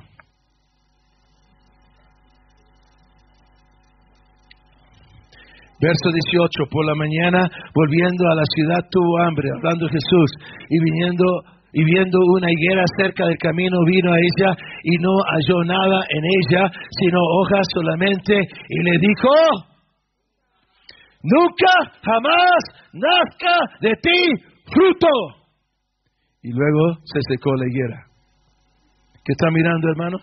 Verso 5.81 6.09
18, 6.13 6.69
por 6.71 6.85
la 6.85 6.95
mañana, 6.95 7.49
volviendo 7.75 8.29
a 8.29 8.35
la 8.35 8.45
ciudad, 8.45 8.85
tuvo 8.91 9.19
hambre, 9.25 9.49
hablando 9.57 9.89
Jesús, 9.89 10.31
y 10.69 10.85
viniendo 10.85 11.25
y 11.73 11.85
viendo 11.85 12.19
una 12.37 12.51
higuera 12.51 12.85
cerca 12.99 13.25
del 13.25 13.39
camino, 13.39 13.79
vino 13.87 14.13
a 14.13 14.19
ella 14.19 14.57
y 14.83 14.97
no 14.99 15.13
halló 15.25 15.65
nada 15.65 16.03
en 16.11 16.25
ella, 16.25 16.71
sino 16.99 17.19
hojas 17.41 17.67
solamente, 17.73 18.35
y 18.69 18.83
le 18.83 18.99
dijo, 18.99 19.31
nunca, 21.23 21.97
jamás 22.03 22.61
nazca 22.93 23.57
de 23.81 23.95
ti 24.03 24.45
fruto. 24.67 25.09
Y 26.43 26.51
luego 26.53 26.99
se 27.05 27.21
secó 27.27 27.55
la 27.55 27.67
higuera. 27.67 28.10
¿Qué 29.25 29.33
está 29.33 29.51
mirando, 29.51 29.89
hermano? 29.89 30.17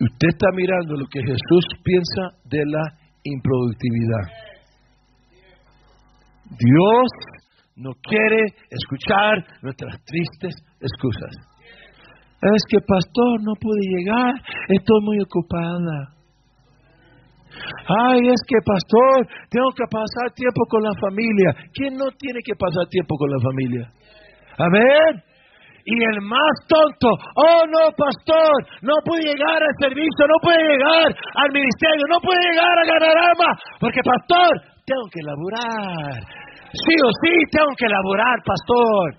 Usted 0.00 0.28
está 0.28 0.46
mirando 0.54 0.94
lo 0.94 1.06
que 1.10 1.20
Jesús 1.20 1.64
piensa 1.82 2.38
de 2.44 2.64
la 2.64 2.84
improductividad. 3.24 4.24
Dios 6.50 7.08
no 7.76 7.90
quiere 8.02 8.54
escuchar 8.70 9.44
nuestras 9.62 10.02
tristes 10.04 10.54
excusas. 10.80 11.34
Es 12.40 12.62
que 12.68 12.78
pastor, 12.80 13.42
no 13.42 13.54
pude 13.60 13.82
llegar, 13.98 14.34
estoy 14.68 15.00
muy 15.02 15.18
ocupada. 15.20 16.14
Ay, 17.88 18.20
es 18.28 18.40
que 18.46 18.58
pastor, 18.64 19.26
tengo 19.50 19.70
que 19.74 19.84
pasar 19.90 20.32
tiempo 20.34 20.62
con 20.70 20.82
la 20.82 20.94
familia. 21.00 21.54
¿Quién 21.74 21.94
no 21.94 22.06
tiene 22.16 22.40
que 22.44 22.54
pasar 22.54 22.86
tiempo 22.88 23.16
con 23.16 23.30
la 23.30 23.40
familia? 23.42 23.92
Amén. 24.58 25.22
Y 25.90 25.96
el 26.04 26.20
más 26.20 26.52
tonto, 26.68 27.08
oh 27.34 27.64
no, 27.64 27.88
pastor, 27.96 28.52
no 28.82 28.92
puede 29.06 29.24
llegar 29.24 29.56
al 29.56 29.74
servicio, 29.80 30.28
no 30.28 30.36
puede 30.42 30.60
llegar 30.60 31.08
al 31.08 31.50
ministerio, 31.50 32.04
no 32.12 32.20
puede 32.20 32.40
llegar 32.44 32.76
a 32.76 32.84
ganar 32.84 33.16
alma, 33.16 33.56
porque 33.80 34.00
pastor, 34.04 34.52
tengo 34.84 35.08
que 35.08 35.22
laburar. 35.24 36.20
Sí 36.76 36.92
o 36.92 37.10
sí, 37.24 37.32
tengo 37.50 37.72
que 37.78 37.88
laburar, 37.88 38.36
pastor. 38.44 39.16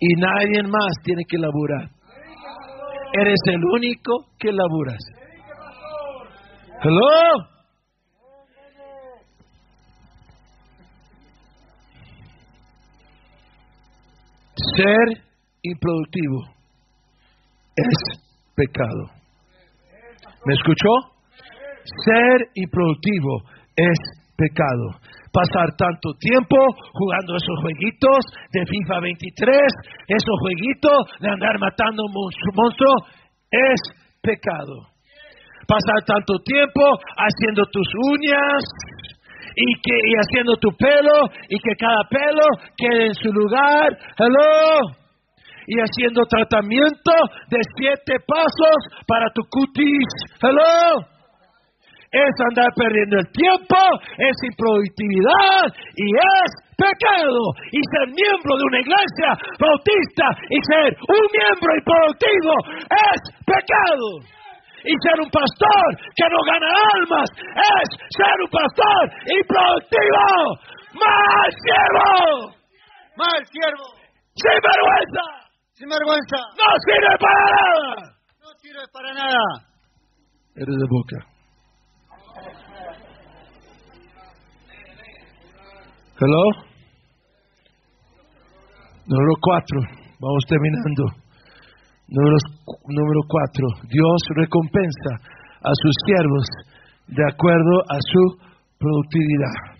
Y 0.00 0.14
nadie 0.16 0.62
más 0.62 0.92
tiene 1.04 1.22
que 1.28 1.36
laburar. 1.36 1.90
Eres 3.12 3.40
el 3.52 3.62
único 3.64 4.32
que 4.38 4.50
laburas. 4.50 5.04
Hello. 6.80 7.57
Ser 14.76 15.24
improductivo 15.62 16.42
es 17.76 17.96
pecado. 18.54 19.10
¿Me 20.44 20.54
escuchó? 20.54 20.90
Ser 22.04 22.48
improductivo 22.54 23.42
es 23.76 23.98
pecado. 24.36 25.00
Pasar 25.32 25.76
tanto 25.76 26.14
tiempo 26.18 26.56
jugando 26.92 27.36
esos 27.36 27.56
jueguitos 27.62 28.18
de 28.52 28.64
FIFA 28.66 29.00
23, 29.00 29.56
esos 30.08 30.36
jueguitos 30.40 30.98
de 31.20 31.28
andar 31.28 31.58
matando 31.58 32.04
un 32.04 32.12
monstruo, 32.54 32.94
es 33.50 33.80
pecado. 34.22 34.88
Pasar 35.68 36.02
tanto 36.06 36.40
tiempo 36.44 36.80
haciendo 37.16 37.62
tus 37.66 37.86
uñas, 38.10 38.64
y 39.58 39.68
que 39.82 39.96
y 40.06 40.12
haciendo 40.14 40.54
tu 40.56 40.70
pelo 40.76 41.18
y 41.48 41.58
que 41.58 41.74
cada 41.74 42.02
pelo 42.08 42.46
quede 42.76 43.06
en 43.06 43.14
su 43.14 43.32
lugar. 43.32 43.90
Hello. 44.16 44.94
Y 45.66 45.76
haciendo 45.80 46.22
tratamiento 46.30 47.12
de 47.50 47.58
siete 47.76 48.14
pasos 48.24 48.78
para 49.06 49.26
tu 49.34 49.42
cutis. 49.50 50.10
Hello. 50.40 51.02
Es 52.10 52.34
andar 52.48 52.72
perdiendo 52.74 53.18
el 53.18 53.28
tiempo, 53.32 53.76
es 54.16 54.36
improductividad 54.48 55.68
y 55.92 56.06
es 56.08 56.50
pecado. 56.78 57.42
Y 57.68 57.80
ser 57.84 58.06
miembro 58.14 58.56
de 58.56 58.64
una 58.64 58.80
iglesia 58.80 59.28
bautista 59.58 60.24
y 60.48 60.56
ser 60.72 60.96
un 60.96 61.24
miembro 61.34 61.70
improductivo 61.76 62.54
es 62.88 63.18
pecado 63.44 64.37
y 64.88 64.94
ser 65.04 65.20
un 65.20 65.30
pastor 65.30 65.88
que 66.16 66.26
no 66.32 66.40
gana 66.48 66.70
almas 66.96 67.28
es 67.28 67.86
ser 68.08 68.36
un 68.40 68.48
pastor 68.48 69.02
improductivo. 69.28 70.24
¡Mal 70.96 71.48
siervo! 71.60 72.56
¡Mal 73.16 73.40
siervo! 73.44 73.86
¡Sin 74.32 74.58
vergüenza! 74.64 75.24
¡Sin 75.74 75.88
vergüenza! 75.88 76.38
¡No 76.56 76.68
sirve 76.88 77.12
para 77.20 77.42
nada! 77.52 78.16
No 78.40 78.48
sirve 78.62 78.84
para 78.92 79.12
nada. 79.12 79.44
Eres 80.56 80.76
de 80.76 80.86
boca. 80.88 81.18
Hello. 86.20 86.44
Número 89.06 89.34
cuatro. 89.40 89.80
Vamos 90.18 90.44
terminando. 90.48 91.27
Número, 92.08 93.20
cuatro. 93.28 93.66
Dios 93.88 94.18
recompensa 94.34 95.12
a 95.60 95.72
sus 95.76 95.94
siervos 96.06 96.44
de 97.08 97.22
acuerdo 97.28 97.84
a 97.84 97.98
su 98.00 98.22
productividad. 98.78 99.76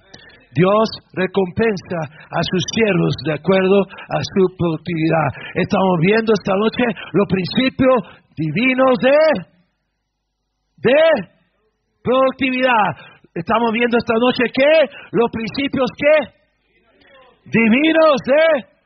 Dios 0.53 0.89
recompensa 1.15 2.05
a 2.05 2.41
sus 2.45 2.63
siervos 2.75 3.15
de 3.25 3.33
acuerdo 3.33 3.81
a 3.81 4.21
su 4.21 4.43
productividad. 4.57 5.29
Estamos 5.55 5.97
viendo 6.01 6.33
esta 6.33 6.53
noche 6.57 6.85
los 7.13 7.27
principios 7.29 7.97
divinos 8.37 8.97
de, 9.01 9.19
de 10.85 11.01
productividad. 12.03 12.93
Estamos 13.33 13.73
viendo 13.73 13.97
esta 13.97 14.15
noche 14.21 14.45
que 14.53 14.73
los 15.13 15.31
principios 15.33 15.89
que 15.97 16.15
divinos 17.49 18.21
de 18.27 18.79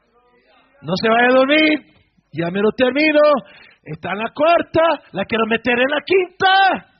no 0.82 0.93
se 1.01 1.09
vaya 1.09 1.28
a 1.28 1.38
dormir, 1.38 1.91
ya 2.33 2.51
me 2.51 2.61
lo 2.61 2.70
termino. 2.72 3.20
Está 3.83 4.12
en 4.12 4.18
la 4.18 4.30
cuarta, 4.35 4.80
la 5.12 5.24
quiero 5.24 5.45
meter 5.47 5.74
en 5.78 5.91
la 5.91 6.01
quinta. 6.05 6.93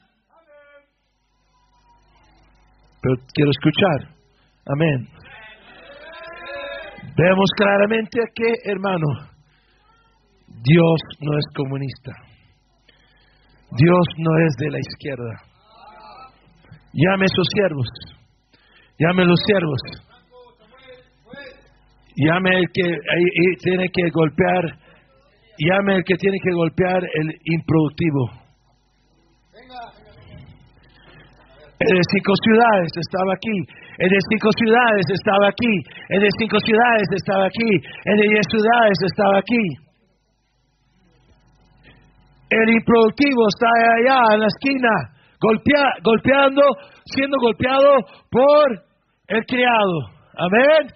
Pero 3.01 3.15
quiero 3.33 3.51
escuchar. 3.51 4.15
Amén. 4.65 5.07
Vemos 7.15 7.49
claramente 7.57 8.19
que, 8.33 8.71
hermano, 8.71 9.07
Dios 10.47 10.99
no 11.19 11.37
es 11.37 11.45
comunista. 11.55 12.11
Dios 13.75 14.05
no 14.17 14.31
es 14.45 14.55
de 14.57 14.69
la 14.71 14.79
izquierda. 14.79 15.53
Llame 16.93 17.25
a 17.25 17.35
sus 17.35 17.47
siervos. 17.53 17.87
Llame 18.99 19.23
a 19.23 19.25
los 19.25 19.39
siervos. 19.45 19.81
Llame 22.15 22.59
el 22.59 22.65
que 22.71 22.83
ahí 22.83 23.55
tiene 23.63 23.89
que 23.89 24.09
golpear. 24.11 24.82
Llame 25.63 25.95
el 25.95 26.03
que 26.03 26.15
tiene 26.15 26.37
que 26.43 26.51
golpear 26.51 26.99
el 26.99 27.27
improductivo. 27.55 28.43
El 31.79 31.97
de 31.97 32.03
cinco 32.11 32.33
ciudades 32.43 32.91
estaba 32.99 33.31
aquí. 33.33 33.57
El 33.97 34.09
de 34.09 34.19
cinco 34.27 34.49
ciudades 34.59 35.05
estaba 35.07 35.47
aquí. 35.47 35.73
El 36.09 36.19
de 36.19 36.29
cinco 36.39 36.57
ciudades 36.59 37.07
estaba 37.15 37.45
aquí. 37.45 37.71
El 38.03 38.17
de 38.17 38.27
diez 38.27 38.45
ciudades 38.51 38.97
estaba 39.07 39.37
aquí. 39.39 39.65
El 42.49 42.69
improductivo 42.69 43.47
está 43.47 43.69
allá 43.97 44.35
en 44.35 44.39
la 44.41 44.47
esquina, 44.47 44.93
golpea, 45.39 45.85
golpeando, 46.03 46.61
siendo 47.05 47.37
golpeado 47.39 47.95
por 48.29 48.83
el 49.27 49.45
criado. 49.45 50.11
Amén. 50.37 50.91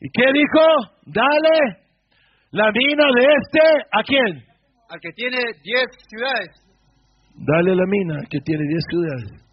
¿Y 0.00 0.08
qué 0.12 0.32
dijo? 0.32 0.64
Dale 1.06 1.83
la 2.54 2.70
mina 2.70 3.04
de 3.16 3.24
este 3.42 3.64
a 3.90 4.02
quién? 4.04 4.44
Al 4.88 5.00
que 5.00 5.10
tiene 5.16 5.38
10 5.38 5.54
ciudades. 6.08 6.50
Dale 7.34 7.74
la 7.74 7.84
mina 7.84 8.20
que 8.30 8.38
tiene 8.44 8.62
10 8.62 8.84
ciudades. 8.90 9.44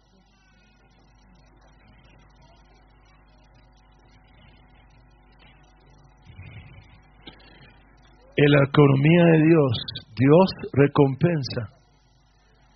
En 8.36 8.50
la 8.52 8.62
economía 8.68 9.24
de 9.32 9.38
Dios, 9.48 9.72
Dios 10.14 10.50
recompensa 10.72 11.62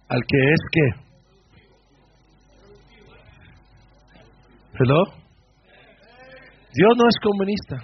al 0.09 0.21
que 0.27 0.53
es 0.53 0.61
que. 0.73 1.07
¿Hello? 4.81 5.05
Dios 6.75 6.93
no 6.97 7.09
es 7.09 7.17
comunista. 7.23 7.77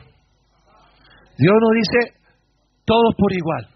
Dios 1.39 1.55
no 1.61 1.71
dice 1.71 2.22
todos 2.85 3.15
por 3.17 3.33
igual. 3.33 3.69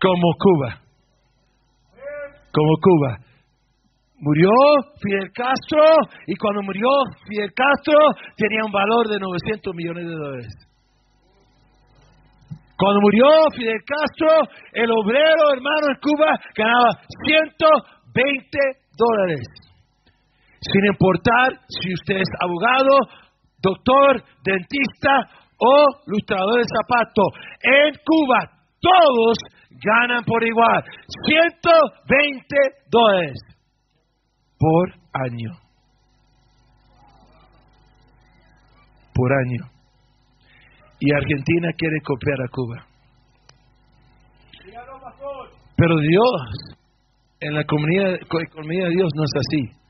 Como 0.00 0.34
Cuba. 0.38 0.80
Como 2.52 2.74
Cuba. 2.80 3.18
Murió 4.18 4.50
Fidel 5.02 5.30
Castro 5.34 5.82
y 6.26 6.36
cuando 6.36 6.62
murió 6.62 6.88
Fidel 7.28 7.52
Castro 7.54 7.98
tenía 8.36 8.64
un 8.64 8.72
valor 8.72 9.08
de 9.08 9.18
900 9.18 9.74
millones 9.74 10.06
de 10.06 10.14
dólares. 10.14 10.52
Cuando 12.76 13.00
murió 13.02 13.26
Fidel 13.54 13.80
Castro, 13.86 14.48
el 14.72 14.90
obrero 14.90 15.52
hermano 15.52 15.88
en 15.88 16.00
Cuba 16.00 16.38
ganaba 16.56 16.90
120 17.24 18.58
dólares. 18.96 19.46
Sin 20.60 20.84
importar 20.86 21.60
si 21.68 21.92
usted 21.92 22.16
es 22.16 22.28
abogado, 22.40 22.98
doctor, 23.60 24.24
dentista 24.42 25.43
o 25.58 25.86
lustrador 26.06 26.58
de 26.58 26.64
zapatos. 26.82 27.26
En 27.62 27.94
Cuba 28.04 28.54
todos 28.80 29.38
ganan 29.70 30.24
por 30.24 30.42
igual. 30.44 30.84
120 31.26 32.56
dólares 32.90 33.38
por 34.58 34.90
año. 35.12 35.50
Por 39.14 39.32
año. 39.32 39.70
Y 41.00 41.12
Argentina 41.12 41.68
quiere 41.76 42.00
copiar 42.02 42.40
a 42.42 42.48
Cuba. 42.48 42.86
Pero 45.76 45.98
Dios, 45.98 46.76
en 47.40 47.54
la 47.54 47.64
comunidad, 47.64 48.14
economía 48.14 48.84
de 48.84 48.90
Dios 48.90 49.10
no 49.14 49.24
es 49.24 49.32
así. 49.36 49.84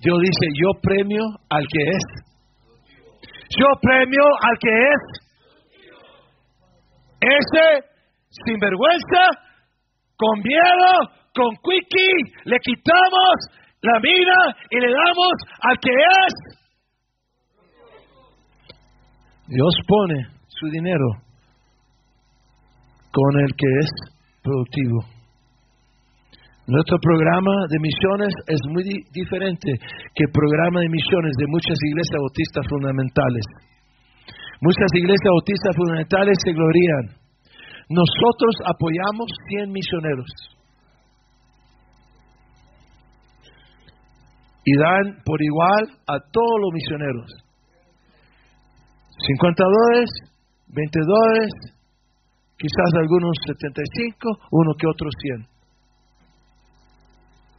Dios 0.00 0.16
dice, 0.20 0.46
yo 0.54 0.80
premio 0.80 1.22
al 1.50 1.64
que 1.66 1.82
es. 1.82 2.27
Yo 3.56 3.66
premio 3.80 4.24
al 4.42 4.58
que 4.60 4.70
es. 4.70 5.02
Ese 7.20 7.88
sinvergüenza, 8.44 9.24
con 10.16 10.38
miedo, 10.40 11.10
con 11.34 11.56
quickie, 11.56 12.42
le 12.44 12.58
quitamos 12.60 13.34
la 13.80 13.98
vida 14.00 14.56
y 14.70 14.80
le 14.80 14.88
damos 14.88 15.32
al 15.60 15.78
que 15.78 15.90
es. 15.90 16.58
Dios 19.46 19.74
pone 19.86 20.28
su 20.48 20.66
dinero 20.68 21.06
con 23.10 23.40
el 23.40 23.54
que 23.56 23.66
es 23.80 23.90
productivo. 24.42 25.17
Nuestro 26.68 26.98
programa 27.00 27.64
de 27.72 27.80
misiones 27.80 28.28
es 28.44 28.60
muy 28.68 28.84
diferente 29.08 29.72
que 30.12 30.24
el 30.28 30.32
programa 30.36 30.84
de 30.84 30.92
misiones 30.92 31.32
de 31.40 31.48
muchas 31.48 31.80
iglesias 31.80 32.20
bautistas 32.20 32.64
fundamentales. 32.68 33.44
Muchas 34.60 34.92
iglesias 34.92 35.32
bautistas 35.32 35.72
fundamentales 35.74 36.36
se 36.44 36.52
glorían. 36.52 37.04
Nosotros 37.88 38.52
apoyamos 38.68 39.32
100 39.48 39.72
misioneros. 39.72 40.28
Y 44.68 44.76
dan 44.76 45.24
por 45.24 45.40
igual 45.40 45.88
a 46.04 46.20
todos 46.20 46.56
los 46.60 46.72
misioneros. 46.76 47.32
50 49.24 49.64
dólares, 49.64 50.10
20 50.68 51.00
dólares, 51.00 51.52
quizás 52.60 52.92
algunos 52.92 53.32
75, 53.56 54.36
uno 54.52 54.74
que 54.76 54.86
otro 54.86 55.08
100. 55.08 55.57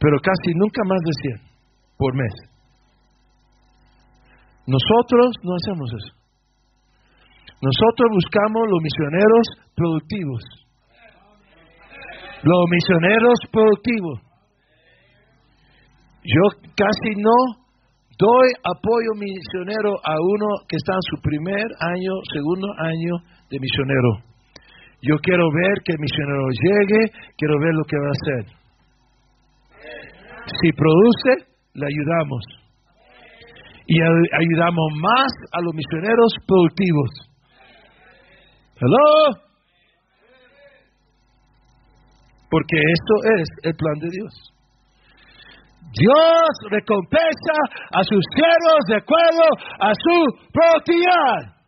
Pero 0.00 0.16
casi 0.18 0.56
nunca 0.56 0.82
más 0.88 1.00
de 1.04 1.12
100 1.22 1.50
por 1.98 2.16
mes. 2.16 2.34
Nosotros 4.66 5.36
no 5.44 5.52
hacemos 5.54 5.92
eso. 5.92 6.12
Nosotros 7.60 8.08
buscamos 8.16 8.62
los 8.70 8.80
misioneros 8.80 9.44
productivos. 9.76 10.42
Los 12.42 12.64
misioneros 12.70 13.36
productivos. 13.52 14.20
Yo 16.24 16.44
casi 16.76 17.20
no 17.20 17.60
doy 18.16 18.48
apoyo 18.64 19.12
misionero 19.16 19.92
a 20.04 20.14
uno 20.16 20.46
que 20.68 20.76
está 20.76 20.94
en 20.94 21.04
su 21.12 21.20
primer 21.20 21.64
año, 21.80 22.12
segundo 22.32 22.68
año 22.78 23.12
de 23.50 23.58
misionero. 23.60 24.24
Yo 25.02 25.16
quiero 25.20 25.44
ver 25.52 25.74
que 25.84 25.92
el 25.92 26.00
misionero 26.00 26.44
llegue, 26.48 27.12
quiero 27.36 27.58
ver 27.60 27.74
lo 27.74 27.84
que 27.84 27.96
va 27.96 28.08
a 28.08 28.16
hacer. 28.16 28.59
Si 30.58 30.72
produce, 30.72 31.46
le 31.74 31.86
ayudamos. 31.86 32.44
Y 33.86 34.00
ayudamos 34.00 34.88
más 35.00 35.30
a 35.52 35.60
los 35.62 35.74
misioneros 35.74 36.32
productivos. 36.46 37.10
Hello. 38.76 39.50
Porque 42.50 42.76
esto 42.76 43.14
es 43.38 43.48
el 43.62 43.74
plan 43.76 43.98
de 44.00 44.08
Dios. 44.10 44.50
Dios 45.92 46.70
recompensa 46.70 47.56
a 47.92 48.02
sus 48.04 48.22
siervos 48.34 48.80
de 48.88 48.96
acuerdo 48.96 49.42
a 49.80 49.92
su 49.94 50.48
productividad. 50.52 51.59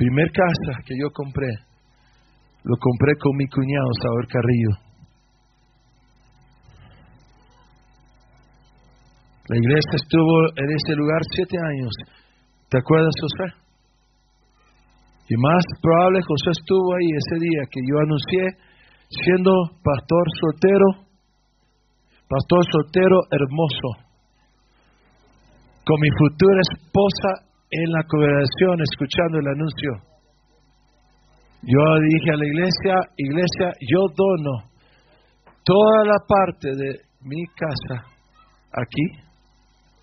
Primer 0.00 0.32
casa 0.32 0.80
que 0.88 0.96
yo 0.96 1.12
compré, 1.12 1.52
lo 2.64 2.74
compré 2.80 3.12
con 3.20 3.36
mi 3.36 3.44
cuñado, 3.52 3.90
Saúl 4.00 4.24
Carrillo. 4.32 4.72
La 9.44 9.56
iglesia 9.60 10.00
estuvo 10.00 10.56
en 10.56 10.68
ese 10.72 10.96
lugar 10.96 11.20
siete 11.36 11.58
años. 11.60 11.92
¿Te 12.70 12.78
acuerdas, 12.78 13.12
José? 13.20 13.52
Y 15.28 15.36
más 15.36 15.64
probable 15.82 16.22
José 16.24 16.48
estuvo 16.48 16.94
ahí 16.96 17.10
ese 17.20 17.36
día 17.36 17.62
que 17.68 17.80
yo 17.84 17.98
anuncié 18.00 18.56
siendo 19.04 19.52
pastor 19.84 20.24
soltero, 20.40 20.88
pastor 22.24 22.64
soltero 22.72 23.20
hermoso, 23.28 24.08
con 25.84 26.00
mi 26.00 26.08
futura 26.16 26.60
esposa 26.72 27.49
en 27.70 27.92
la 27.92 28.02
congregación 28.04 28.82
escuchando 28.82 29.38
el 29.38 29.48
anuncio. 29.48 29.92
Yo 31.62 31.82
dije 32.08 32.30
a 32.32 32.36
la 32.36 32.46
iglesia, 32.46 32.94
iglesia, 33.16 33.72
yo 33.80 34.00
dono 34.14 34.70
toda 35.64 36.04
la 36.04 36.18
parte 36.26 36.70
de 36.74 37.00
mi 37.22 37.44
casa 37.54 38.06
aquí 38.72 39.06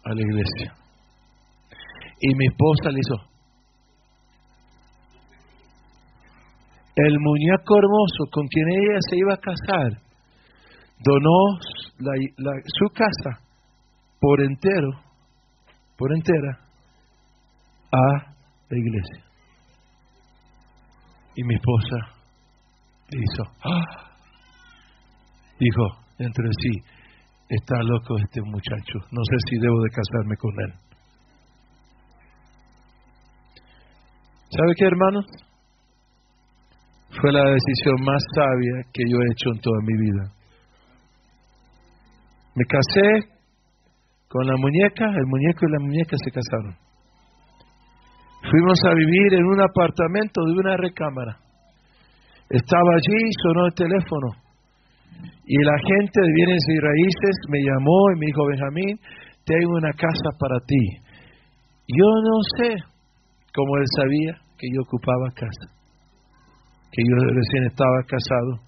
a 0.04 0.14
la 0.14 0.22
iglesia. 0.22 0.74
Y 2.22 2.36
mi 2.36 2.46
esposa 2.48 2.92
le 2.92 3.00
hizo. 3.00 3.16
El 6.96 7.20
muñeco 7.20 7.78
hermoso 7.78 8.32
con 8.32 8.48
quien 8.48 8.70
ella 8.70 8.98
se 9.08 9.18
iba 9.18 9.34
a 9.34 9.38
casar 9.38 10.08
donó 11.00 11.60
su 12.66 12.88
casa 12.94 13.40
por 14.20 14.42
entero, 14.42 14.90
por 15.98 16.14
entera, 16.14 16.67
a 17.92 18.36
la 18.70 18.78
iglesia. 18.78 19.24
Y 21.36 21.44
mi 21.44 21.56
esposa 21.56 22.18
hizo, 23.12 23.44
¡ah! 23.64 24.08
dijo 25.60 26.08
entre 26.20 26.46
sí, 26.62 26.82
está 27.50 27.76
loco 27.84 28.18
este 28.18 28.42
muchacho, 28.42 29.00
no 29.12 29.22
sé 29.24 29.36
si 29.50 29.60
debo 29.60 29.82
de 29.82 29.90
casarme 29.90 30.36
con 30.38 30.52
él. 30.66 30.74
¿Sabe 34.50 34.74
qué, 34.78 34.86
hermanos? 34.86 35.26
Fue 37.22 37.32
la 37.32 37.44
decisión 37.44 37.96
más 38.04 38.22
sabia 38.34 38.84
que 38.94 39.04
yo 39.10 39.18
he 39.18 39.32
hecho 39.32 39.50
en 39.54 39.60
toda 39.60 39.80
mi 39.82 39.98
vida. 39.98 40.34
Me 42.56 42.66
casé 42.66 43.38
con 44.28 44.46
la 44.46 44.56
muñeca, 44.58 45.06
el 45.06 45.26
muñeco 45.28 45.66
y 45.68 45.72
la 45.72 45.80
muñeca 45.80 46.18
se 46.24 46.32
casaron. 46.32 46.87
Fuimos 48.50 48.80
a 48.88 48.94
vivir 48.94 49.34
en 49.34 49.46
un 49.46 49.60
apartamento 49.60 50.42
de 50.46 50.54
una 50.54 50.78
recámara. 50.78 51.38
Estaba 52.50 52.92
allí, 52.96 53.20
sonó 53.44 53.66
el 53.68 53.74
teléfono. 53.74 54.28
Y 55.46 55.58
la 55.64 55.78
gente 55.80 56.22
de 56.22 56.34
bienes 56.34 56.64
y 56.68 56.80
raíces 56.80 57.36
me 57.50 57.60
llamó 57.60 58.12
y 58.16 58.20
me 58.20 58.26
dijo, 58.28 58.46
Benjamín, 58.48 59.00
tengo 59.44 59.76
una 59.76 59.92
casa 59.92 60.30
para 60.40 60.60
ti. 60.66 60.84
Yo 61.88 62.08
no 62.24 62.38
sé 62.58 62.76
cómo 63.54 63.78
él 63.78 63.86
sabía 63.96 64.34
que 64.58 64.68
yo 64.74 64.82
ocupaba 64.82 65.32
casa, 65.36 65.72
que 66.92 67.04
yo 67.04 67.16
recién 67.16 67.64
estaba 67.66 68.04
casado. 68.04 68.68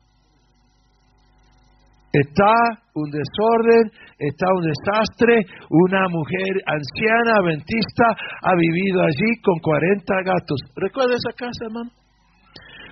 Está 2.11 2.53
un 2.99 3.09
desorden, 3.11 3.91
está 4.17 4.45
un 4.53 4.63
desastre. 4.67 5.41
Una 5.69 6.07
mujer 6.09 6.59
anciana, 6.65 7.39
adventista, 7.39 8.05
ha 8.43 8.55
vivido 8.55 9.01
allí 9.01 9.41
con 9.43 9.59
40 9.59 10.13
gatos. 10.23 10.59
¿Recuerda 10.75 11.15
esa 11.15 11.35
casa, 11.35 11.65
hermano? 11.65 11.91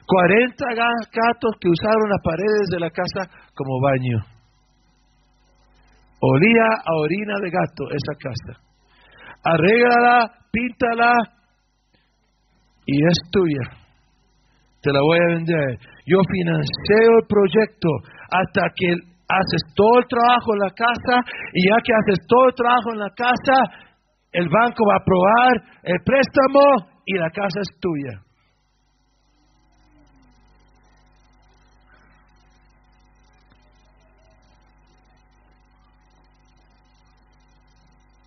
40 0.08 0.66
gatos 0.74 1.52
que 1.60 1.70
usaron 1.70 2.10
las 2.10 2.24
paredes 2.24 2.68
de 2.72 2.80
la 2.80 2.90
casa 2.90 3.30
como 3.54 3.82
baño. 3.82 4.20
Olía 6.20 6.68
a 6.80 6.94
orina 6.96 7.34
de 7.44 7.50
gato 7.52 7.84
esa 7.92 8.16
casa. 8.18 8.64
Arréglala, 9.44 10.32
píntala 10.52 11.14
y 12.86 13.06
es 13.06 13.18
tuya. 13.32 13.88
Te 14.82 14.92
la 14.94 15.02
voy 15.02 15.20
a 15.20 15.36
vender. 15.36 15.78
Yo 16.06 16.20
financio 16.32 17.20
el 17.20 17.28
proyecto 17.28 17.90
hasta 18.32 18.62
que 18.76 18.96
haces 19.28 19.62
todo 19.76 20.00
el 20.00 20.08
trabajo 20.08 20.54
en 20.54 20.60
la 20.60 20.72
casa 20.72 21.16
y 21.54 21.70
ya 21.70 21.76
que 21.84 21.94
haces 21.94 22.26
todo 22.28 22.48
el 22.48 22.56
trabajo 22.56 22.94
en 22.94 23.00
la 23.00 23.12
casa, 23.12 23.56
el 24.32 24.48
banco 24.48 24.84
va 24.88 24.94
a 24.96 25.02
aprobar 25.04 25.54
el 25.84 26.00
préstamo 26.04 26.96
y 27.06 27.18
la 27.18 27.30
casa 27.30 27.60
es 27.62 27.80
tuya. 27.80 28.28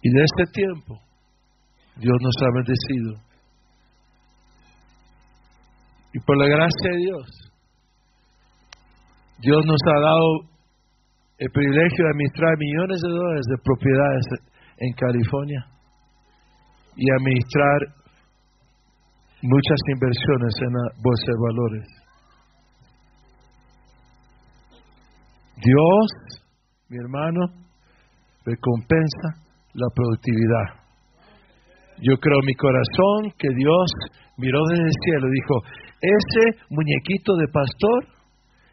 Y 0.03 0.11
de 0.11 0.25
este 0.25 0.45
tiempo, 0.53 0.99
Dios 1.97 2.17
nos 2.21 2.35
ha 2.43 2.55
bendecido. 2.55 3.31
Y 6.15 6.19
por 6.21 6.39
la 6.39 6.47
gracia 6.47 6.91
de 6.91 6.97
Dios, 6.97 7.53
Dios 9.39 9.61
nos 9.65 9.81
ha 9.87 10.01
dado 10.01 10.50
el 11.41 11.51
privilegio 11.53 12.05
de 12.05 12.11
administrar 12.13 12.53
millones 12.59 13.01
de 13.01 13.09
dólares 13.09 13.47
de 13.49 13.57
propiedades 13.65 14.25
en 14.77 14.93
California 14.93 15.67
y 16.97 17.11
administrar 17.11 17.79
muchas 19.41 19.81
inversiones 19.89 20.53
en 20.61 20.73
la 20.77 20.85
de 21.01 21.37
valores. 21.41 21.87
Dios, 25.65 26.05
mi 26.89 26.99
hermano, 26.99 27.41
recompensa 28.45 29.41
la 29.73 29.89
productividad. 29.95 30.81
Yo 32.03 32.17
creo 32.21 32.39
en 32.41 32.47
mi 32.47 32.55
corazón 32.55 33.33
que 33.39 33.49
Dios 33.57 33.93
miró 34.37 34.61
desde 34.69 34.85
el 34.85 34.97
cielo 35.05 35.27
y 35.29 35.33
dijo, 35.33 35.55
ese 36.01 36.65
muñequito 36.69 37.37
de 37.37 37.49
pastor 37.49 38.05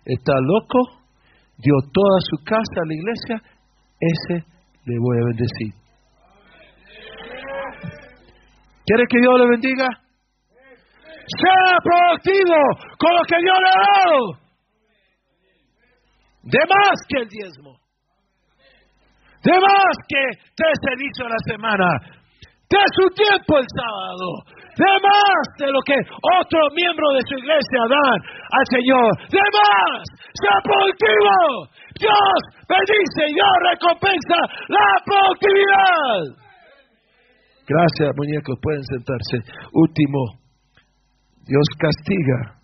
está 0.04 0.34
loco, 0.42 1.07
dio 1.58 1.74
toda 1.92 2.20
su 2.30 2.44
casa 2.44 2.82
a 2.82 2.88
la 2.88 2.94
iglesia, 2.94 3.42
ese 4.00 4.46
le 4.86 5.00
voy 5.00 5.18
a 5.18 5.26
bendecir. 5.26 5.74
¿Quiere 8.86 9.04
que 9.10 9.20
Dios 9.20 9.40
le 9.40 9.48
bendiga? 9.50 9.88
Sea 11.28 11.78
productivo 11.84 12.56
con 12.98 13.16
lo 13.16 13.24
que 13.28 13.36
Dios 13.36 13.58
le 13.60 13.70
ha 13.70 13.82
dado. 13.92 14.48
De 16.44 16.60
más 16.60 16.96
que 17.10 17.22
el 17.22 17.28
diezmo. 17.28 17.78
De 19.44 19.52
más 19.60 19.94
que 20.08 20.40
tres 20.56 20.78
servicios 20.82 21.28
a 21.28 21.30
la 21.30 21.42
semana. 21.46 21.88
De 22.70 22.80
su 22.96 23.10
tiempo 23.10 23.58
el 23.58 23.66
sábado. 23.76 24.57
De 24.78 24.92
más 25.02 25.42
de 25.58 25.68
lo 25.74 25.82
que 25.82 25.98
otros 25.98 26.68
miembros 26.78 27.10
de 27.18 27.24
su 27.26 27.36
iglesia 27.42 27.82
dan 27.90 28.18
al 28.22 28.66
Señor. 28.70 29.10
De 29.34 29.42
más. 29.42 30.02
Sea 30.38 30.58
productivo. 30.62 31.66
Dios 31.98 32.38
bendice 32.70 33.22
y 33.26 33.34
Dios 33.34 33.54
recompensa 33.74 34.38
la 34.70 34.88
productividad. 35.02 36.46
Gracias, 37.66 38.10
muñecos. 38.16 38.56
Pueden 38.62 38.84
sentarse. 38.86 39.36
Último. 39.74 40.46
Dios 41.48 41.68
castiga 41.80 42.58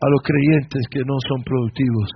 a 0.00 0.06
los 0.10 0.20
creyentes 0.22 0.82
que 0.90 1.00
no 1.06 1.16
son 1.28 1.42
productivos. 1.42 2.08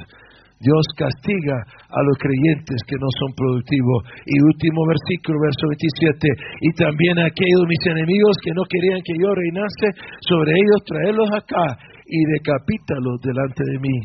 Dios 0.59 0.82
castiga 0.98 1.55
a 1.86 2.01
los 2.02 2.18
creyentes 2.18 2.82
que 2.82 2.98
no 2.98 3.06
son 3.22 3.30
productivos. 3.39 4.10
Y 4.26 4.35
último 4.43 4.82
versículo, 4.90 5.39
verso 5.39 5.70
27. 5.70 6.18
Y 6.66 6.70
también 6.74 7.14
a 7.22 7.30
aquellos 7.30 7.62
mis 7.70 7.85
enemigos 7.86 8.35
que 8.43 8.51
no 8.59 8.66
querían 8.66 8.98
que 9.06 9.14
yo 9.22 9.30
reinase 9.30 9.89
sobre 10.26 10.51
ellos, 10.51 10.82
traerlos 10.82 11.30
acá 11.30 11.78
y 12.06 12.18
decapítalos 12.35 13.22
delante 13.22 13.62
de 13.70 13.78
mí. 13.78 13.97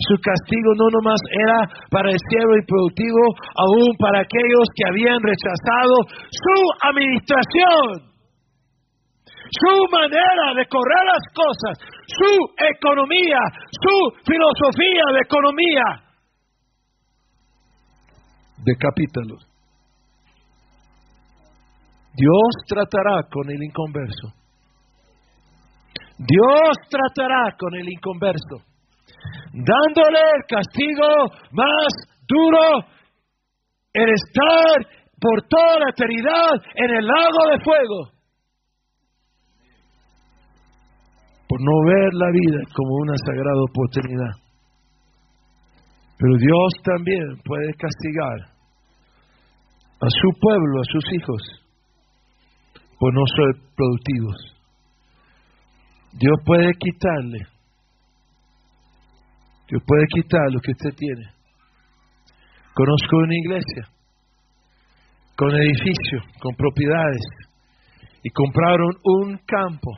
Su 0.00 0.16
castigo 0.18 0.74
no 0.80 0.88
nomás 0.90 1.20
era 1.28 1.60
para 1.92 2.10
el 2.10 2.18
siervo 2.18 2.56
improductivo, 2.56 3.22
aún 3.54 3.94
para 4.00 4.24
aquellos 4.24 4.66
que 4.74 4.88
habían 4.88 5.20
rechazado 5.22 5.94
su 6.32 6.56
administración 6.88 8.14
su 9.54 9.74
manera 9.92 10.54
de 10.56 10.66
correr 10.66 11.04
las 11.06 11.24
cosas, 11.30 11.74
su 12.06 12.32
economía, 12.58 13.38
su 13.70 13.96
filosofía 14.24 15.04
de 15.12 15.20
economía. 15.24 15.84
Decapítalos. 18.58 19.46
Dios 22.16 22.50
tratará 22.68 23.22
con 23.30 23.50
el 23.50 23.62
inconverso. 23.62 24.44
Dios 26.16 26.76
tratará 26.88 27.56
con 27.58 27.74
el 27.74 27.88
inconverso, 27.90 28.62
dándole 29.52 30.20
el 30.20 30.44
castigo 30.48 31.26
más 31.50 31.90
duro, 32.28 32.86
el 33.92 34.10
estar 34.10 35.04
por 35.20 35.42
toda 35.48 35.80
la 35.80 35.90
eternidad 35.90 36.54
en 36.76 36.90
el 36.98 37.04
lago 37.04 37.50
de 37.50 37.64
fuego. 37.64 38.13
Por 41.48 41.60
no 41.60 41.84
ver 41.86 42.14
la 42.14 42.30
vida 42.30 42.60
como 42.74 42.94
una 43.02 43.14
sagrada 43.24 43.62
oportunidad. 43.68 44.44
Pero 46.18 46.36
Dios 46.38 46.72
también 46.84 47.42
puede 47.44 47.74
castigar 47.74 48.54
a 50.00 50.08
su 50.08 50.40
pueblo, 50.40 50.80
a 50.80 50.92
sus 50.92 51.04
hijos, 51.12 51.42
por 52.98 53.12
no 53.14 53.22
ser 53.26 53.62
productivos. 53.76 54.36
Dios 56.12 56.38
puede 56.44 56.70
quitarle, 56.78 57.38
Dios 59.68 59.82
puede 59.86 60.06
quitar 60.14 60.52
lo 60.52 60.60
que 60.60 60.72
usted 60.72 60.94
tiene. 60.96 61.34
Conozco 62.74 63.16
una 63.16 63.34
iglesia 63.34 63.88
con 65.36 65.50
edificio, 65.50 66.20
con 66.40 66.54
propiedades, 66.54 67.26
y 68.22 68.30
compraron 68.30 68.90
un 69.02 69.38
campo 69.46 69.90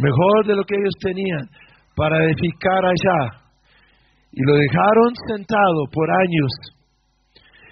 mejor 0.00 0.46
de 0.46 0.56
lo 0.56 0.64
que 0.64 0.76
ellos 0.76 0.96
tenían, 1.00 1.44
para 1.94 2.24
edificar 2.24 2.84
allá. 2.84 3.20
Y 4.32 4.40
lo 4.46 4.54
dejaron 4.56 5.10
sentado 5.28 5.84
por 5.92 6.08
años. 6.10 6.52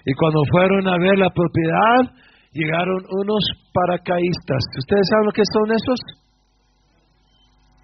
Y 0.05 0.13
cuando 0.13 0.41
fueron 0.51 0.87
a 0.87 0.97
ver 0.97 1.17
la 1.17 1.29
propiedad, 1.29 2.01
llegaron 2.53 3.01
unos 3.09 3.43
paracaístas. 3.73 4.61
¿Ustedes 4.77 5.07
saben 5.09 5.25
lo 5.25 5.31
que 5.31 5.43
son 5.45 5.67
esos? 5.71 5.99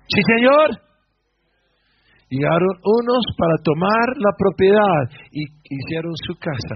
Sí, 0.08 0.22
señor. 0.28 0.70
Llegaron 2.30 2.76
unos 2.84 3.24
para 3.38 3.56
tomar 3.64 4.08
la 4.18 4.32
propiedad 4.38 5.04
y 5.32 5.44
hicieron 5.70 6.14
su 6.26 6.36
casa. 6.36 6.76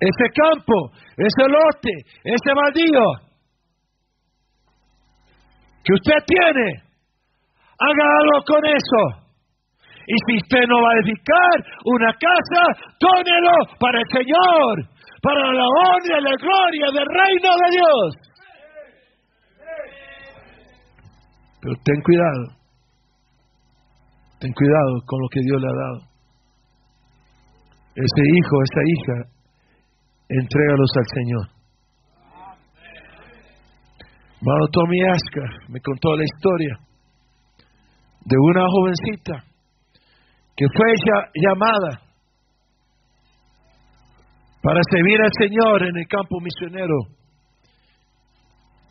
Ese 0.00 0.26
campo, 0.34 0.90
ese 1.16 1.48
lote, 1.48 1.94
ese 2.24 2.50
baldío, 2.52 3.33
que 5.84 5.92
usted 5.92 6.18
tiene, 6.26 6.82
haga 7.78 8.06
algo 8.20 8.44
con 8.46 8.64
eso. 8.64 9.24
Y 10.06 10.16
si 10.26 10.36
usted 10.36 10.66
no 10.68 10.82
va 10.82 10.90
a 10.90 10.98
edificar 11.00 11.56
una 11.84 12.12
casa, 12.12 12.62
tónelo 12.98 13.56
para 13.78 14.00
el 14.00 14.08
Señor, 14.12 14.88
para 15.22 15.52
la 15.52 15.64
honra 15.64 16.18
y 16.18 16.24
la 16.24 16.36
gloria 16.36 16.86
del 16.92 17.08
reino 17.08 17.50
de 17.56 17.68
Dios. 17.70 18.34
Pero 21.60 21.74
ten 21.84 22.00
cuidado, 22.02 22.44
ten 24.40 24.52
cuidado 24.52 24.92
con 25.06 25.20
lo 25.20 25.28
que 25.28 25.40
Dios 25.40 25.60
le 25.60 25.68
ha 25.68 25.76
dado. 25.84 26.14
Ese 27.94 28.22
hijo, 28.36 28.54
esa 28.62 28.82
hija, 28.84 29.16
entrégalos 30.28 30.90
al 30.96 31.06
Señor. 31.14 31.53
Hermano 34.44 34.68
Tommy 34.68 35.00
Asker 35.08 35.72
me 35.72 35.80
contó 35.80 36.14
la 36.14 36.22
historia 36.22 36.76
de 38.26 38.36
una 38.36 38.66
jovencita 38.68 39.40
que 40.54 40.66
fue 40.68 40.84
llamada 41.32 42.04
para 44.60 44.80
servir 44.92 45.16
al 45.16 45.32
Señor 45.40 45.88
en 45.88 45.96
el 45.96 46.06
campo 46.06 46.36
misionero. 46.44 47.08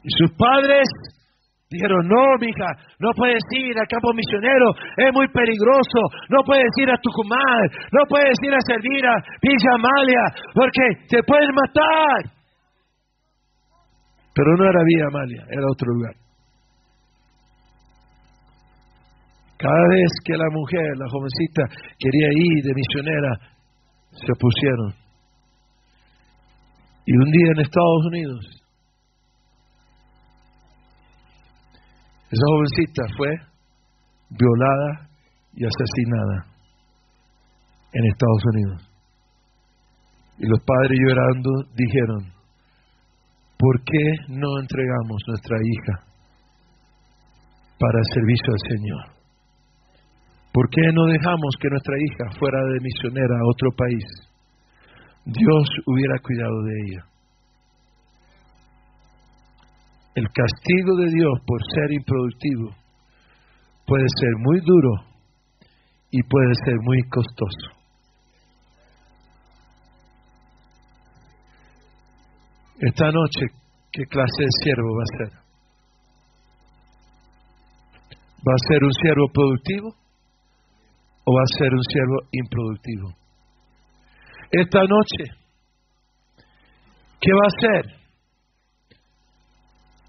Y 0.01 0.09
sus 0.17 0.35
padres 0.35 0.89
dijeron, 1.69 2.01
no, 2.07 2.33
mija, 2.41 2.73
no 2.97 3.11
puedes 3.15 3.43
ir 3.51 3.77
al 3.77 3.87
campo 3.87 4.09
misionero, 4.11 4.73
es 4.97 5.13
muy 5.13 5.27
peligroso, 5.27 6.01
no 6.29 6.41
puedes 6.43 6.73
ir 6.81 6.89
a 6.89 6.97
Tucumán, 6.97 7.69
no 7.91 8.01
puedes 8.09 8.41
ir 8.41 8.55
a 8.55 8.61
servir 8.65 9.05
a 9.05 9.21
Villa 9.39 9.71
Amalia, 9.77 10.23
porque 10.55 11.05
te 11.09 11.21
pueden 11.21 11.53
matar. 11.53 12.42
Pero 14.33 14.57
no 14.57 14.63
era 14.69 14.83
Villa 14.83 15.05
Amalia, 15.07 15.45
era 15.49 15.67
otro 15.69 15.93
lugar. 15.93 16.15
Cada 19.57 19.87
vez 19.89 20.11
que 20.25 20.33
la 20.35 20.49
mujer, 20.51 20.97
la 20.97 21.09
jovencita, 21.09 21.63
quería 21.97 22.27
ir 22.35 22.63
de 22.63 22.73
misionera, 22.73 23.31
se 24.11 24.31
opusieron. 24.33 25.03
Y 27.05 27.15
un 27.15 27.31
día 27.31 27.51
en 27.55 27.61
Estados 27.61 28.05
Unidos, 28.07 28.63
esa 32.31 32.45
jovencita 32.49 33.03
fue 33.15 33.29
violada 34.29 35.09
y 35.53 35.63
asesinada 35.65 36.53
en 37.93 38.05
Estados 38.05 38.43
Unidos. 38.53 38.89
Y 40.39 40.47
los 40.47 40.59
padres 40.65 40.97
llorando 40.99 41.49
dijeron, 41.75 42.32
¿por 43.63 43.79
qué 43.85 44.05
no 44.27 44.59
entregamos 44.59 45.23
nuestra 45.25 45.55
hija 45.63 46.03
para 47.79 47.97
el 47.97 48.07
servicio 48.13 48.51
al 48.51 48.63
Señor? 48.75 49.03
¿Por 50.51 50.69
qué 50.69 50.81
no 50.91 51.05
dejamos 51.05 51.55
que 51.61 51.69
nuestra 51.69 51.95
hija 51.95 52.37
fuera 52.37 52.59
de 52.59 52.79
misionera 52.81 53.35
a 53.39 53.47
otro 53.47 53.69
país? 53.77 54.05
Dios 55.23 55.65
hubiera 55.87 56.19
cuidado 56.19 56.61
de 56.63 56.73
ella. 56.83 57.05
El 60.15 60.27
castigo 60.27 60.97
de 60.97 61.07
Dios 61.07 61.33
por 61.47 61.61
ser 61.73 61.93
improductivo 61.93 62.75
puede 63.87 64.07
ser 64.19 64.31
muy 64.39 64.59
duro 64.59 64.91
y 66.11 66.21
puede 66.21 66.53
ser 66.65 66.75
muy 66.83 67.01
costoso. 67.03 67.82
Esta 72.79 73.11
noche 73.11 73.45
¿qué 73.91 74.03
clase 74.05 74.43
de 74.43 74.49
siervo 74.63 74.95
va 74.97 75.03
a 75.03 75.17
ser? 75.17 75.43
¿Va 78.45 78.53
a 78.53 78.67
ser 78.67 78.83
un 78.83 78.93
siervo 78.93 79.27
productivo 79.31 79.89
o 81.25 81.33
va 81.33 81.41
a 81.41 81.57
ser 81.57 81.73
un 81.73 81.83
siervo 81.83 82.17
improductivo? 82.31 83.09
Esta 84.51 84.81
noche, 84.81 85.23
¿qué 87.21 87.31
va 87.33 87.41
a 87.43 87.53
hacer? 87.57 87.85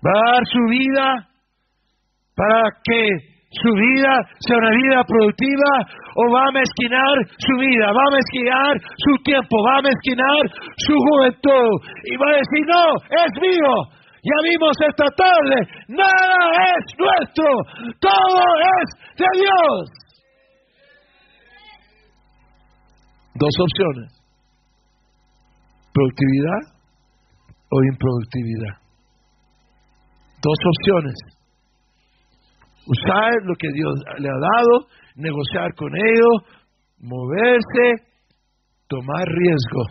¿Va 0.05 0.11
a 0.11 0.33
dar 0.33 0.47
su 0.47 0.59
vida 0.71 1.29
para 2.35 2.63
que 2.83 3.34
su 3.63 3.71
vida 3.75 4.13
sea 4.41 4.59
una 4.59 4.71
vida 4.71 5.05
productiva 5.05 5.73
o 6.17 6.33
va 6.33 6.43
a 6.49 6.53
mezquinar 6.53 7.15
su 7.39 7.55
vida, 7.59 7.87
va 7.93 8.05
a 8.09 8.17
mezquinar 8.17 8.73
su 8.99 9.13
tiempo, 9.23 9.55
va 9.67 9.79
a 9.79 9.83
mezquinar 9.83 10.43
su 10.77 10.95
juventud 10.95 11.71
y 12.05 12.17
va 12.17 12.27
a 12.31 12.39
decir, 12.39 12.63
no, 12.67 12.87
es 13.11 13.33
mío. 13.41 13.73
Ya 14.25 14.39
vimos 14.49 14.73
esta 14.81 15.05
tarde, 15.17 15.57
nada 15.89 16.41
es 16.73 16.85
nuestro, 16.97 17.45
todo 18.01 18.43
es 18.81 18.89
de 19.21 19.29
Dios. 19.39 20.05
Dos 23.35 23.55
opciones, 23.61 24.23
productividad 25.93 26.63
o 27.71 27.83
improductividad. 27.85 28.79
Dos 30.41 30.59
opciones 30.73 31.34
usar 32.87 33.33
lo 33.45 33.55
que 33.55 33.69
Dios 33.73 33.95
le 34.19 34.29
ha 34.29 34.39
dado, 34.39 34.87
negociar 35.17 35.75
con 35.75 35.91
ellos, 35.95 36.65
moverse, 36.99 38.09
tomar 38.89 39.25
riesgo. 39.27 39.83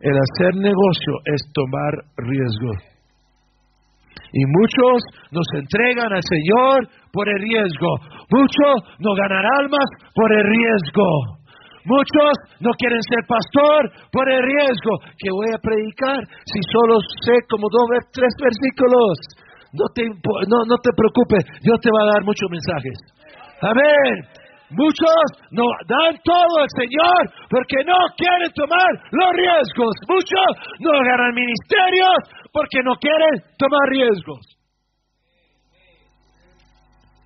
El 0.00 0.12
hacer 0.12 0.54
negocio 0.56 1.14
es 1.24 1.40
tomar 1.52 1.92
riesgo. 2.16 2.72
Y 4.32 4.42
muchos 4.44 5.02
nos 5.30 5.46
entregan 5.54 6.12
al 6.12 6.22
Señor 6.22 6.88
por 7.12 7.28
el 7.28 7.40
riesgo. 7.40 7.90
Muchos 8.30 8.74
no 8.98 9.14
ganan 9.14 9.44
almas 9.58 9.88
por 10.14 10.32
el 10.32 10.44
riesgo. 10.44 11.36
Muchos 11.86 12.34
no 12.60 12.70
quieren 12.76 13.00
ser 13.08 13.22
pastor 13.28 14.10
por 14.10 14.28
el 14.28 14.42
riesgo 14.42 14.92
que 15.16 15.30
voy 15.30 15.46
a 15.54 15.62
predicar 15.62 16.18
si 16.44 16.60
solo 16.74 16.98
sé 17.22 17.38
como 17.48 17.68
dos, 17.70 18.10
tres 18.12 18.34
versículos. 18.42 19.45
No 19.76 19.86
te, 19.94 20.02
no, 20.04 20.58
no 20.64 20.76
te 20.80 20.90
preocupes, 20.96 21.44
Dios 21.62 21.78
te 21.80 21.90
va 21.92 22.02
a 22.02 22.12
dar 22.16 22.24
muchos 22.24 22.48
mensajes. 22.50 22.96
Amén. 23.60 24.46
Muchos 24.70 25.22
no 25.52 25.62
dan 25.86 26.18
todo 26.24 26.54
al 26.58 26.70
Señor 26.74 27.22
porque 27.48 27.84
no 27.86 27.94
quieren 28.18 28.50
tomar 28.52 28.90
los 29.12 29.30
riesgos. 29.38 29.94
Muchos 30.08 30.48
no 30.80 30.90
ganan 31.06 31.34
ministerios 31.34 32.18
porque 32.50 32.82
no 32.82 32.96
quieren 32.96 33.46
tomar 33.58 33.84
riesgos. 33.90 34.42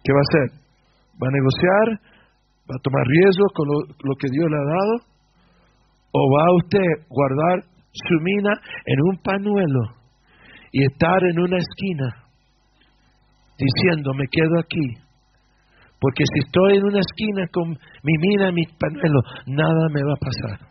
¿Qué 0.04 0.12
va 0.12 0.20
a 0.20 0.28
hacer? 0.28 0.60
¿Va 1.16 1.28
a 1.28 1.32
negociar? 1.32 1.86
¿Va 2.68 2.76
a 2.76 2.82
tomar 2.82 3.04
riesgos 3.06 3.48
con 3.54 3.66
lo, 3.68 3.78
lo 3.88 4.14
que 4.20 4.28
Dios 4.30 4.46
le 4.50 4.56
ha 4.56 4.66
dado? 4.76 4.94
¿O 6.12 6.20
va 6.36 6.44
a 6.44 6.56
usted 6.60 7.08
guardar 7.08 7.64
su 7.92 8.14
mina 8.20 8.52
en 8.84 9.00
un 9.00 9.16
panuelo 9.22 9.96
y 10.72 10.84
estar 10.84 11.18
en 11.24 11.40
una 11.40 11.56
esquina 11.56 12.19
diciendo, 13.60 14.12
me 14.14 14.24
quedo 14.30 14.58
aquí. 14.58 15.10
Porque 16.00 16.24
si 16.32 16.46
estoy 16.46 16.78
en 16.78 16.84
una 16.84 17.00
esquina 17.00 17.46
con 17.52 17.68
mi 17.68 18.14
mina, 18.18 18.50
mi 18.52 18.64
panuelo, 18.64 19.20
nada 19.46 19.88
me 19.92 20.02
va 20.02 20.14
a 20.14 20.24
pasar. 20.24 20.70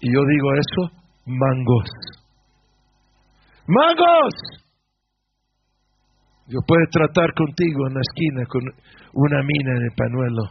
Y 0.00 0.12
yo 0.12 0.20
digo 0.26 0.48
eso, 0.54 0.92
mangos. 1.26 1.90
¡Mangos! 3.68 4.34
Yo 6.48 6.58
puedo 6.66 6.82
tratar 6.92 7.32
contigo 7.34 7.88
en 7.88 7.94
la 7.94 8.00
esquina 8.00 8.46
con 8.46 8.62
una 9.14 9.42
mina 9.42 9.70
en 9.76 9.82
el 9.82 9.94
panuelo. 9.96 10.42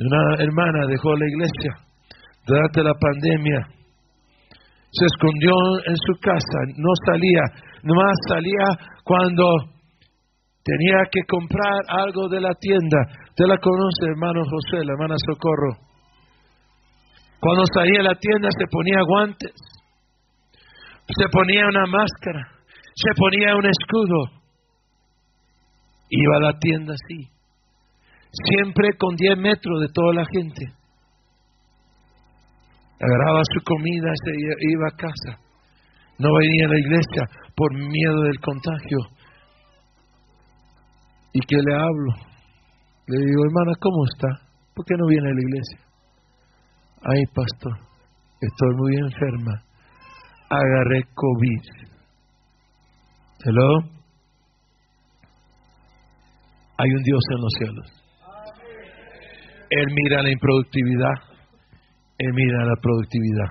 Una 0.00 0.42
hermana 0.42 0.86
dejó 0.86 1.14
la 1.16 1.26
iglesia 1.26 1.88
durante 2.46 2.82
la 2.82 2.94
pandemia. 2.94 3.68
Se 4.90 5.04
escondió 5.04 5.52
en 5.86 5.96
su 5.96 6.14
casa, 6.20 6.58
no 6.76 6.90
salía, 7.06 7.42
nomás 7.82 8.16
salía 8.28 8.66
cuando 9.04 9.44
tenía 10.64 11.00
que 11.10 11.20
comprar 11.28 11.80
algo 11.88 12.28
de 12.28 12.40
la 12.40 12.54
tienda. 12.54 12.98
Usted 13.30 13.46
la 13.46 13.58
conoce, 13.58 14.04
hermano 14.04 14.42
José, 14.44 14.84
la 14.84 14.92
hermana 14.92 15.14
Socorro. 15.26 15.88
Cuando 17.40 17.62
salía 17.72 18.00
a 18.00 18.10
la 18.10 18.14
tienda 18.16 18.48
se 18.50 18.66
ponía 18.70 19.00
guantes, 19.06 19.54
se 21.06 21.28
ponía 21.30 21.66
una 21.68 21.86
máscara, 21.86 22.42
se 22.94 23.10
ponía 23.16 23.56
un 23.56 23.64
escudo. 23.64 24.38
Iba 26.10 26.36
a 26.36 26.52
la 26.52 26.58
tienda 26.58 26.94
así, 26.94 27.28
siempre 28.32 28.88
con 28.98 29.14
10 29.14 29.38
metros 29.38 29.80
de 29.80 29.88
toda 29.92 30.14
la 30.14 30.24
gente. 30.24 30.78
Agarraba 33.00 33.42
su 33.54 33.62
comida, 33.62 34.10
se 34.24 34.32
iba 34.34 34.88
a 34.88 34.96
casa. 34.96 35.40
No 36.18 36.28
venía 36.34 36.66
a 36.66 36.68
la 36.68 36.78
iglesia 36.80 37.22
por 37.58 37.74
miedo 37.74 38.22
del 38.22 38.38
contagio. 38.40 38.98
¿Y 41.32 41.40
qué 41.40 41.56
le 41.56 41.74
hablo? 41.74 42.12
Le 43.08 43.18
digo, 43.18 43.42
hermana, 43.46 43.72
¿cómo 43.80 44.04
está? 44.14 44.46
¿Por 44.74 44.84
qué 44.86 44.94
no 44.96 45.06
viene 45.08 45.28
a 45.28 45.34
la 45.34 45.40
iglesia? 45.40 45.80
Ay, 47.02 47.22
pastor, 47.34 47.74
estoy 48.40 48.74
muy 48.76 48.96
enferma. 48.96 49.64
Agarré 50.48 51.02
COVID. 51.14 51.62
¿Hello? 53.44 53.98
Hay 56.78 56.90
un 56.90 57.02
Dios 57.02 57.20
en 57.30 57.40
los 57.40 57.52
cielos. 57.58 58.04
Él 59.70 59.86
mira 60.02 60.22
la 60.22 60.30
improductividad. 60.30 61.14
Él 62.18 62.32
mira 62.32 62.64
la 62.64 62.76
productividad. 62.80 63.50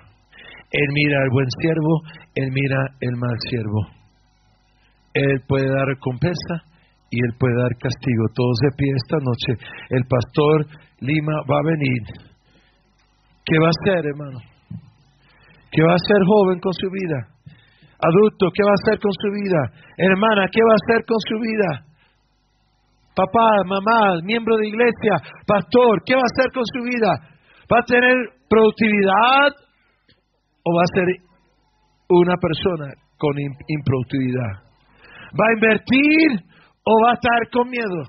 Él 0.72 0.88
mira 0.94 1.18
al 1.24 1.30
buen 1.30 1.48
siervo. 1.60 2.02
Él 2.36 2.52
mira 2.52 2.78
el 3.02 3.16
mal 3.18 3.36
siervo. 3.50 3.97
Él 5.18 5.42
puede 5.48 5.66
dar 5.66 5.86
recompensa 5.88 6.62
y 7.10 7.18
Él 7.26 7.34
puede 7.40 7.56
dar 7.58 7.74
castigo. 7.82 8.24
Todos 8.36 8.58
de 8.62 8.72
pie 8.78 8.90
esta 8.94 9.18
noche. 9.18 9.52
El 9.90 10.04
pastor 10.06 10.66
Lima 11.00 11.34
va 11.50 11.58
a 11.58 11.70
venir. 11.74 12.02
¿Qué 13.46 13.58
va 13.58 13.68
a 13.68 13.76
hacer, 13.76 14.06
hermano? 14.06 14.40
¿Qué 15.72 15.82
va 15.82 15.94
a 15.94 16.02
hacer 16.02 16.22
joven 16.22 16.60
con 16.60 16.74
su 16.74 16.90
vida? 16.92 17.34
Adulto, 17.98 18.52
¿qué 18.54 18.62
va 18.62 18.72
a 18.72 18.82
hacer 18.82 19.00
con 19.02 19.12
su 19.12 19.30
vida? 19.34 19.62
Hermana, 19.98 20.46
¿qué 20.54 20.62
va 20.62 20.74
a 20.74 20.82
hacer 20.86 21.02
con 21.06 21.18
su 21.18 21.36
vida? 21.42 21.70
Papá, 23.16 23.66
mamá, 23.66 24.22
miembro 24.22 24.56
de 24.58 24.68
iglesia, 24.68 25.18
pastor, 25.48 26.04
¿qué 26.06 26.14
va 26.14 26.22
a 26.22 26.30
hacer 26.30 26.54
con 26.54 26.64
su 26.70 26.84
vida? 26.86 27.10
¿Va 27.66 27.80
a 27.80 27.90
tener 27.90 28.14
productividad 28.48 29.50
o 30.62 30.70
va 30.78 30.84
a 30.86 30.94
ser 30.94 31.08
una 32.10 32.36
persona 32.38 32.94
con 33.18 33.34
improductividad? 33.68 34.67
¿Va 35.38 35.46
a 35.46 35.54
invertir 35.54 36.28
o 36.82 36.92
va 37.06 37.12
a 37.12 37.14
estar 37.14 37.42
con 37.54 37.70
miedo? 37.70 38.02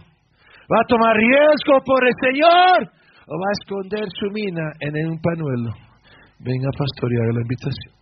¿Va 0.72 0.80
a 0.80 0.88
tomar 0.88 1.14
riesgo 1.16 1.84
por 1.84 2.00
el 2.04 2.14
Señor 2.24 2.88
o 3.28 3.32
va 3.36 3.48
a 3.52 3.56
esconder 3.60 4.06
su 4.16 4.32
mina 4.32 4.72
en 4.80 4.96
un 5.12 5.20
panuelo? 5.20 5.76
Venga, 6.40 6.70
pastor, 6.72 7.12
y 7.12 7.16
haga 7.20 7.32
la 7.36 7.44
invitación. 7.44 7.92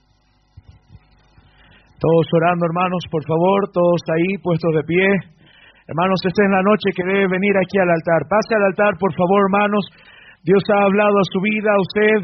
Todos 1.98 2.26
orando, 2.28 2.66
hermanos, 2.66 3.02
por 3.10 3.24
favor, 3.24 3.72
todos 3.72 4.00
ahí 4.12 4.36
puestos 4.44 4.68
de 4.76 4.84
pie. 4.84 5.08
Hermanos, 5.88 6.20
esta 6.22 6.44
es 6.44 6.50
la 6.50 6.62
noche 6.62 6.92
que 6.94 7.06
debe 7.06 7.26
venir 7.26 7.54
aquí 7.56 7.78
al 7.78 7.88
altar. 7.88 8.28
Pase 8.28 8.54
al 8.54 8.68
altar, 8.68 8.92
por 9.00 9.14
favor, 9.14 9.48
hermanos. 9.48 9.82
Dios 10.44 10.62
ha 10.70 10.84
hablado 10.84 11.16
a 11.18 11.30
su 11.32 11.40
vida, 11.40 11.70
a 11.72 11.80
usted. 11.80 12.16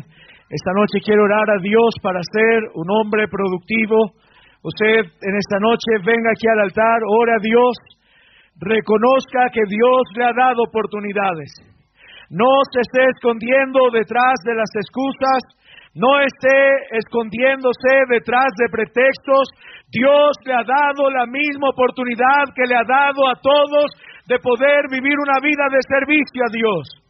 Esta 0.51 0.73
noche 0.77 1.01
quiero 1.01 1.25
orar 1.25 1.49
a 1.49 1.63
Dios 1.63 1.97
para 2.03 2.21
ser 2.21 2.69
un 2.75 2.91
hombre 2.91 3.27
productivo, 3.27 4.13
Usted 4.63 5.11
en 5.21 5.35
esta 5.35 5.59
noche 5.59 5.91
venga 6.07 6.31
aquí 6.31 6.47
al 6.47 6.61
altar, 6.71 7.03
ore 7.03 7.33
a 7.35 7.43
Dios, 7.43 7.75
reconozca 8.63 9.51
que 9.53 9.67
Dios 9.67 10.03
le 10.15 10.25
ha 10.25 10.33
dado 10.33 10.63
oportunidades. 10.63 11.51
No 12.31 12.63
se 12.71 12.81
esté 12.81 13.11
escondiendo 13.11 13.91
detrás 13.91 14.39
de 14.47 14.55
las 14.55 14.71
excusas, 14.79 15.43
no 15.95 16.21
esté 16.21 16.97
escondiéndose 16.97 18.07
detrás 18.09 18.49
de 18.57 18.71
pretextos. 18.71 19.51
Dios 19.91 20.31
le 20.47 20.55
ha 20.55 20.65
dado 20.65 21.11
la 21.11 21.27
misma 21.27 21.69
oportunidad 21.69 22.49
que 22.55 22.65
le 22.65 22.77
ha 22.77 22.87
dado 22.87 23.29
a 23.29 23.35
todos 23.43 23.91
de 24.27 24.39
poder 24.39 24.89
vivir 24.89 25.19
una 25.19 25.43
vida 25.43 25.67
de 25.69 25.83
servicio 25.83 26.43
a 26.47 26.53
Dios. 26.53 27.02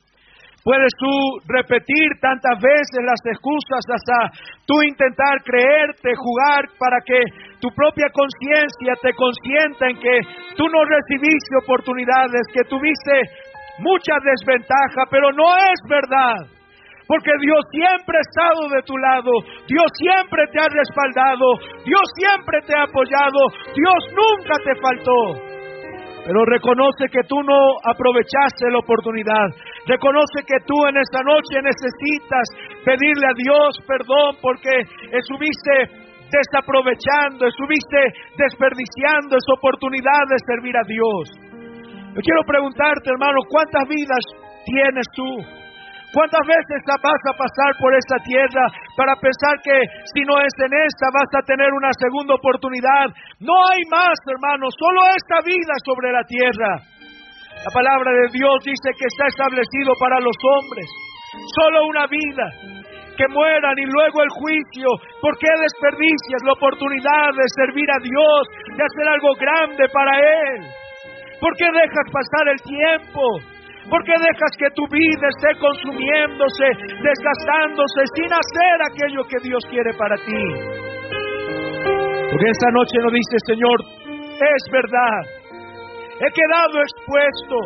Puedes 0.62 0.94
tú 0.94 1.10
repetir 1.50 2.06
tantas 2.20 2.54
veces 2.62 3.02
las 3.02 3.18
excusas 3.26 3.82
hasta 3.82 4.30
tú 4.64 4.78
intentar 4.86 5.42
creerte, 5.42 6.14
jugar 6.14 6.70
para 6.78 7.02
que 7.04 7.18
tu 7.58 7.68
propia 7.74 8.06
conciencia 8.14 8.94
te 9.02 9.10
consienta 9.12 9.90
en 9.90 9.98
que 9.98 10.16
tú 10.54 10.62
no 10.70 10.84
recibiste 10.86 11.58
oportunidades, 11.66 12.46
que 12.54 12.62
tuviste 12.70 13.42
mucha 13.82 14.14
desventaja, 14.22 15.02
pero 15.10 15.32
no 15.32 15.50
es 15.50 15.78
verdad. 15.90 16.46
Porque 17.10 17.32
Dios 17.42 17.58
siempre 17.74 18.16
ha 18.16 18.22
estado 18.22 18.68
de 18.70 18.82
tu 18.86 18.96
lado, 18.96 19.32
Dios 19.66 19.90
siempre 19.98 20.46
te 20.46 20.62
ha 20.62 20.68
respaldado, 20.70 21.58
Dios 21.84 22.06
siempre 22.14 22.62
te 22.62 22.78
ha 22.78 22.84
apoyado, 22.86 23.50
Dios 23.74 24.00
nunca 24.14 24.54
te 24.62 24.78
faltó. 24.80 25.52
Pero 26.24 26.44
reconoce 26.46 27.10
que 27.10 27.26
tú 27.26 27.42
no 27.42 27.58
aprovechaste 27.82 28.70
la 28.70 28.78
oportunidad. 28.78 29.50
Reconoce 29.86 30.46
que 30.46 30.62
tú 30.62 30.78
en 30.86 30.96
esta 30.96 31.22
noche 31.26 31.58
necesitas 31.58 32.46
pedirle 32.84 33.26
a 33.26 33.34
Dios 33.34 33.82
perdón 33.86 34.38
porque 34.40 34.70
estuviste 35.10 36.02
desaprovechando, 36.30 37.46
estuviste 37.46 37.98
desperdiciando 38.38 39.36
esa 39.36 39.52
oportunidad 39.58 40.22
de 40.30 40.38
servir 40.46 40.76
a 40.78 40.86
Dios. 40.86 41.24
Yo 42.14 42.20
quiero 42.22 42.42
preguntarte, 42.46 43.10
hermano, 43.10 43.42
¿cuántas 43.50 43.88
vidas 43.88 44.22
tienes 44.64 45.06
tú? 45.16 45.28
¿Cuántas 46.12 46.44
veces 46.44 46.78
vas 46.86 47.22
a 47.24 47.36
pasar 47.36 47.72
por 47.80 47.94
esta 47.96 48.20
tierra 48.22 48.68
para 48.96 49.16
pensar 49.16 49.56
que 49.64 49.80
si 50.12 50.20
no 50.28 50.38
es 50.44 50.52
en 50.60 50.72
esta 50.84 51.08
vas 51.08 51.32
a 51.40 51.46
tener 51.48 51.72
una 51.72 51.88
segunda 51.96 52.34
oportunidad? 52.36 53.08
No 53.40 53.56
hay 53.72 53.80
más, 53.88 54.14
hermano, 54.28 54.68
solo 54.76 55.00
esta 55.08 55.40
vida 55.40 55.72
sobre 55.84 56.12
la 56.12 56.22
tierra. 56.28 56.91
La 57.62 57.70
palabra 57.70 58.10
de 58.10 58.26
Dios 58.34 58.58
dice 58.66 58.90
que 58.98 59.06
está 59.06 59.30
establecido 59.30 59.94
para 60.02 60.18
los 60.18 60.34
hombres. 60.42 60.86
Solo 61.54 61.86
una 61.86 62.06
vida. 62.10 62.46
Que 63.14 63.28
mueran 63.30 63.78
y 63.78 63.86
luego 63.86 64.18
el 64.18 64.32
juicio. 64.34 64.88
¿Por 65.22 65.38
qué 65.38 65.46
desperdicias 65.46 66.42
la 66.42 66.58
oportunidad 66.58 67.30
de 67.38 67.46
servir 67.54 67.86
a 67.86 68.02
Dios, 68.02 68.42
de 68.74 68.82
hacer 68.82 69.06
algo 69.06 69.30
grande 69.38 69.86
para 69.94 70.10
Él? 70.18 70.66
¿Por 71.38 71.54
qué 71.54 71.70
dejas 71.70 72.06
pasar 72.10 72.50
el 72.50 72.60
tiempo? 72.66 73.22
¿Por 73.90 74.02
qué 74.02 74.14
dejas 74.18 74.52
que 74.58 74.70
tu 74.74 74.82
vida 74.90 75.26
esté 75.30 75.54
consumiéndose, 75.62 76.66
desgastándose, 76.98 78.00
sin 78.14 78.30
hacer 78.30 78.76
aquello 78.90 79.22
que 79.22 79.38
Dios 79.42 79.62
quiere 79.70 79.94
para 79.94 80.16
ti? 80.18 80.44
Porque 82.26 82.50
esta 82.50 82.70
noche 82.74 82.98
no 83.02 83.10
dice, 83.10 83.36
Señor, 83.46 83.78
es 84.38 84.62
verdad, 84.72 85.41
he 86.22 86.30
quedado 86.30 86.78
expuesto. 86.78 87.56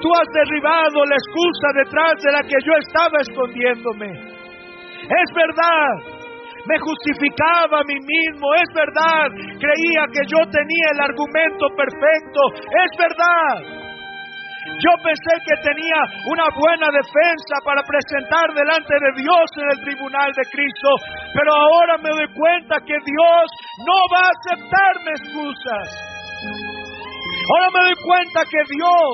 Tú 0.00 0.08
has 0.12 0.28
derribado 0.32 1.04
la 1.04 1.16
excusa 1.16 1.66
detrás 1.84 2.14
de 2.22 2.32
la 2.32 2.42
que 2.44 2.58
yo 2.64 2.72
estaba 2.76 3.16
escondiéndome. 3.20 4.10
Es 5.08 5.28
verdad, 5.34 6.20
me 6.66 6.76
justificaba 6.78 7.80
a 7.80 7.88
mí 7.88 7.96
mismo, 7.96 8.52
es 8.54 8.70
verdad, 8.74 9.28
creía 9.56 10.04
que 10.12 10.24
yo 10.28 10.40
tenía 10.52 10.88
el 10.92 11.00
argumento 11.00 11.68
perfecto, 11.76 12.40
es 12.68 12.90
verdad. 13.00 13.80
Yo 14.76 14.92
pensé 15.02 15.34
que 15.40 15.56
tenía 15.64 16.00
una 16.28 16.44
buena 16.52 16.88
defensa 16.92 17.64
para 17.64 17.82
presentar 17.82 18.52
delante 18.52 18.92
de 18.92 19.22
Dios 19.24 19.46
en 19.56 19.68
el 19.72 19.80
tribunal 19.84 20.30
de 20.36 20.44
Cristo, 20.52 20.90
pero 21.32 21.52
ahora 21.52 21.96
me 21.96 22.10
doy 22.10 22.28
cuenta 22.36 22.76
que 22.84 22.96
Dios 23.04 23.44
no 23.84 23.96
va 24.12 24.20
a 24.20 24.32
aceptarme 24.36 25.10
excusas. 25.16 26.79
Ahora 27.50 27.66
me 27.74 27.80
doy 27.82 27.98
cuenta 28.06 28.40
que 28.46 28.62
Dios 28.62 29.10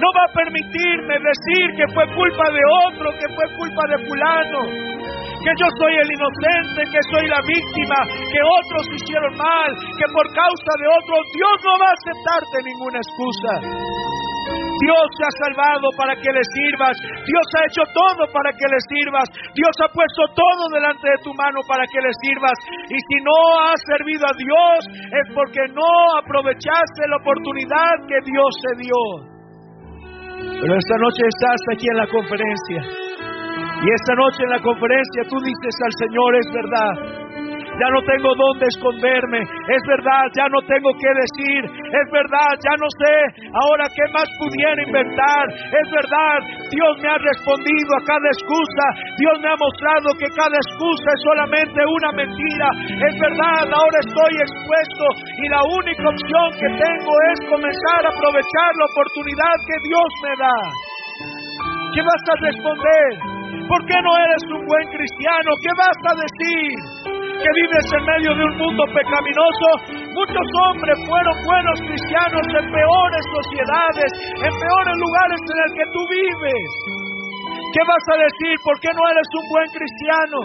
no 0.00 0.08
va 0.16 0.24
a 0.24 0.32
permitirme 0.32 1.14
decir 1.20 1.66
que 1.76 1.84
fue 1.92 2.08
culpa 2.08 2.46
de 2.48 2.64
otro, 2.88 3.12
que 3.20 3.28
fue 3.36 3.44
culpa 3.60 3.84
de 3.92 3.98
fulano, 4.08 4.60
que 5.44 5.52
yo 5.60 5.68
soy 5.76 5.92
el 5.92 6.08
inocente, 6.08 6.80
que 6.88 7.02
soy 7.12 7.28
la 7.28 7.42
víctima, 7.44 7.98
que 8.16 8.40
otros 8.40 8.84
hicieron 8.96 9.36
mal, 9.36 9.70
que 9.76 10.06
por 10.08 10.26
causa 10.32 10.72
de 10.80 10.86
otros 10.88 11.20
Dios 11.36 11.56
no 11.60 11.72
va 11.76 11.88
a 11.92 11.96
aceptarte 12.00 12.56
ninguna 12.64 12.98
excusa. 13.04 13.52
Dios 14.82 15.04
te 15.14 15.22
ha 15.22 15.34
salvado 15.46 15.86
para 15.94 16.14
que 16.18 16.26
le 16.26 16.42
sirvas. 16.42 16.94
Dios 17.22 17.46
ha 17.54 17.62
hecho 17.70 17.84
todo 17.94 18.26
para 18.34 18.50
que 18.50 18.66
le 18.66 18.80
sirvas. 18.90 19.28
Dios 19.54 19.74
ha 19.78 19.88
puesto 19.94 20.22
todo 20.34 20.62
delante 20.74 21.06
de 21.06 21.18
tu 21.22 21.30
mano 21.38 21.62
para 21.70 21.86
que 21.86 22.02
le 22.02 22.10
sirvas. 22.26 22.58
Y 22.90 22.98
si 22.98 23.16
no 23.22 23.38
has 23.62 23.78
servido 23.86 24.26
a 24.26 24.34
Dios 24.34 24.78
es 24.90 25.26
porque 25.34 25.62
no 25.70 25.90
aprovechaste 26.18 27.02
la 27.06 27.18
oportunidad 27.22 27.94
que 28.10 28.18
Dios 28.26 28.50
te 28.58 28.72
dio. 28.82 29.00
Pero 30.66 30.74
esta 30.74 30.96
noche 30.98 31.22
estás 31.30 31.60
aquí 31.70 31.86
en 31.86 31.98
la 32.02 32.08
conferencia. 32.10 32.80
Y 33.82 33.86
esta 33.86 34.14
noche 34.14 34.42
en 34.42 34.50
la 34.50 34.62
conferencia 34.62 35.30
tú 35.30 35.38
dices 35.38 35.74
al 35.78 35.94
Señor, 35.94 36.30
es 36.36 36.48
verdad 36.50 37.22
ya 37.80 37.88
no 37.88 38.00
tengo 38.04 38.30
dónde 38.36 38.66
esconderme, 38.68 39.40
es 39.40 39.82
verdad, 39.88 40.24
ya 40.36 40.46
no 40.48 40.60
tengo 40.68 40.90
qué 41.00 41.10
decir, 41.12 41.60
es 41.72 42.06
verdad, 42.12 42.52
ya 42.60 42.74
no 42.76 42.88
sé 43.00 43.14
ahora 43.48 43.84
qué 43.88 44.04
más 44.12 44.28
pudiera 44.38 44.80
inventar, 44.82 45.44
es 45.56 45.88
verdad, 45.88 46.36
Dios 46.68 46.92
me 47.00 47.08
ha 47.08 47.18
respondido 47.18 47.90
a 47.96 48.04
cada 48.04 48.28
excusa, 48.28 48.86
Dios 49.18 49.36
me 49.40 49.48
ha 49.48 49.56
mostrado 49.56 50.06
que 50.20 50.28
cada 50.36 50.56
excusa 50.56 51.08
es 51.16 51.20
solamente 51.24 51.80
una 51.80 52.10
mentira, 52.12 52.68
es 52.92 53.14
verdad, 53.18 53.64
ahora 53.72 53.98
estoy 54.04 54.32
expuesto 54.36 55.04
y 55.40 55.44
la 55.48 55.62
única 55.64 56.06
opción 56.08 56.48
que 56.60 56.68
tengo 56.76 57.12
es 57.32 57.38
comenzar 57.48 58.00
a 58.04 58.12
aprovechar 58.12 58.70
la 58.76 58.86
oportunidad 58.90 59.54
que 59.64 59.76
Dios 59.88 60.10
me 60.22 60.34
da. 60.38 60.58
¿Qué 61.92 62.00
vas 62.00 62.24
a 62.24 62.36
responder? 62.40 63.08
¿Por 63.68 63.84
qué 63.86 63.96
no 64.02 64.12
eres 64.16 64.42
un 64.48 64.64
buen 64.64 64.86
cristiano? 64.88 65.50
¿Qué 65.60 65.72
vas 65.76 65.98
a 66.08 66.14
decir? 66.16 67.21
Que 67.42 67.52
vives 67.58 67.86
en 67.98 68.02
medio 68.06 68.30
de 68.38 68.44
un 68.46 68.56
mundo 68.56 68.84
pecaminoso, 68.94 69.68
muchos 70.14 70.46
hombres 70.62 70.96
fueron 71.10 71.36
buenos 71.42 71.78
cristianos 71.82 72.44
en 72.54 72.64
peores 72.70 73.24
sociedades, 73.34 74.10
en 74.46 74.52
peores 74.54 74.96
lugares 75.02 75.40
en 75.42 75.58
el 75.66 75.70
que 75.74 75.86
tú 75.90 76.00
vives. 76.06 76.70
¿Qué 77.74 77.82
vas 77.88 78.04
a 78.14 78.16
decir? 78.22 78.54
¿Por 78.62 78.76
qué 78.78 78.90
no 78.94 79.02
eres 79.10 79.28
un 79.34 79.46
buen 79.50 79.68
cristiano? 79.74 80.38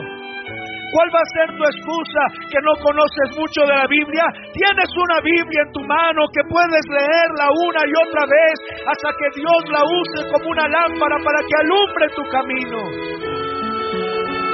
¿Cuál 0.87 1.09
va 1.11 1.19
a 1.19 1.33
ser 1.35 1.47
tu 1.51 1.63
excusa 1.67 2.23
que 2.47 2.63
no 2.63 2.73
conoces 2.79 3.27
mucho 3.35 3.61
de 3.67 3.75
la 3.75 3.87
Biblia? 3.91 4.23
Tienes 4.55 4.89
una 4.95 5.19
Biblia 5.19 5.61
en 5.67 5.71
tu 5.75 5.83
mano 5.83 6.23
que 6.31 6.47
puedes 6.47 6.85
leerla 6.87 7.45
una 7.67 7.81
y 7.83 7.93
otra 8.07 8.23
vez 8.25 8.55
hasta 8.87 9.09
que 9.19 9.27
Dios 9.35 9.61
la 9.67 9.83
use 9.83 10.19
como 10.31 10.47
una 10.49 10.65
lámpara 10.65 11.17
para 11.19 11.39
que 11.43 11.55
alumbre 11.59 12.05
tu 12.15 12.23
camino. 12.31 13.36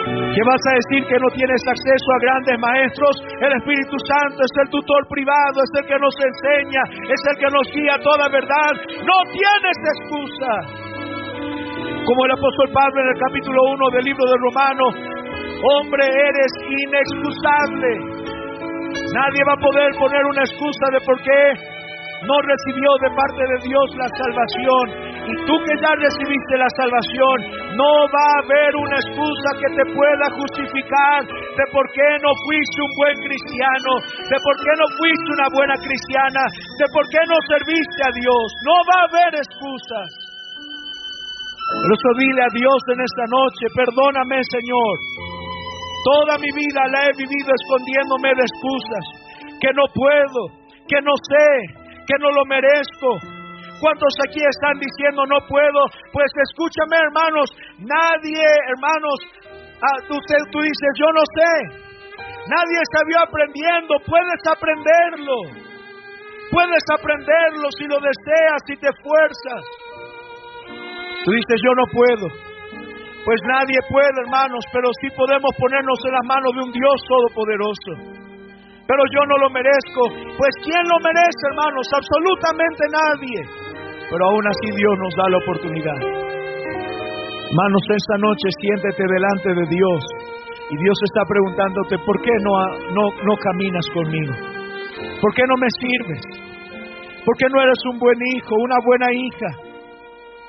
¿Qué 0.03 0.41
vas 0.43 0.63
a 0.67 0.75
decir 0.75 1.07
que 1.07 1.15
no 1.15 1.29
tienes 1.31 1.61
acceso 1.63 2.07
a 2.11 2.19
grandes 2.19 2.59
maestros? 2.59 3.13
El 3.39 3.53
Espíritu 3.55 3.95
Santo 4.03 4.43
es 4.43 4.53
el 4.59 4.69
tutor 4.69 5.07
privado, 5.07 5.63
es 5.63 5.71
el 5.79 5.85
que 5.87 5.95
nos 5.95 6.15
enseña, 6.19 6.83
es 7.07 7.21
el 7.31 7.35
que 7.39 7.47
nos 7.47 7.65
guía 7.71 7.95
toda 8.03 8.27
verdad. 8.27 8.73
No 8.99 9.17
tienes 9.31 9.77
excusa. 9.95 10.53
Como 12.03 12.25
el 12.25 12.31
apóstol 12.35 12.67
Pablo 12.75 12.99
en 12.99 13.09
el 13.15 13.19
capítulo 13.19 13.59
1 13.79 13.89
del 13.95 14.03
libro 14.03 14.25
de 14.27 14.37
Romanos, 14.43 14.91
hombre 15.71 16.03
eres 16.03 16.51
inexcusable. 16.67 17.89
Nadie 19.07 19.41
va 19.47 19.55
a 19.55 19.63
poder 19.63 19.87
poner 19.95 20.23
una 20.25 20.43
excusa 20.43 20.85
de 20.91 20.99
por 21.05 21.15
qué 21.23 21.72
no 22.23 22.35
recibió 22.39 22.89
de 23.03 23.09
parte 23.15 23.43
de 23.43 23.57
Dios 23.67 23.87
la 23.99 24.09
salvación 24.15 24.85
y 25.23 25.33
tú 25.47 25.55
que 25.59 25.75
ya 25.79 25.91
recibiste 25.95 26.55
la 26.59 26.71
salvación, 26.75 27.37
no 27.75 27.91
va 28.11 28.25
a 28.27 28.41
haber 28.43 28.71
una 28.75 28.97
excusa 28.99 29.49
que 29.59 29.69
te 29.75 29.85
pueda 29.91 30.25
justificar 30.35 31.19
de 31.27 31.65
por 31.71 31.85
qué 31.95 32.09
no 32.23 32.31
fuiste 32.47 32.79
un 32.79 32.93
buen 32.99 33.17
cristiano, 33.27 33.91
de 34.03 34.37
por 34.39 34.55
qué 34.59 34.73
no 34.75 34.87
fuiste 34.99 35.29
una 35.35 35.47
buena 35.51 35.75
cristiana, 35.79 36.43
de 36.79 36.87
por 36.91 37.03
qué 37.11 37.21
no 37.27 37.37
serviste 37.47 37.99
a 38.03 38.11
Dios. 38.15 38.45
No 38.67 38.75
va 38.87 38.97
a 38.99 39.07
haber 39.07 39.31
excusas. 39.39 40.09
Por 41.71 41.89
eso 41.91 42.09
dile 42.19 42.41
a 42.43 42.51
Dios 42.51 42.79
en 42.91 42.99
esta 42.99 43.25
noche, 43.31 43.63
perdóname 43.71 44.43
Señor. 44.43 44.95
Toda 46.03 46.35
mi 46.35 46.51
vida 46.51 46.81
la 46.91 46.99
he 47.07 47.13
vivido 47.15 47.47
escondiéndome 47.47 48.35
de 48.35 48.43
excusas, 48.43 49.05
que 49.55 49.71
no 49.71 49.87
puedo, 49.87 50.51
que 50.83 50.99
no 50.99 51.15
sé, 51.15 51.82
que 52.07 52.15
no 52.19 52.29
lo 52.31 52.45
merezco, 52.45 53.19
¿Cuántos 53.83 54.15
aquí 54.23 54.39
están 54.39 54.79
diciendo 54.79 55.27
no 55.27 55.43
puedo? 55.43 55.81
Pues 56.15 56.31
escúchame 56.39 57.03
hermanos, 57.03 57.51
nadie, 57.83 58.47
hermanos, 58.71 59.17
ah, 59.83 59.99
tú, 60.07 60.15
tú 60.23 60.59
dices 60.63 60.91
yo 60.95 61.11
no 61.11 61.19
sé. 61.27 61.51
Nadie 62.47 62.79
vio 63.11 63.19
aprendiendo, 63.19 63.99
puedes 64.07 64.39
aprenderlo. 64.47 65.35
Puedes 66.47 66.85
aprenderlo 66.95 67.67
si 67.75 67.83
lo 67.83 67.99
deseas, 67.99 68.59
si 68.67 68.75
te 68.79 68.87
esfuerzas. 68.87 69.63
Tú 71.27 71.31
dices 71.35 71.59
yo 71.59 71.75
no 71.75 71.83
puedo. 71.91 72.27
Pues 73.27 73.39
nadie 73.43 73.79
puede, 73.91 74.15
hermanos, 74.23 74.63
pero 74.71 74.87
sí 75.03 75.11
podemos 75.11 75.51
ponernos 75.59 75.99
en 76.07 76.11
las 76.11 76.25
manos 76.25 76.51
de 76.55 76.63
un 76.63 76.71
Dios 76.71 76.97
todopoderoso 77.03 78.23
pero 78.87 79.01
yo 79.11 79.21
no 79.27 79.37
lo 79.37 79.49
merezco. 79.49 80.01
Pues 80.37 80.53
¿quién 80.63 80.83
lo 80.87 80.97
merece, 81.03 81.43
hermanos? 81.51 81.85
Absolutamente 81.93 82.83
nadie. 82.91 83.39
Pero 84.09 84.23
aún 84.29 84.45
así 84.47 84.67
Dios 84.75 84.95
nos 84.99 85.13
da 85.15 85.25
la 85.29 85.37
oportunidad. 85.37 85.99
Hermanos, 87.49 87.83
esta 87.89 88.17
noche 88.17 88.47
siéntete 88.59 89.03
delante 89.03 89.49
de 89.53 89.65
Dios 89.69 89.99
y 90.69 90.75
Dios 90.77 90.97
está 91.05 91.21
preguntándote, 91.27 91.97
¿por 92.05 92.17
qué 92.21 92.33
no, 92.41 92.53
no, 92.97 93.03
no 93.13 93.33
caminas 93.37 93.85
conmigo? 93.93 94.33
¿Por 95.21 95.33
qué 95.33 95.43
no 95.47 95.55
me 95.57 95.69
sirves? 95.79 96.23
¿Por 97.23 97.37
qué 97.37 97.45
no 97.49 97.61
eres 97.61 97.79
un 97.91 97.99
buen 97.99 98.17
hijo, 98.35 98.55
una 98.57 98.75
buena 98.83 99.07
hija? 99.13 99.49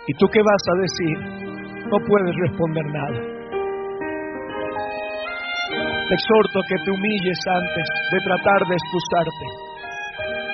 ¿Y 0.06 0.14
tú 0.14 0.26
qué 0.28 0.40
vas 0.40 0.62
a 0.68 0.80
decir? 0.80 1.44
no 1.90 1.98
puedes 2.06 2.34
responder 2.48 2.84
nada. 2.86 3.33
Te 6.04 6.14
exhorto 6.14 6.60
a 6.60 6.66
que 6.68 6.78
te 6.84 6.90
humilles 6.92 7.40
antes 7.48 7.86
de 8.12 8.18
tratar 8.20 8.60
de 8.68 8.76
excusarte. 8.76 9.46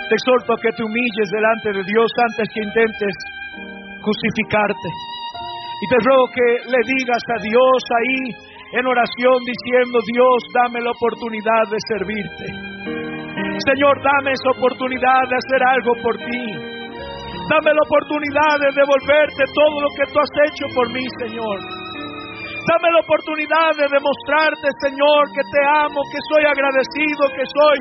Te 0.07 0.15
exhorto 0.15 0.55
a 0.55 0.61
que 0.63 0.71
te 0.79 0.83
humilles 0.87 1.29
delante 1.31 1.75
de 1.75 1.83
Dios 1.83 2.09
antes 2.31 2.47
que 2.55 2.63
intentes 2.63 3.15
justificarte. 3.99 4.91
Y 5.83 5.85
te 5.91 5.99
ruego 6.07 6.25
que 6.31 6.49
le 6.71 6.81
digas 6.87 7.25
a 7.35 7.39
Dios 7.43 7.79
ahí 7.99 8.19
en 8.79 8.87
oración 8.87 9.39
diciendo, 9.43 9.99
Dios, 10.07 10.39
dame 10.55 10.79
la 10.87 10.95
oportunidad 10.95 11.65
de 11.67 11.79
servirte. 11.83 12.47
Señor, 13.67 13.95
dame 14.07 14.31
esa 14.31 14.51
oportunidad 14.55 15.23
de 15.27 15.35
hacer 15.35 15.63
algo 15.67 15.93
por 15.99 16.15
ti. 16.15 16.47
Dame 17.51 17.71
la 17.75 17.83
oportunidad 17.83 18.55
de 18.63 18.71
devolverte 18.79 19.43
todo 19.51 19.77
lo 19.83 19.91
que 19.99 20.07
tú 20.13 20.17
has 20.23 20.35
hecho 20.47 20.67
por 20.79 20.87
mí, 20.95 21.05
Señor. 21.27 21.80
Dame 22.61 22.89
la 22.93 23.01
oportunidad 23.01 23.71
de 23.77 23.89
demostrarte, 23.89 24.69
Señor, 24.85 25.23
que 25.33 25.45
te 25.49 25.61
amo, 25.81 26.01
que 26.13 26.21
soy 26.29 26.45
agradecido, 26.45 27.23
que 27.33 27.47
soy 27.49 27.79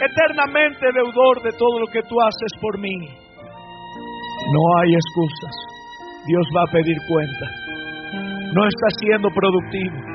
eternamente 0.00 0.88
deudor 0.92 1.42
de 1.44 1.52
todo 1.52 1.80
lo 1.80 1.86
que 1.92 2.02
tú 2.08 2.16
haces 2.20 2.52
por 2.60 2.78
mí. 2.80 2.96
No 4.52 4.62
hay 4.80 4.90
excusas. 4.96 5.54
Dios 6.26 6.46
va 6.56 6.62
a 6.64 6.72
pedir 6.72 6.96
cuenta. 7.08 7.46
No 8.56 8.62
estás 8.66 8.94
siendo 9.04 9.28
productivo. 9.28 10.09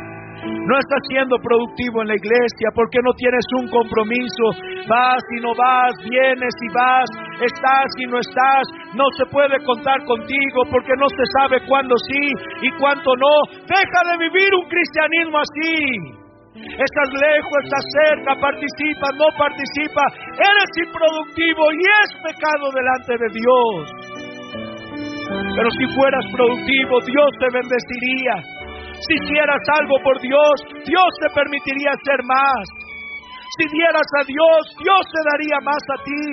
No 0.46 0.78
estás 0.78 1.02
siendo 1.10 1.38
productivo 1.42 2.02
en 2.02 2.10
la 2.10 2.16
iglesia 2.16 2.70
porque 2.74 3.02
no 3.02 3.14
tienes 3.18 3.46
un 3.58 3.68
compromiso. 3.70 4.46
Vas 4.88 5.22
y 5.38 5.42
no 5.42 5.54
vas, 5.58 5.94
vienes 6.06 6.54
y 6.62 6.70
vas, 6.74 7.10
estás 7.42 7.90
y 7.98 8.06
no 8.06 8.20
estás. 8.20 8.66
No 8.94 9.06
se 9.18 9.26
puede 9.30 9.58
contar 9.66 10.04
contigo 10.06 10.62
porque 10.70 10.94
no 10.98 11.10
se 11.10 11.26
sabe 11.38 11.62
cuándo 11.68 11.96
sí 12.10 12.30
y 12.62 12.70
cuándo 12.78 13.16
no. 13.16 13.36
Deja 13.66 14.00
de 14.12 14.18
vivir 14.26 14.50
un 14.54 14.70
cristianismo 14.70 15.38
así. 15.38 16.26
Estás 16.56 17.10
lejos, 17.14 17.60
estás 17.64 17.86
cerca, 18.06 18.32
participa, 18.40 19.08
no 19.18 19.28
participa. 19.38 20.04
Eres 20.34 20.72
improductivo 20.88 21.64
y 21.74 21.82
es 21.84 22.10
pecado 22.22 22.72
delante 22.72 23.14
de 23.18 23.30
Dios. 23.34 24.16
Pero 25.56 25.70
si 25.72 25.86
fueras 25.94 26.26
productivo, 26.32 27.00
Dios 27.02 27.30
te 27.40 27.48
bendeciría. 27.52 28.55
Si 29.00 29.14
hicieras 29.14 29.62
algo 29.80 29.96
por 30.04 30.20
Dios, 30.22 30.56
Dios 30.86 31.10
te 31.22 31.30
permitiría 31.36 31.92
hacer 31.92 32.24
más. 32.24 32.66
Si 33.58 33.66
dieras 33.72 34.08
a 34.20 34.24
Dios, 34.26 34.62
Dios 34.84 35.04
te 35.12 35.22
daría 35.32 35.60
más 35.64 35.84
a 35.94 35.98
ti. 36.04 36.26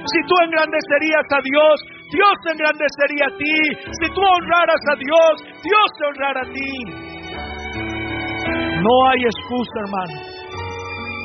Si 0.00 0.20
tú 0.26 0.34
engrandecerías 0.42 1.26
a 1.30 1.40
Dios, 1.42 1.74
Dios 2.10 2.34
te 2.42 2.50
engrandecería 2.52 3.26
a 3.28 3.36
ti. 3.36 3.58
Si 4.00 4.06
tú 4.14 4.20
honraras 4.22 4.82
a 4.90 4.96
Dios, 4.96 5.32
Dios 5.62 5.88
te 5.98 6.06
honrará 6.06 6.40
a 6.40 6.50
ti. 6.50 6.74
No 8.80 8.94
hay 9.10 9.20
excusa, 9.24 9.76
hermano. 9.84 10.16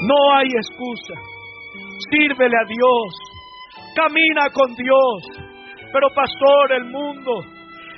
No 0.08 0.20
hay 0.36 0.48
excusa. 0.60 1.16
Sírvele 2.12 2.58
a 2.58 2.68
Dios. 2.68 3.08
Camina 3.96 4.50
con 4.54 4.76
Dios. 4.76 5.18
Pero 5.92 6.10
pastor, 6.14 6.72
el 6.74 6.86
mundo, 6.86 7.32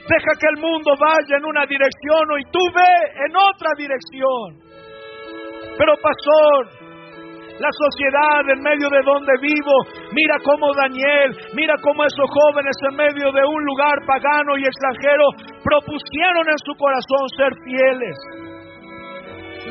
deja 0.08 0.32
que 0.40 0.48
el 0.56 0.60
mundo 0.62 0.96
vaya 0.96 1.38
en 1.38 1.46
una 1.46 1.66
dirección 1.66 2.24
y 2.40 2.44
tú 2.52 2.64
ve 2.74 2.94
en 3.28 3.32
otra 3.36 3.72
dirección. 3.78 4.68
Pero 5.78 5.94
pastor, 6.02 6.88
la 7.60 7.70
sociedad 7.74 8.42
en 8.54 8.62
medio 8.62 8.90
de 8.90 9.02
donde 9.04 9.34
vivo, 9.42 9.76
mira 10.14 10.38
cómo 10.44 10.74
Daniel, 10.74 11.36
mira 11.54 11.76
cómo 11.82 12.04
esos 12.06 12.30
jóvenes 12.30 12.76
en 12.90 12.96
medio 12.96 13.32
de 13.32 13.44
un 13.46 13.62
lugar 13.66 13.98
pagano 14.06 14.58
y 14.58 14.64
extranjero 14.64 15.26
propusieron 15.64 16.46
en 16.48 16.60
su 16.66 16.74
corazón 16.78 17.24
ser 17.36 17.52
fieles. 17.66 18.18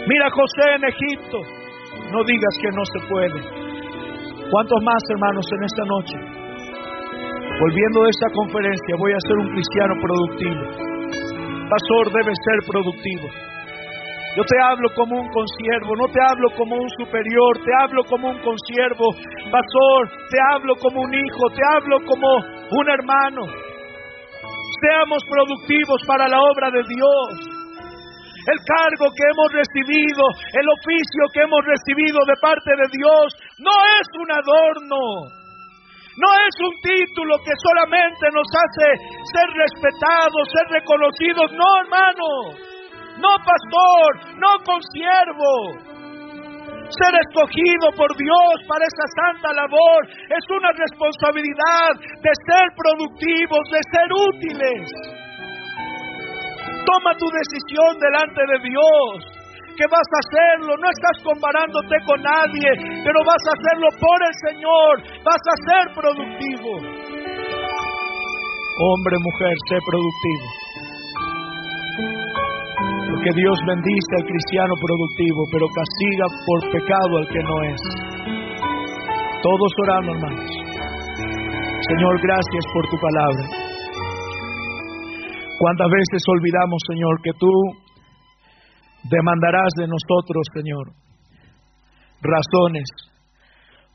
Mira 0.07 0.31
José 0.31 0.67
en 0.77 0.85
Egipto, 0.85 1.39
no 2.13 2.25
digas 2.25 2.55
que 2.61 2.71
no 2.77 2.85
se 2.85 3.01
puede. 3.09 3.41
¿Cuántos 4.51 4.83
más 4.83 5.03
hermanos 5.11 5.47
en 5.53 5.65
esta 5.65 5.85
noche? 5.85 6.46
Volviendo 7.57 8.05
de 8.05 8.11
esta 8.13 8.29
conferencia, 8.37 9.01
voy 9.01 9.13
a 9.17 9.25
ser 9.25 9.37
un 9.41 9.49
cristiano 9.49 9.95
productivo. 9.97 10.61
Pastor 11.73 12.05
debe 12.13 12.33
ser 12.37 12.59
productivo. 12.69 13.27
Yo 14.37 14.45
te 14.45 14.59
hablo 14.61 14.93
como 14.93 15.17
un 15.17 15.29
consiervo, 15.33 15.97
no 15.97 16.05
te 16.13 16.21
hablo 16.21 16.53
como 16.53 16.77
un 16.77 16.91
superior, 17.01 17.53
te 17.65 17.73
hablo 17.81 18.05
como 18.05 18.29
un 18.29 18.39
consiervo. 18.45 19.09
Pastor, 19.49 20.01
te 20.29 20.37
hablo 20.53 20.77
como 20.77 21.01
un 21.01 21.15
hijo, 21.15 21.49
te 21.57 21.65
hablo 21.73 21.97
como 22.05 22.29
un 22.77 22.87
hermano. 22.93 23.49
Seamos 24.85 25.25
productivos 25.25 26.05
para 26.07 26.29
la 26.29 26.37
obra 26.37 26.69
de 26.69 26.85
Dios. 26.85 27.29
El 28.53 28.59
cargo 28.69 29.09
que 29.17 29.25
hemos 29.33 29.49
recibido, 29.57 30.23
el 30.61 30.69
oficio 30.69 31.23
que 31.33 31.41
hemos 31.41 31.65
recibido 31.65 32.21
de 32.29 32.37
parte 32.37 32.69
de 32.69 32.89
Dios, 33.01 33.27
no 33.65 33.73
es 33.97 34.07
un 34.21 34.29
adorno. 34.29 35.46
No 36.17 36.29
es 36.33 36.55
un 36.65 36.75
título 36.81 37.37
que 37.45 37.53
solamente 37.61 38.25
nos 38.33 38.49
hace 38.49 38.89
ser 39.37 39.49
respetados, 39.53 40.49
ser 40.49 40.67
reconocidos. 40.81 41.53
No, 41.53 41.69
hermano. 41.85 42.57
No, 43.21 43.33
pastor. 43.45 44.41
No, 44.41 44.57
consiervo. 44.65 45.77
Ser 46.89 47.13
escogido 47.21 47.93
por 47.97 48.17
Dios 48.17 48.55
para 48.69 48.87
esa 48.87 49.07
santa 49.13 49.53
labor 49.53 50.09
es 50.09 50.45
una 50.49 50.71
responsabilidad 50.73 51.93
de 52.23 52.33
ser 52.33 52.65
productivos, 52.73 53.65
de 53.69 53.81
ser 53.93 54.09
útiles. 54.33 54.89
Toma 56.87 57.13
tu 57.19 57.27
decisión 57.29 57.99
delante 57.99 58.41
de 58.41 58.59
Dios 58.71 59.36
que 59.77 59.87
vas 59.93 60.09
a 60.09 60.21
hacerlo, 60.25 60.73
no 60.81 60.89
estás 60.89 61.17
comparándote 61.21 61.97
con 62.09 62.19
nadie, 62.25 62.71
pero 63.05 63.19
vas 63.21 63.43
a 63.45 63.53
hacerlo 63.61 63.89
por 64.01 64.19
el 64.25 64.35
Señor, 64.49 64.93
vas 65.21 65.45
a 65.45 65.57
ser 65.69 65.85
productivo. 65.93 66.71
Hombre, 68.77 69.15
mujer, 69.21 69.55
sé 69.69 69.77
productivo. 69.85 70.47
Porque 73.13 73.31
Dios 73.37 73.57
bendice 73.69 74.13
al 74.17 74.27
cristiano 74.29 74.75
productivo, 74.81 75.41
pero 75.53 75.65
castiga 75.73 76.27
por 76.45 76.59
pecado 76.73 77.13
al 77.21 77.27
que 77.29 77.43
no 77.45 77.57
es. 77.65 77.81
Todos 79.41 79.73
orando, 79.85 80.13
hermanos. 80.17 80.51
Señor, 81.89 82.15
gracias 82.21 82.65
por 82.73 82.85
tu 82.89 82.97
palabra. 82.99 83.45
¿Cuántas 85.59 85.89
veces 85.89 86.21
olvidamos, 86.29 86.81
Señor, 86.89 87.15
que 87.23 87.33
tú 87.39 87.51
demandarás 89.11 89.73
de 89.79 89.87
nosotros, 89.87 90.43
Señor, 90.55 90.93
razones. 92.23 92.89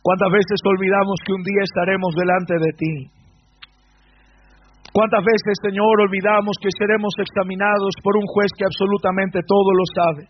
¿Cuántas 0.02 0.32
veces 0.32 0.58
olvidamos 0.66 1.18
que 1.26 1.34
un 1.34 1.44
día 1.44 1.64
estaremos 1.64 2.12
delante 2.16 2.56
de 2.58 2.72
ti? 2.74 2.96
¿Cuántas 4.92 5.24
veces, 5.24 5.56
Señor, 5.64 6.02
olvidamos 6.04 6.58
que 6.60 6.68
seremos 6.76 7.14
examinados 7.22 7.96
por 8.04 8.18
un 8.18 8.28
juez 8.28 8.52
que 8.58 8.66
absolutamente 8.66 9.40
todo 9.48 9.72
lo 9.72 9.86
sabe? 9.96 10.24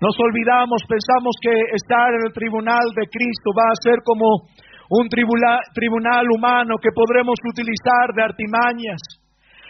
Nos 0.00 0.16
olvidamos, 0.20 0.80
pensamos 0.88 1.34
que 1.40 1.52
estar 1.76 2.08
en 2.12 2.28
el 2.28 2.32
tribunal 2.32 2.84
de 2.96 3.04
Cristo 3.08 3.52
va 3.56 3.68
a 3.68 3.80
ser 3.80 4.00
como 4.04 4.48
un 4.92 5.08
tribunal, 5.08 5.60
tribunal 5.74 6.24
humano 6.36 6.76
que 6.80 6.92
podremos 6.92 7.36
utilizar 7.48 8.12
de 8.14 8.22
artimañas, 8.22 9.00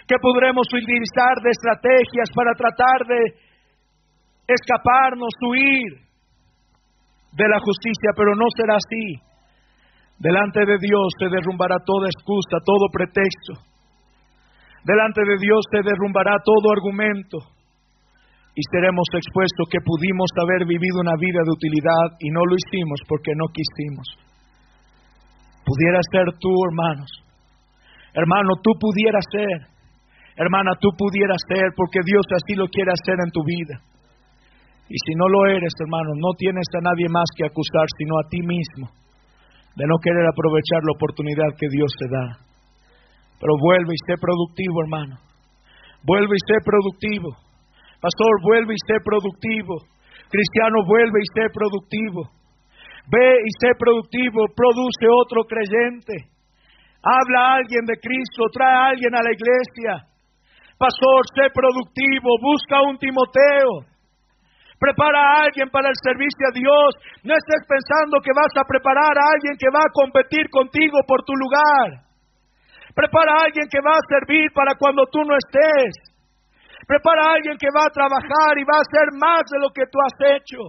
que 0.06 0.16
podremos 0.22 0.66
utilizar 0.70 1.34
de 1.42 1.50
estrategias 1.50 2.30
para 2.34 2.54
tratar 2.54 2.98
de 3.06 3.20
escaparnos, 4.46 5.34
huir 5.42 6.06
de 7.34 7.46
la 7.50 7.58
justicia, 7.58 8.14
pero 8.16 8.34
no 8.34 8.46
será 8.56 8.78
así. 8.78 9.18
Delante 10.18 10.64
de 10.64 10.78
Dios 10.80 11.12
se 11.18 11.28
derrumbará 11.28 11.76
toda 11.84 12.08
excusa, 12.08 12.62
todo 12.64 12.88
pretexto. 12.92 13.66
Delante 14.86 15.20
de 15.26 15.36
Dios 15.42 15.60
se 15.70 15.82
derrumbará 15.82 16.38
todo 16.40 16.72
argumento 16.72 17.38
y 18.56 18.62
seremos 18.72 19.04
expuestos 19.12 19.68
que 19.68 19.84
pudimos 19.84 20.30
haber 20.40 20.64
vivido 20.64 21.02
una 21.02 21.18
vida 21.20 21.44
de 21.44 21.52
utilidad 21.52 22.06
y 22.22 22.30
no 22.30 22.40
lo 22.46 22.54
hicimos 22.56 23.02
porque 23.04 23.34
no 23.36 23.50
quisimos. 23.52 24.06
Pudiera 25.66 26.00
ser 26.08 26.24
tú, 26.40 26.48
hermanos. 26.70 27.10
Hermano, 28.14 28.56
tú 28.62 28.70
pudieras 28.80 29.24
ser. 29.28 29.75
Hermana, 30.36 30.72
tú 30.80 30.88
pudieras 30.96 31.40
ser 31.48 31.72
porque 31.76 32.00
Dios 32.04 32.24
así 32.36 32.54
lo 32.54 32.68
quiere 32.68 32.92
hacer 32.92 33.16
en 33.24 33.30
tu 33.32 33.40
vida. 33.44 33.80
Y 34.88 34.96
si 35.02 35.12
no 35.16 35.28
lo 35.28 35.46
eres, 35.50 35.72
hermano, 35.80 36.14
no 36.14 36.30
tienes 36.38 36.68
a 36.76 36.84
nadie 36.84 37.08
más 37.08 37.26
que 37.34 37.46
acusar 37.46 37.88
sino 37.98 38.14
a 38.20 38.28
ti 38.28 38.40
mismo 38.44 38.86
de 39.76 39.84
no 39.84 39.96
querer 40.00 40.24
aprovechar 40.24 40.80
la 40.84 40.94
oportunidad 40.96 41.56
que 41.58 41.68
Dios 41.68 41.90
te 41.98 42.08
da. 42.08 42.26
Pero 43.40 43.52
vuelve 43.60 43.92
y 43.92 44.00
sé 44.08 44.14
productivo, 44.16 44.76
hermano. 44.84 45.16
Vuelve 46.04 46.32
y 46.32 46.44
sé 46.48 46.56
productivo. 46.64 47.36
Pastor, 48.00 48.32
vuelve 48.40 48.72
y 48.72 48.80
sé 48.88 48.96
productivo. 49.04 49.74
Cristiano, 50.32 50.80
vuelve 50.86 51.18
y 51.20 51.28
sé 51.34 51.44
productivo. 51.52 52.22
Ve 53.12 53.28
y 53.44 53.50
sé 53.60 53.74
productivo. 53.76 54.48
Produce 54.56 55.04
otro 55.12 55.44
creyente. 55.44 56.30
Habla 57.04 57.40
a 57.40 57.54
alguien 57.60 57.84
de 57.84 58.00
Cristo. 58.00 58.48
Trae 58.52 58.72
a 58.72 58.86
alguien 58.96 59.12
a 59.12 59.20
la 59.20 59.32
iglesia. 59.34 60.15
Pastor, 60.76 61.20
sé 61.32 61.48
productivo, 61.56 62.36
busca 62.40 62.84
un 62.84 63.00
Timoteo. 63.00 63.96
Prepara 64.76 65.16
a 65.16 65.48
alguien 65.48 65.72
para 65.72 65.88
el 65.88 65.96
servicio 66.04 66.52
a 66.52 66.52
Dios. 66.52 66.88
No 67.24 67.32
estés 67.32 67.64
pensando 67.64 68.20
que 68.20 68.36
vas 68.36 68.52
a 68.60 68.68
preparar 68.68 69.16
a 69.16 69.28
alguien 69.32 69.56
que 69.56 69.72
va 69.72 69.80
a 69.80 69.94
competir 69.96 70.52
contigo 70.52 71.00
por 71.08 71.24
tu 71.24 71.32
lugar. 71.32 72.04
Prepara 72.92 73.40
a 73.40 73.44
alguien 73.48 73.64
que 73.72 73.80
va 73.80 73.96
a 73.96 74.08
servir 74.08 74.52
para 74.52 74.76
cuando 74.76 75.08
tú 75.08 75.24
no 75.24 75.32
estés. 75.32 75.96
Prepara 76.84 77.24
a 77.24 77.34
alguien 77.40 77.56
que 77.56 77.72
va 77.72 77.88
a 77.88 77.96
trabajar 77.96 78.52
y 78.60 78.68
va 78.68 78.76
a 78.76 78.84
hacer 78.84 79.16
más 79.16 79.48
de 79.48 79.58
lo 79.64 79.72
que 79.72 79.88
tú 79.88 79.96
has 79.96 80.16
hecho. 80.36 80.60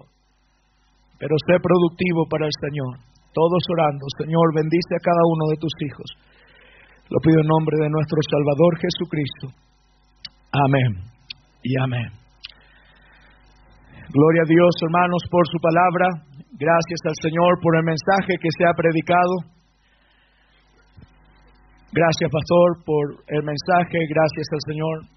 Pero 1.19 1.35
sé 1.43 1.59
productivo 1.59 2.23
para 2.31 2.47
el 2.47 2.55
Señor. 2.63 3.03
Todos 3.35 3.63
orando. 3.75 4.07
Señor, 4.23 4.55
bendice 4.55 4.95
a 4.95 5.03
cada 5.03 5.23
uno 5.35 5.51
de 5.51 5.59
tus 5.59 5.75
hijos. 5.83 6.09
Lo 7.11 7.19
pido 7.19 7.43
en 7.43 7.47
nombre 7.51 7.75
de 7.75 7.91
nuestro 7.91 8.19
Salvador 8.23 8.71
Jesucristo. 8.79 9.66
Amén 10.51 11.03
y 11.63 11.71
amén. 11.83 12.09
Gloria 14.09 14.41
a 14.43 14.49
Dios, 14.49 14.71
hermanos, 14.81 15.21
por 15.29 15.43
su 15.51 15.59
palabra. 15.59 16.07
Gracias 16.55 17.01
al 17.05 17.17
Señor 17.21 17.59
por 17.61 17.75
el 17.75 17.83
mensaje 17.83 18.39
que 18.39 18.49
se 18.55 18.63
ha 18.63 18.73
predicado. 18.73 19.57
Gracias, 21.91 22.31
pastor, 22.31 22.83
por 22.85 23.05
el 23.27 23.43
mensaje. 23.43 23.97
Gracias 24.07 24.47
al 24.51 24.63
Señor 24.71 25.16